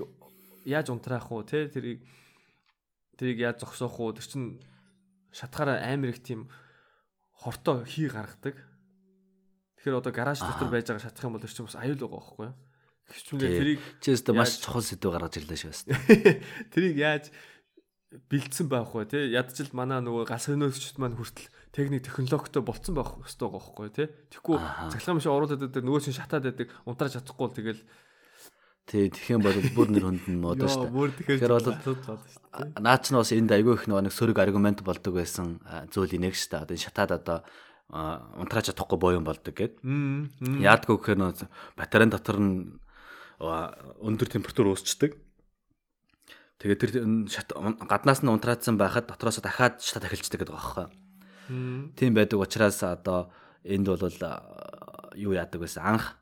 яаж 0.65 0.87
унтраах 0.89 1.27
уу 1.31 1.43
те 1.43 1.67
тэрийг 1.67 2.01
тэрийг 3.19 3.39
яаж 3.43 3.59
зогсоох 3.61 3.99
уу 3.99 4.15
тэр 4.15 4.25
чин 4.25 4.59
шатахаараа 5.31 5.83
амар 5.93 6.13
их 6.13 6.23
тийм 6.23 6.49
хортой 7.33 7.85
хий 7.85 8.09
гаргадаг. 8.09 8.55
Тэгэхээр 9.79 9.99
одоо 9.99 10.13
гараж 10.13 10.39
дотор 10.43 10.69
байж 10.69 10.87
байгаа 10.87 11.05
шатах 11.07 11.23
юм 11.23 11.37
бол 11.37 11.45
ч 11.45 11.59
бас 11.61 11.75
аюул 11.79 11.99
байгаа 11.99 12.19
байхгүй 12.19 12.45
юу? 12.51 12.55
Хичмээ 13.09 13.57
тэрийг 13.57 13.81
чи 14.03 14.07
өөртөө 14.13 14.35
маш 14.37 14.59
чухал 14.61 14.85
сэдв 14.85 15.09
гаргаж 15.09 15.33
ирлээ 15.39 15.57
шүү 15.57 15.73
дээ. 15.89 16.43
Тэрийг 16.73 16.97
яаж 16.99 17.25
бэлдсэн 18.09 18.69
байх 18.69 18.93
вэ 18.93 19.05
те 19.05 19.19
ядчил 19.29 19.69
манай 19.73 20.01
нөгөө 20.01 20.25
гас 20.25 20.49
хөнөөгчд 20.49 20.97
маань 20.97 21.17
хүртэл 21.17 21.49
техник 21.73 22.05
технологитой 22.05 22.65
болцсон 22.65 22.97
байх 22.97 23.13
хэрэгтэй 23.21 23.45
байгаа 23.45 23.61
байхгүй 23.61 23.89
тий 23.93 24.07
Тэгэхгүй 24.33 24.57
цахилгаан 24.89 25.17
машин 25.21 25.33
оруулаад 25.33 25.61
байдаг 25.61 25.83
нөгөө 25.85 26.01
чинь 26.09 26.17
шатаад 26.17 26.45
байдаг 26.49 26.67
унтраж 26.89 27.13
чадахгүй 27.13 27.45
л 27.49 27.57
тэгэл 27.57 27.81
Тий, 28.89 29.05
тэгэх 29.13 29.37
юм 29.37 29.45
бол 29.45 29.53
бүр 29.77 29.93
нэр 29.93 30.05
хүнд 30.09 30.25
нь 30.33 30.41
модоо 30.41 30.65
шүү 30.65 30.89
дээ. 30.89 31.37
Тэгэхээр 31.37 31.53
бол 31.53 31.77
наа 32.81 32.97
ч 32.97 33.13
нь 33.13 33.21
бас 33.21 33.29
энд 33.37 33.53
айгүй 33.53 33.77
их 33.77 33.85
нэг 33.85 34.09
сөрөг 34.09 34.41
аргумент 34.41 34.81
болдог 34.81 35.13
байсан 35.13 35.61
зүйл 35.93 36.17
инег 36.17 36.33
шүү 36.33 36.57
дээ. 36.57 36.63
Одоо 36.65 36.73
энэ 36.73 36.85
шатаад 36.89 37.11
одоо 37.21 37.37
унтраач 37.93 38.73
чадахгүй 38.73 38.97
боён 38.97 39.21
болдог 39.21 39.53
гэд. 39.53 39.77
Яадгүй 39.85 40.97
гэхээр 40.97 41.21
нөө 41.21 41.45
батарейн 41.77 42.09
дотор 42.09 42.41
нь 42.41 42.81
өндөр 43.37 44.25
температур 44.25 44.73
үүсчдэг. 44.73 45.13
Тэгээд 46.57 46.81
тэр 46.81 46.91
гаднаас 47.85 48.25
нь 48.25 48.33
унтраадсан 48.33 48.73
байхад 48.73 49.05
дотроос 49.05 49.37
дахиад 49.37 49.85
шатаад 49.85 50.09
эхэлждэг 50.09 50.49
гэдэг 50.49 50.57
байгаа 50.57 50.89
байхгүй. 50.89 51.93
Тийм 51.93 52.17
байдаг 52.17 52.41
учраас 52.41 52.81
одоо 52.81 53.29
энд 53.61 53.85
бол 53.85 54.01
юу 55.13 55.37
яадаг 55.37 55.61
байсан 55.61 55.85
анх 55.85 56.17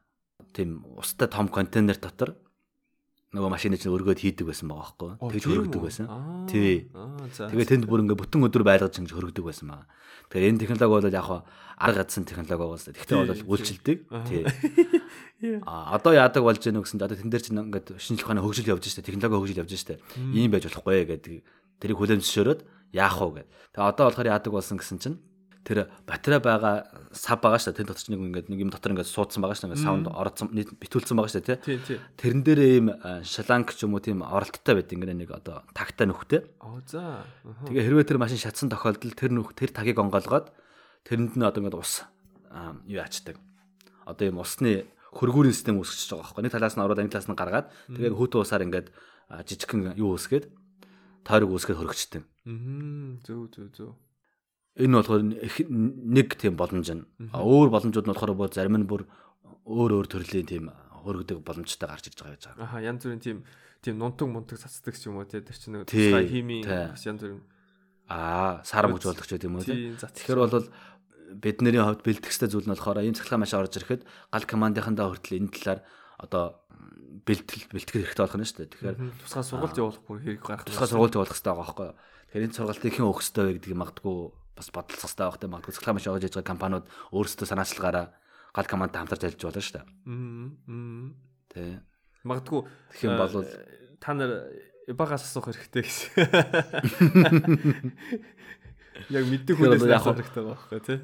тийм 0.51 0.83
устай 0.99 1.31
том 1.31 1.47
контейнер 1.47 1.95
дотор 1.95 2.35
нөгөө 3.35 3.51
машины 3.51 3.75
чинь 3.75 3.91
өргөөд 3.91 4.23
хийдэг 4.23 4.47
байсан 4.47 4.71
байгаа 4.71 5.19
байхгүй. 5.19 5.35
Тэгж 5.35 5.45
хөргөдөг 5.51 5.81
байсан. 5.83 6.07
Тий. 6.47 6.87
Тэгээ 7.35 7.67
тэнд 7.75 7.85
бүр 7.91 8.07
ингээ 8.07 8.15
бүтэн 8.23 8.47
өдөр 8.47 8.63
байлгаж 8.63 8.95
ингэж 9.03 9.11
хөргөдөг 9.11 9.43
байсан 9.43 9.67
байгаа. 9.67 9.87
Тэгэхээр 10.31 10.47
энэ 10.47 10.61
технологи 10.63 10.91
бол 10.95 11.11
яг 11.11 11.29
арга 11.75 12.07
гадсан 12.07 12.23
технологи 12.23 12.55
байгаа 12.55 12.79
шүү. 12.79 12.95
Тэгтээ 12.95 13.17
бол 13.27 13.43
үйлчилдэг. 13.51 13.97
Тий. 14.31 14.43
А 15.69 15.93
одоо 15.93 16.17
яадаг 16.17 16.41
болж 16.41 16.57
гэнэ 16.65 16.81
гэсэн 16.81 16.97
одоо 16.97 17.13
тэн 17.13 17.29
дээр 17.29 17.45
чинь 17.45 17.61
ингээд 17.61 18.01
шинжлэх 18.01 18.25
ухааны 18.25 18.41
хөгжил 18.41 18.73
явж 18.73 18.89
штэ 18.89 19.05
технологи 19.05 19.37
хөгжил 19.37 19.61
явж 19.61 19.69
штэ 19.77 20.01
ийм 20.33 20.49
байж 20.49 20.65
болохгүй 20.65 21.05
гэдэг 21.05 21.45
тэрийг 21.77 21.97
хүлээн 22.01 22.25
зөвшөөрөөд 22.25 22.65
яах 22.97 23.21
вэ 23.21 23.45
гэдэг. 23.45 23.47
Тэгээ 23.77 23.85
одоо 23.85 24.03
болохоор 24.09 24.31
яадаг 24.33 24.49
болсон 24.49 24.81
гэсэн 24.81 24.97
чинь 24.97 25.21
тэр 25.67 25.91
батарей 26.07 26.39
байгаа 26.39 26.87
сав 27.11 27.43
байгаа 27.43 27.59
штэ 27.59 27.75
тэн 27.75 27.91
дотор 27.91 27.99
чинь 27.99 28.15
нэг 28.15 28.47
ингээд 28.47 28.47
нэг 28.47 28.59
юм 28.63 28.71
дотор 28.71 28.95
ингээд 28.95 29.11
суудсан 29.11 29.43
байгаа 29.43 29.59
штэ 29.59 29.67
ингээд 29.67 29.83
саунд 29.83 30.07
орцсон 30.07 30.47
битүүлсэн 30.55 31.19
байгаа 31.19 31.31
штэ 31.35 31.59
тий. 31.59 31.75
Тий. 31.83 31.99
Тэрэн 32.15 32.41
дээр 32.47 32.59
ийм 32.63 32.87
а, 32.95 33.19
шаланг 33.27 33.75
ч 33.75 33.83
юм 33.83 33.99
уу 33.99 33.99
тийм 33.99 34.23
оролттой 34.23 34.79
байт 34.79 34.95
ингээд 34.95 35.27
нэг 35.27 35.31
одоо 35.35 35.67
тагтай 35.75 36.07
нөхтэй. 36.07 36.47
Оо 36.63 36.79
за. 36.87 37.27
Тэгээ 37.67 37.83
хэрвээ 37.83 38.07
тэр 38.07 38.23
машин 38.23 38.39
шатсан 38.39 38.71
тохиолдолд 38.71 39.19
тэр 39.19 39.35
нөх 39.35 39.51
тэр 39.59 39.75
тагийг 39.75 39.99
онгоолгоод 39.99 40.55
тэрэнд 41.03 41.35
нь 41.35 41.43
одоо 41.43 41.59
ингээд 41.59 41.75
ус 41.75 42.07
аа, 42.47 42.79
юу 42.87 43.03
яачдаг. 43.03 43.35
Одоо 44.07 44.23
юм 44.23 44.39
усны 44.39 44.87
хөргүүрийн 45.19 45.51
систем 45.51 45.83
үүсгэж 45.83 46.15
байгаа 46.15 46.31
байхгүй. 46.31 46.43
Нэг 46.47 46.55
талаас 46.55 46.75
нь 46.79 46.83
ороод 46.87 47.03
энэ 47.03 47.11
талаас 47.11 47.27
нь 47.27 47.35
гаргаад 47.35 47.67
тэгээ 47.91 48.15
хүүтэн 48.15 48.39
усаар 48.39 48.63
ингээд 48.63 48.87
а, 49.27 49.43
жижигхэн 49.43 49.99
юу 49.99 50.15
үүсгээд 50.15 50.47
тойрог 51.27 51.51
үүсгээд 51.51 51.79
хөргөчдөг. 51.83 52.23
Мгм. 52.47 53.19
Зөв 53.27 53.51
зөв 53.51 53.67
зөв. 53.75 53.91
Энэ 54.77 54.93
болохоор 55.01 55.21
нэг 55.25 56.27
тийм 56.37 56.53
боломж 56.53 56.89
нь. 56.93 57.03
Өөр 57.33 57.69
боломжууд 57.73 58.05
нь 58.05 58.13
болохоор 58.13 58.33
бүр 58.37 58.53
зарим 58.53 58.77
нь 58.77 58.89
бүр 58.89 59.09
өөр 59.65 59.91
өөр 59.97 60.07
төрлийн 60.07 60.47
тийм 60.47 60.69
хөргөдөг 61.03 61.41
боломжтой 61.41 61.87
гарч 61.89 62.13
ирж 62.13 62.19
байгаа 62.21 62.35
гэж 62.37 62.43
байгаа. 62.53 62.65
Аха 62.65 62.77
янз 62.85 63.01
бүрийн 63.01 63.23
тийм 63.23 63.37
тийм 63.81 63.95
нунтаг 63.97 64.27
мунтаг 64.29 64.61
цацдаг 64.61 64.93
ч 64.93 65.09
юм 65.09 65.17
уу 65.17 65.25
тий 65.25 65.41
тэр 65.41 65.57
чинь 65.57 65.81
тий. 65.81 66.13
бас 66.93 67.03
янз 67.03 67.21
бүрийн 67.25 67.41
Аа, 68.07 68.63
сарам 68.63 68.95
хөгжүүлэгч 68.95 69.31
гэдэг 69.35 69.49
юм 69.49 69.59
уу 69.59 69.67
тий. 69.67 69.91
Тэгэхээр 69.97 70.39
бол 70.39 70.69
бидний 71.41 71.75
хувьд 71.75 72.05
бэлтгэхтэй 72.07 72.47
зүйл 72.47 72.67
нь 72.67 72.73
болохоор 72.75 73.03
ийм 73.03 73.17
цахилгаан 73.17 73.43
машин 73.43 73.59
орж 73.59 73.75
ирэхэд 73.75 74.07
гал 74.07 74.47
командынхандаа 74.47 75.11
хүртэл 75.11 75.43
энэ 75.43 75.51
талаар 75.51 75.79
одоо 76.15 76.63
бэлтгэл 77.27 77.67
бэлтгэх 77.75 78.07
хэрэгтэй 78.07 78.23
болох 78.23 78.39
нь 78.39 78.47
шүү 78.47 78.57
дээ. 78.63 78.71
Тэгэхээр 78.71 78.97
тусгай 79.27 79.43
сургалт 79.43 79.75
явуулах 79.75 80.03
бүр 80.07 80.19
хэрэг 80.23 80.39
гарах. 80.39 80.63
тусгай 80.63 80.87
сургууль 80.87 81.11
явуулах 81.11 81.35
хэрэгтэй 81.35 81.51
байгаа 81.51 81.67
байхгүй 81.67 81.87
юу. 81.91 81.95
Тэгэхээр 82.31 82.45
энэ 82.47 82.55
сургалтыг 82.55 82.93
хэн 82.95 83.07
өгөх 83.11 83.21
хэрэгтэй 83.27 83.43
вэ 83.43 83.53
гэдгийг 83.59 83.79
магадгүй 83.83 84.17
бас 84.57 84.73
бодлох 84.73 84.97
хэрэгтэй 84.97 85.25
байх 85.29 85.37
тийм 85.37 85.51
магадгүй 85.53 85.73
цахилгаан 85.77 86.01
орж 86.17 86.25
иж 86.25 86.33
байгаа 86.33 86.51
компаниуд 86.51 86.85
өөрсдөө 87.13 87.47
санаачлагаараа 87.47 88.05
гал 88.57 88.65
командтай 88.65 88.99
хамтарч 89.05 89.23
ажиллаж 89.23 89.43
болно 89.45 89.61
шүү 89.61 89.75
дээ. 89.77 89.85
Мм. 90.09 91.13
Тий. 91.53 91.77
Магадгүй 92.25 92.65
Тэгэх 92.97 93.05
юм 93.05 93.15
бол 93.21 93.35
э, 93.45 93.45
та 94.01 94.13
нар 94.17 94.49
багаас 94.97 95.23
асуух 95.29 95.53
хэрэгтэй 95.53 95.83
гэсэн. 95.85 96.09
Яг 99.13 99.23
мэддэг 99.29 99.55
хүнээс 99.61 99.83
бол 99.85 99.93
асуух 99.93 100.17
хэрэгтэй 100.17 100.43
байхгүй 100.47 100.79
тий. 100.89 100.99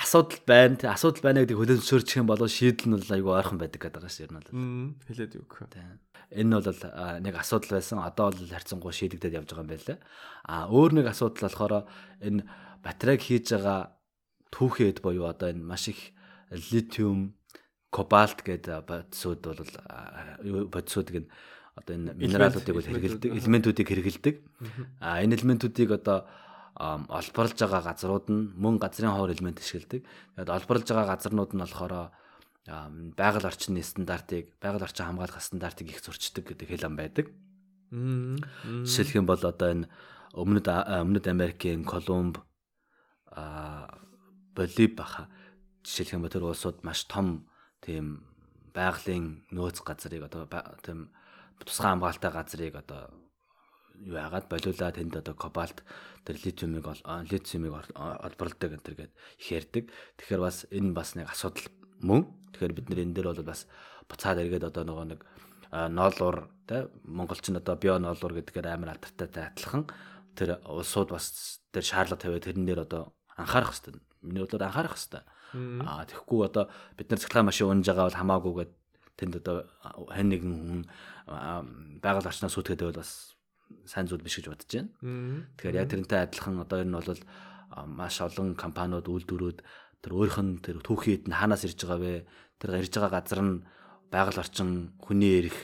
асуудал 0.00 0.40
байна. 0.46 0.76
Тий. 0.80 0.88
Асуудал 0.88 1.22
байна 1.22 1.44
гэдэг 1.44 1.58
хүлээн 1.58 1.80
зөвшөөрчих 1.82 2.18
юм 2.24 2.28
бол 2.30 2.40
шийдэл 2.40 2.88
нь 2.88 2.96
бол 2.96 3.14
айгүй 3.14 3.32
ойрхон 3.36 3.58
байдаг 3.60 3.80
гэдэг 3.84 4.00
байгаа 4.00 4.10
шүү 4.10 4.32
дээ. 4.32 4.54
Мм. 4.56 4.96
Хэлээд 5.06 5.36
юу 5.38 5.46
гэх. 5.46 5.68
Энэ 6.34 6.48
нь 6.50 6.56
бол 6.56 6.80
нэг 7.20 7.34
асуудал 7.36 7.76
байсан. 7.78 8.00
Одоо 8.00 8.32
бол 8.32 8.48
харьцангуй 8.48 8.92
шийдэгдээд 8.96 9.36
явж 9.38 9.48
байгаа 9.50 9.64
юм 9.66 9.70
байна 9.70 9.86
лээ. 9.86 9.98
А 10.48 10.66
өөр 10.72 10.90
нэг 10.98 11.06
асуудал 11.12 11.46
болохоор 11.46 11.84
энэ 12.24 12.42
батарейг 12.84 13.24
хийж 13.24 13.56
байгаа 13.56 13.96
түүхэд 14.52 15.00
буюу 15.00 15.26
одоо 15.26 15.50
энэ 15.50 15.64
маш 15.64 15.88
их 15.88 16.12
литиум, 16.52 17.34
кобальт 17.90 18.44
гэдэг 18.44 18.84
бодисууд 18.86 19.40
бол 19.40 19.72
бодисуудыг 20.70 21.24
нь 21.24 21.28
одоо 21.74 21.92
энэ 21.96 22.14
минералуудыг 22.14 22.74
бол 22.76 22.86
хэрэгэлдэг, 22.86 23.30
элементүүдийг 23.34 23.88
хэрэгэлдэг. 23.88 24.34
А 25.00 25.24
энэ 25.24 25.34
элементүүдийг 25.40 25.90
одоо 25.90 26.28
олборлж 26.78 27.58
байгаа 27.58 27.82
газрууд 27.82 28.26
нь 28.30 28.52
мөн 28.54 28.78
газрын 28.78 29.14
ховор 29.14 29.34
элемент 29.34 29.58
ашигладаг. 29.58 30.02
Тэгээд 30.36 30.54
олборлж 30.54 30.86
байгаа 30.90 31.14
газарнууд 31.14 31.52
нь 31.54 31.62
болохоор 31.62 31.94
байгаль 33.14 33.48
орчны 33.50 33.82
стандартыг, 33.82 34.54
байгаль 34.62 34.86
орчин 34.86 35.06
хамгаалах 35.06 35.42
стандартыг 35.42 35.90
их 35.90 36.02
зөрчдөг 36.02 36.54
гэдэг 36.54 36.68
хэл 36.70 36.86
ам 36.86 36.98
байдаг. 36.98 37.30
Жишээлх 37.90 39.14
юм 39.14 39.26
бол 39.26 39.38
одоо 39.38 39.70
энэ 39.70 39.86
өмнөд 40.34 40.66
өмнөд 40.66 41.26
Америкийн 41.30 41.86
Колумб 41.86 42.42
а 43.34 44.00
Болив 44.54 44.94
баха 44.94 45.28
жишээлх 45.82 46.14
юм 46.14 46.22
бол 46.22 46.30
тэр 46.30 46.46
улсууд 46.46 46.86
маш 46.86 47.04
том 47.10 47.50
тийм 47.82 48.22
байгалийн 48.72 49.44
нөөц 49.50 49.82
газрыг 49.82 50.30
одоо 50.30 50.46
тийм 50.82 51.10
тусгай 51.58 51.90
хамгаалтай 51.90 52.30
газрыг 52.30 52.74
одоо 52.78 53.10
юу 53.98 54.14
яагаад 54.14 54.46
болиулаа 54.46 54.90
тэнд 54.94 55.18
одоо 55.18 55.34
кобальт 55.34 55.82
тэр 56.24 56.38
литиумыг 56.38 56.86
литиумыг 57.30 57.72
олборлдог 57.94 58.70
энэ 58.78 58.94
гээд 58.94 59.12
их 59.38 59.48
ярьдаг. 59.50 59.84
Тэгэхээр 60.18 60.42
бас 60.42 60.66
энэ 60.70 60.94
бас 60.94 61.14
нэг 61.14 61.30
асуудал 61.30 61.66
мөн. 62.00 62.26
Тэгэхээр 62.54 62.74
бид 62.74 62.88
нэр 62.90 63.02
энэ 63.06 63.14
дээр 63.14 63.28
бол 63.34 63.42
бас 63.42 63.66
буцаад 64.08 64.38
эргээд 64.42 64.70
одоо 64.70 64.84
нөгөө 64.86 65.06
нэг 65.14 65.20
ноолуур 65.70 66.50
тий 66.66 66.86
монголчин 67.04 67.58
одоо 67.58 67.76
био 67.76 67.98
ноолуур 67.98 68.38
гэдгээр 68.38 68.66
амар 68.70 68.94
алдартай 68.94 69.50
адилхан 69.50 69.86
тэр 70.34 70.58
улсууд 70.66 71.10
бас 71.10 71.58
тэр 71.70 71.82
шаардлага 71.82 72.22
тавиад 72.22 72.44
тэрэн 72.46 72.66
дээр 72.66 72.86
одоо 72.86 73.14
анхаарах 73.36 73.72
хэрэгтэй. 73.74 74.00
Миний 74.22 74.42
бодлоор 74.42 74.68
анхаарах 74.68 74.94
хэрэгтэй. 74.96 75.22
Аа 75.86 76.04
тэгэхгүй 76.06 76.40
одоо 76.46 76.64
бид 76.98 77.08
нар 77.10 77.20
цахилгаан 77.20 77.48
машин 77.48 77.70
унж 77.70 77.86
байгаа 77.86 78.06
бол 78.10 78.20
хамаагүйгээд 78.20 78.72
тэнд 79.18 79.34
одоо 79.38 79.56
хэн 80.10 80.28
нэгэн 80.30 80.52
хүн 80.54 80.82
байгаль 82.02 82.28
орчноос 82.28 82.54
сүтгэдэг 82.58 82.90
бол 82.90 83.02
бас 83.02 83.38
сайн 83.86 84.06
зүйл 84.10 84.24
биш 84.24 84.38
гэж 84.38 84.50
бодож 84.50 84.70
байна. 84.70 84.90
Тэгэхээр 85.58 85.78
яг 85.78 85.88
тэрнтэй 85.90 86.20
адилхан 86.26 86.58
одоо 86.62 86.78
энэ 86.82 86.98
бол 86.98 87.22
маш 87.86 88.18
олон 88.20 88.54
компаниуд 88.58 89.06
үйлдвэрүүд 89.06 89.58
тэр 90.02 90.12
өөрийнх 90.12 90.40
нь 90.42 90.52
тэр 90.62 90.78
түүхийд 90.82 91.30
нь 91.30 91.38
хаанаас 91.38 91.64
ирж 91.64 91.78
байгаа 91.86 92.00
вэ? 92.02 92.26
Тэр 92.58 92.82
ирж 92.82 92.92
байгаа 92.94 93.12
газар 93.14 93.40
нь 93.42 93.62
байгаль 94.10 94.42
орчин 94.42 94.94
хүний 95.00 95.46
эрх 95.46 95.58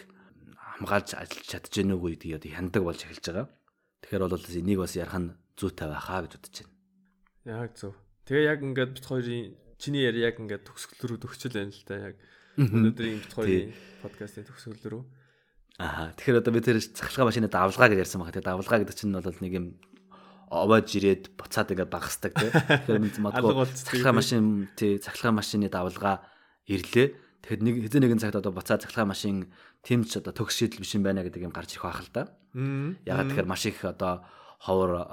хамгаалж 0.81 1.19
ажиллаж 1.19 1.47
чадж 1.47 1.71
гэнэ 1.71 1.95
үгүй 1.95 2.17
гэдгийг 2.17 2.39
одоо 2.41 2.51
хяндаг 2.57 2.83
болж 2.83 3.01
эхэлж 3.05 3.25
байгаа. 3.29 3.47
Тэгэхээр 4.01 4.23
бол 4.25 4.39
энийг 4.39 4.79
бас 4.81 4.95
ярих 4.97 5.17
нь 5.21 5.35
зүйтэй 5.61 5.89
байхаа 5.93 6.25
гэж 6.25 6.33
бодож 6.41 6.57
байна. 6.57 6.70
Яг 7.51 7.75
зөв. 7.75 7.99
Тэгээ 8.31 8.47
яг 8.47 8.61
ингээд 8.63 8.95
бит 8.95 9.07
хоёрын 9.11 9.59
чиний 9.83 10.07
яри 10.07 10.23
яг 10.23 10.39
ингээд 10.39 10.63
төгсгөл 10.71 11.11
рүү 11.11 11.19
төгсөл 11.27 11.51
байна 11.51 11.75
л 11.75 11.83
да 11.89 11.97
яг 11.99 12.17
өнөөдрийн 12.55 13.19
бит 13.27 13.35
хоёрын 13.35 13.75
подкастын 14.07 14.47
төгсгөл 14.47 14.87
рүү. 14.87 15.03
Аа 15.83 16.15
тэгэхээр 16.15 16.41
одоо 16.45 16.53
бид 16.55 16.65
тэр 16.69 16.79
цахилгаан 16.79 17.29
машины 17.33 17.49
давлгаа 17.51 17.89
гэж 17.91 17.99
ярьсан 18.07 18.21
байна. 18.23 18.37
Тэгээ 18.37 18.49
давлгаа 18.55 18.79
гэдэг 18.85 18.95
чинь 18.95 19.17
бол 19.17 19.43
нэг 19.43 19.55
юм 19.57 19.67
овоож 20.51 20.89
ирээд 20.95 21.25
буцаад 21.35 21.73
ингээд 21.73 21.91
багасдаг 21.91 22.33
тий. 22.37 22.51
Тэгэхээр 22.53 23.01
Алга 23.07 23.25
магадгүй 23.25 23.67
цахилгаан 23.75 24.19
машин 24.19 24.45
тий 24.77 24.99
цахилгаан 25.01 25.39
машины 25.41 25.67
давлгаа 25.73 26.23
ирлээ. 26.69 27.09
Тэгэхээр 27.41 27.63
нэг 27.65 27.75
хэзээ 27.87 28.01
нэгэн 28.05 28.21
цагт 28.21 28.37
одоо 28.37 28.53
буцаад 28.53 28.85
цахилгаан 28.85 29.11
машин 29.11 29.37
тэмч 29.87 30.21
одоо 30.21 30.35
төгс 30.37 30.61
шийдэл 30.61 30.85
биш 30.85 30.93
юм 30.99 31.07
байна 31.07 31.25
гэдэг 31.25 31.49
юм 31.49 31.55
гарч 31.55 31.79
ирэх 31.79 31.87
байх 31.89 32.03
л 32.05 32.13
да. 32.13 32.23
Ягаад 33.09 33.33
тэгэхээр 33.33 33.49
маш 33.49 33.65
их 33.65 33.81
одоо 33.87 34.27
ховор 34.61 35.09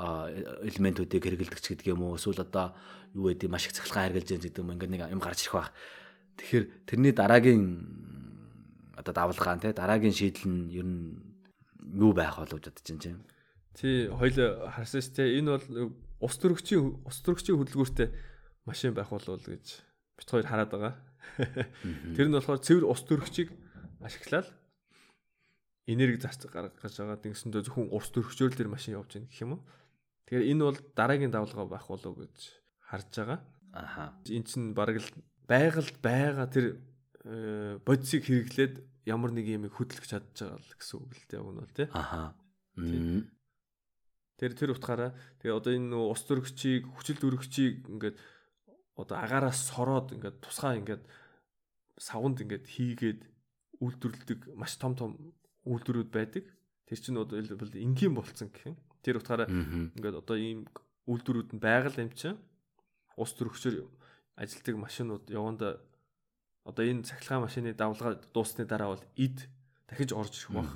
элементүүдийг 0.68 1.24
хэрэгэлдэг 1.24 1.60
ч 1.64 1.72
гэдэг 1.72 1.96
юм 1.96 2.04
уу 2.04 2.20
эсвэл 2.20 2.44
одоо 2.44 2.76
юу 3.16 3.32
гэдэг 3.32 3.48
маш 3.48 3.72
их 3.72 3.80
цахилгаан 3.80 4.12
хэрглэж 4.12 4.28
байгаа 4.28 4.44
гэдэг 4.44 4.60
юм 4.60 4.72
ингээд 4.76 4.92
нэг 4.92 5.02
юм 5.08 5.24
гарч 5.24 5.40
ирэх 5.48 5.56
байх. 5.56 5.72
Тэгэхээр 6.36 6.66
тэрний 6.84 7.14
дараагийн 7.16 7.64
одоо 9.00 9.14
давлгаан 9.16 9.64
те 9.64 9.72
дараагийн 9.72 10.12
шийдэл 10.12 10.52
нь 10.52 10.76
ер 10.76 10.84
нь 10.84 11.16
юу 11.96 12.12
байх 12.12 12.36
болов 12.36 12.60
гэж 12.60 12.76
бодож 12.76 12.84
байна 12.84 13.02
чинь. 13.02 13.24
Тий, 13.78 14.12
хоёул 14.12 14.68
харсан 14.68 15.00
ш 15.00 15.08
тэ 15.16 15.40
энэ 15.40 15.56
бол 15.56 15.96
ус 16.28 16.36
төрөгчийн 16.36 17.08
ус 17.08 17.18
төрөгчийн 17.24 17.56
хөдөлгөөртэй 17.56 18.10
машин 18.68 18.92
байх 18.92 19.08
болов 19.08 19.40
гэж 19.48 19.66
бит 20.20 20.28
хоёр 20.28 20.44
хараад 20.44 20.72
байгаа. 20.76 20.94
Тэр 22.18 22.28
нь 22.28 22.36
болохоор 22.36 22.60
цэвэр 22.60 22.86
ус 22.90 23.02
төрөгчийг 23.08 23.54
ашиглаад 24.04 24.52
энерги 25.88 26.20
зарц 26.20 26.44
гаргаж 26.52 26.76
байгаа 27.00 27.18
гэсэндээ 27.18 27.64
зөвхөн 27.64 27.90
ус 27.96 28.08
төрөгчөөр 28.12 28.52
л 28.52 28.60
тэр 28.60 28.70
машин 28.70 29.00
явж 29.00 29.16
байна 29.16 29.32
гэх 29.32 29.42
юм 29.42 29.52
уу. 29.56 29.64
Тэгэхээр 30.28 30.50
энэ 30.52 30.64
бол 30.68 30.80
дараагийн 30.94 31.32
давлгаа 31.32 31.68
байх 31.72 31.88
болов 31.88 32.12
уу 32.12 32.28
гэж 32.28 32.38
харж 32.92 33.12
байгаа. 33.16 33.40
Аха. 33.72 34.06
Эн 34.28 34.44
чинь 34.44 34.76
бараг 34.76 35.00
л 35.00 35.10
байгальд 35.48 35.98
байгаа 36.04 36.48
тэр 36.52 36.84
э, 37.24 37.80
бодисыг 37.88 38.28
хэрэглээд 38.28 38.84
ямар 39.08 39.32
нэг 39.32 39.48
юм 39.48 39.72
хөдөлгөж 39.72 40.12
чадж 40.12 40.36
байгаа 40.44 40.60
л 40.60 40.76
гэсэн 40.76 40.98
үг 41.00 41.12
л 41.16 41.28
дээ 41.32 41.40
уг 41.40 41.52
нь 41.56 41.62
бол 41.64 41.76
тий. 41.76 41.88
Аха. 41.96 42.36
Тэр 44.38 44.52
тэр 44.54 44.76
утгаараа 44.76 45.16
тэгээ 45.40 45.56
одоо 45.56 45.72
энэ 45.72 45.96
ус 45.96 46.22
төрөгчийг 46.28 46.84
хүчил 46.94 47.18
төрөгчийг 47.18 47.90
ингээд 47.90 48.20
одоо 49.00 49.16
агаараас 49.18 49.66
сороод 49.66 50.14
ингээд 50.14 50.44
тусгай 50.44 50.78
ингээд 50.84 51.04
савнд 51.98 52.46
ингээд 52.46 52.66
хийгээд 52.70 53.22
үйлдвэрлэдэг 53.82 54.54
маш 54.54 54.78
том 54.78 54.94
том 54.94 55.18
үйлдвэрүүд 55.68 56.10
байдаг. 56.12 56.46
Тэр 56.88 57.00
чинь 57.00 57.20
бол 57.20 57.32
энгийн 57.76 58.16
болцсон 58.16 58.48
гэх 58.48 58.72
юм. 58.72 58.78
Тэр 59.04 59.20
утгаараа 59.20 59.52
ингээд 59.52 60.24
одоо 60.24 60.38
ийм 60.40 60.64
үйлдвэрүүд 61.08 61.56
нь 61.56 61.64
байгаль 61.64 62.00
юм 62.00 62.12
чинь 62.16 62.40
ус 63.20 63.32
төрөгчөөр 63.36 63.84
ажилтдаг 64.38 64.76
машинууд 64.78 65.26
яванда 65.28 65.82
одоо 66.68 66.84
энэ 66.86 67.08
цахилгаан 67.08 67.48
машины 67.48 67.74
давлгаа 67.74 68.20
дуусны 68.36 68.68
дараа 68.68 68.94
бол 68.94 69.04
эд 69.18 69.48
дахиж 69.88 70.12
орж 70.14 70.34
ирэх 70.36 70.52
баг. 70.54 70.70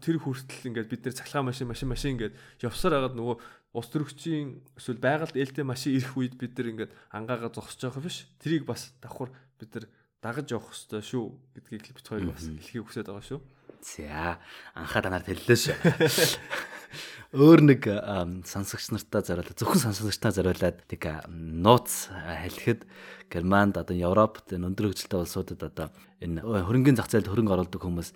Тэр 0.00 0.18
хүртэл 0.20 0.68
ингээд 0.68 0.90
бид 0.92 1.02
нэр 1.04 1.16
цахилгаан 1.16 1.48
машин 1.48 1.66
машин 1.68 1.88
машин 1.88 2.14
ингээд 2.14 2.34
явсаар 2.62 3.00
хагаад 3.00 3.16
нөгөө 3.16 3.36
ус 3.74 3.88
төрөгчийн 3.90 4.62
эсвэл 4.78 5.00
байгальд 5.00 5.34
ээлтэй 5.34 5.64
машин 5.64 5.96
ирэх 5.96 6.14
үед 6.14 6.34
бид 6.38 6.52
нар 6.54 6.68
ингээд 6.70 6.92
ангаагаа 7.10 7.50
зогсож 7.50 7.82
байгаа 7.88 8.04
биш. 8.04 8.28
Тэрийг 8.38 8.68
бас 8.68 8.94
давхар 9.00 9.32
бид 9.58 9.70
нар 9.74 9.84
дагаж 10.24 10.48
явах 10.48 10.72
хэрэгтэй 10.72 11.04
шүү 11.04 11.24
гэдгийг 11.60 11.92
бит 11.92 12.08
хоёр 12.08 12.32
бас 12.32 12.48
хэлхийг 12.48 12.88
хүсэж 12.88 13.04
байгаа 13.04 13.28
шүү. 13.28 13.40
За 13.84 14.40
анхаа 14.72 15.04
танаар 15.04 15.24
хэллээ 15.28 15.58
шүү. 15.60 15.76
Өөр 17.34 17.60
нэг 17.66 17.82
сонсогч 18.48 18.94
нартаа 18.94 19.20
зориулаад 19.20 19.58
зөвхөн 19.58 19.84
сонсогчтаа 19.84 20.32
зориулаад 20.32 20.86
нэг 20.88 21.02
нууц 21.28 22.08
хэлэхэд 22.08 22.86
Германд 23.28 23.76
одоо 23.76 23.92
Европт 23.92 24.54
энэ 24.54 24.70
өндөр 24.70 24.94
хөгжилтэй 24.94 25.18
улсуудад 25.18 25.60
одоо 25.60 25.86
энэ 26.22 26.40
хөрөнгөний 26.40 26.96
зах 26.96 27.10
зээлд 27.10 27.28
хөрөнгө 27.28 27.54
оруулдаг 27.58 27.82
хүмүүс 27.82 28.14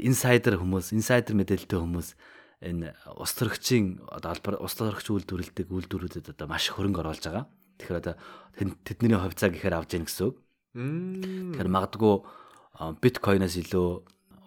инсайдер 0.00 0.56
хүмүүс, 0.56 0.96
инсайдер 0.96 1.36
мэдээлэлтэй 1.36 1.78
хүмүүс 1.78 2.08
энэ 2.64 2.96
ус 3.20 3.32
төрөгчийн 3.36 4.08
одоо 4.08 4.32
албар 4.32 4.56
ус 4.64 4.72
төрөгч 4.72 5.06
үйлдвэрлэдэг 5.12 5.68
үйлдвэрүүдэд 5.68 6.32
одоо 6.32 6.46
маш 6.48 6.72
хөрөнгө 6.72 7.04
оруулж 7.04 7.24
байгаа. 7.28 7.44
Тэгэхээр 7.76 8.00
одоо 8.00 8.14
тэдний 8.56 9.16
хувьцаа 9.20 9.52
гэхээр 9.52 9.76
авж 9.76 9.90
яах 9.96 10.08
гэсэн 10.08 10.24
үг. 10.32 10.36
Тэгэхээр 10.74 11.70
магадгүй 11.70 12.14
биткойноос 13.02 13.56
илүү 13.58 13.88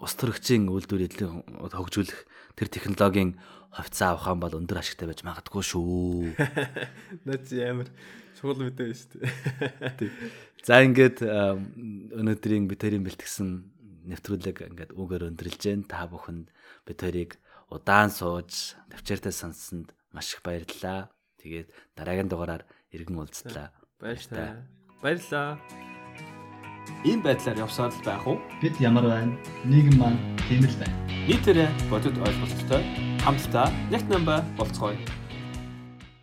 ус 0.03 0.13
төрөгчийн 0.19 0.67
үйлдвэрлэлийг 0.71 1.31
хөгжүүлэх 1.75 2.19
тэр 2.55 2.67
технологийн 2.71 3.39
хувьцаа 3.73 4.15
авах 4.15 4.31
юм 4.31 4.39
бол 4.39 4.55
өндөр 4.55 4.79
ашигтай 4.79 5.09
байж 5.09 5.23
магадгүй 5.25 5.63
шүү. 5.63 6.37
Наац 7.27 7.49
ямар 7.51 7.89
чухал 8.37 8.61
мэдээ 8.61 8.93
шүү 8.93 9.19
дээ. 9.19 10.11
За 10.63 10.83
ингээд 10.83 11.23
өнөөдрийн 11.23 12.69
бид 12.69 12.83
хоёрын 12.83 13.03
бэлтгэсэн 13.03 13.49
нэвтрүүлэг 14.11 14.57
ингээд 14.69 14.91
үгээр 14.93 15.27
өндөрлж 15.33 15.57
जैन 15.59 15.87
та 15.87 16.05
бүхэнд 16.07 16.51
бид 16.85 16.99
хоёрыг 16.99 17.31
удаан 17.71 18.11
сууж 18.13 18.77
навчаартай 18.91 19.33
сонссонд 19.33 19.95
маш 20.13 20.35
их 20.35 20.43
баярлалаа. 20.45 21.09
Тэгээд 21.41 21.73
дараагийн 21.97 22.29
дугаараар 22.29 22.63
иргэн 22.93 23.17
уулзлаа. 23.17 23.73
Баярлалаа. 23.99 24.63
Баярлалаа. 25.01 25.92
Ийм 27.03 27.19
байдлаар 27.19 27.59
явсаар 27.59 27.91
л 27.91 28.05
байх 28.07 28.23
уу? 28.23 28.39
Бид 28.61 28.79
ямар 28.79 29.03
байна? 29.03 29.35
Нийгэм 29.67 29.99
маань 29.99 30.19
тийм 30.47 30.63
л 30.63 30.77
байна. 30.79 30.95
Нийтээрээ 31.27 31.69
бодит 31.91 32.15
ойлголттой 32.15 32.83
хамтдаа 33.19 33.67
нэг 33.91 34.07
намба 34.07 34.39
болцгоё. 34.55 34.95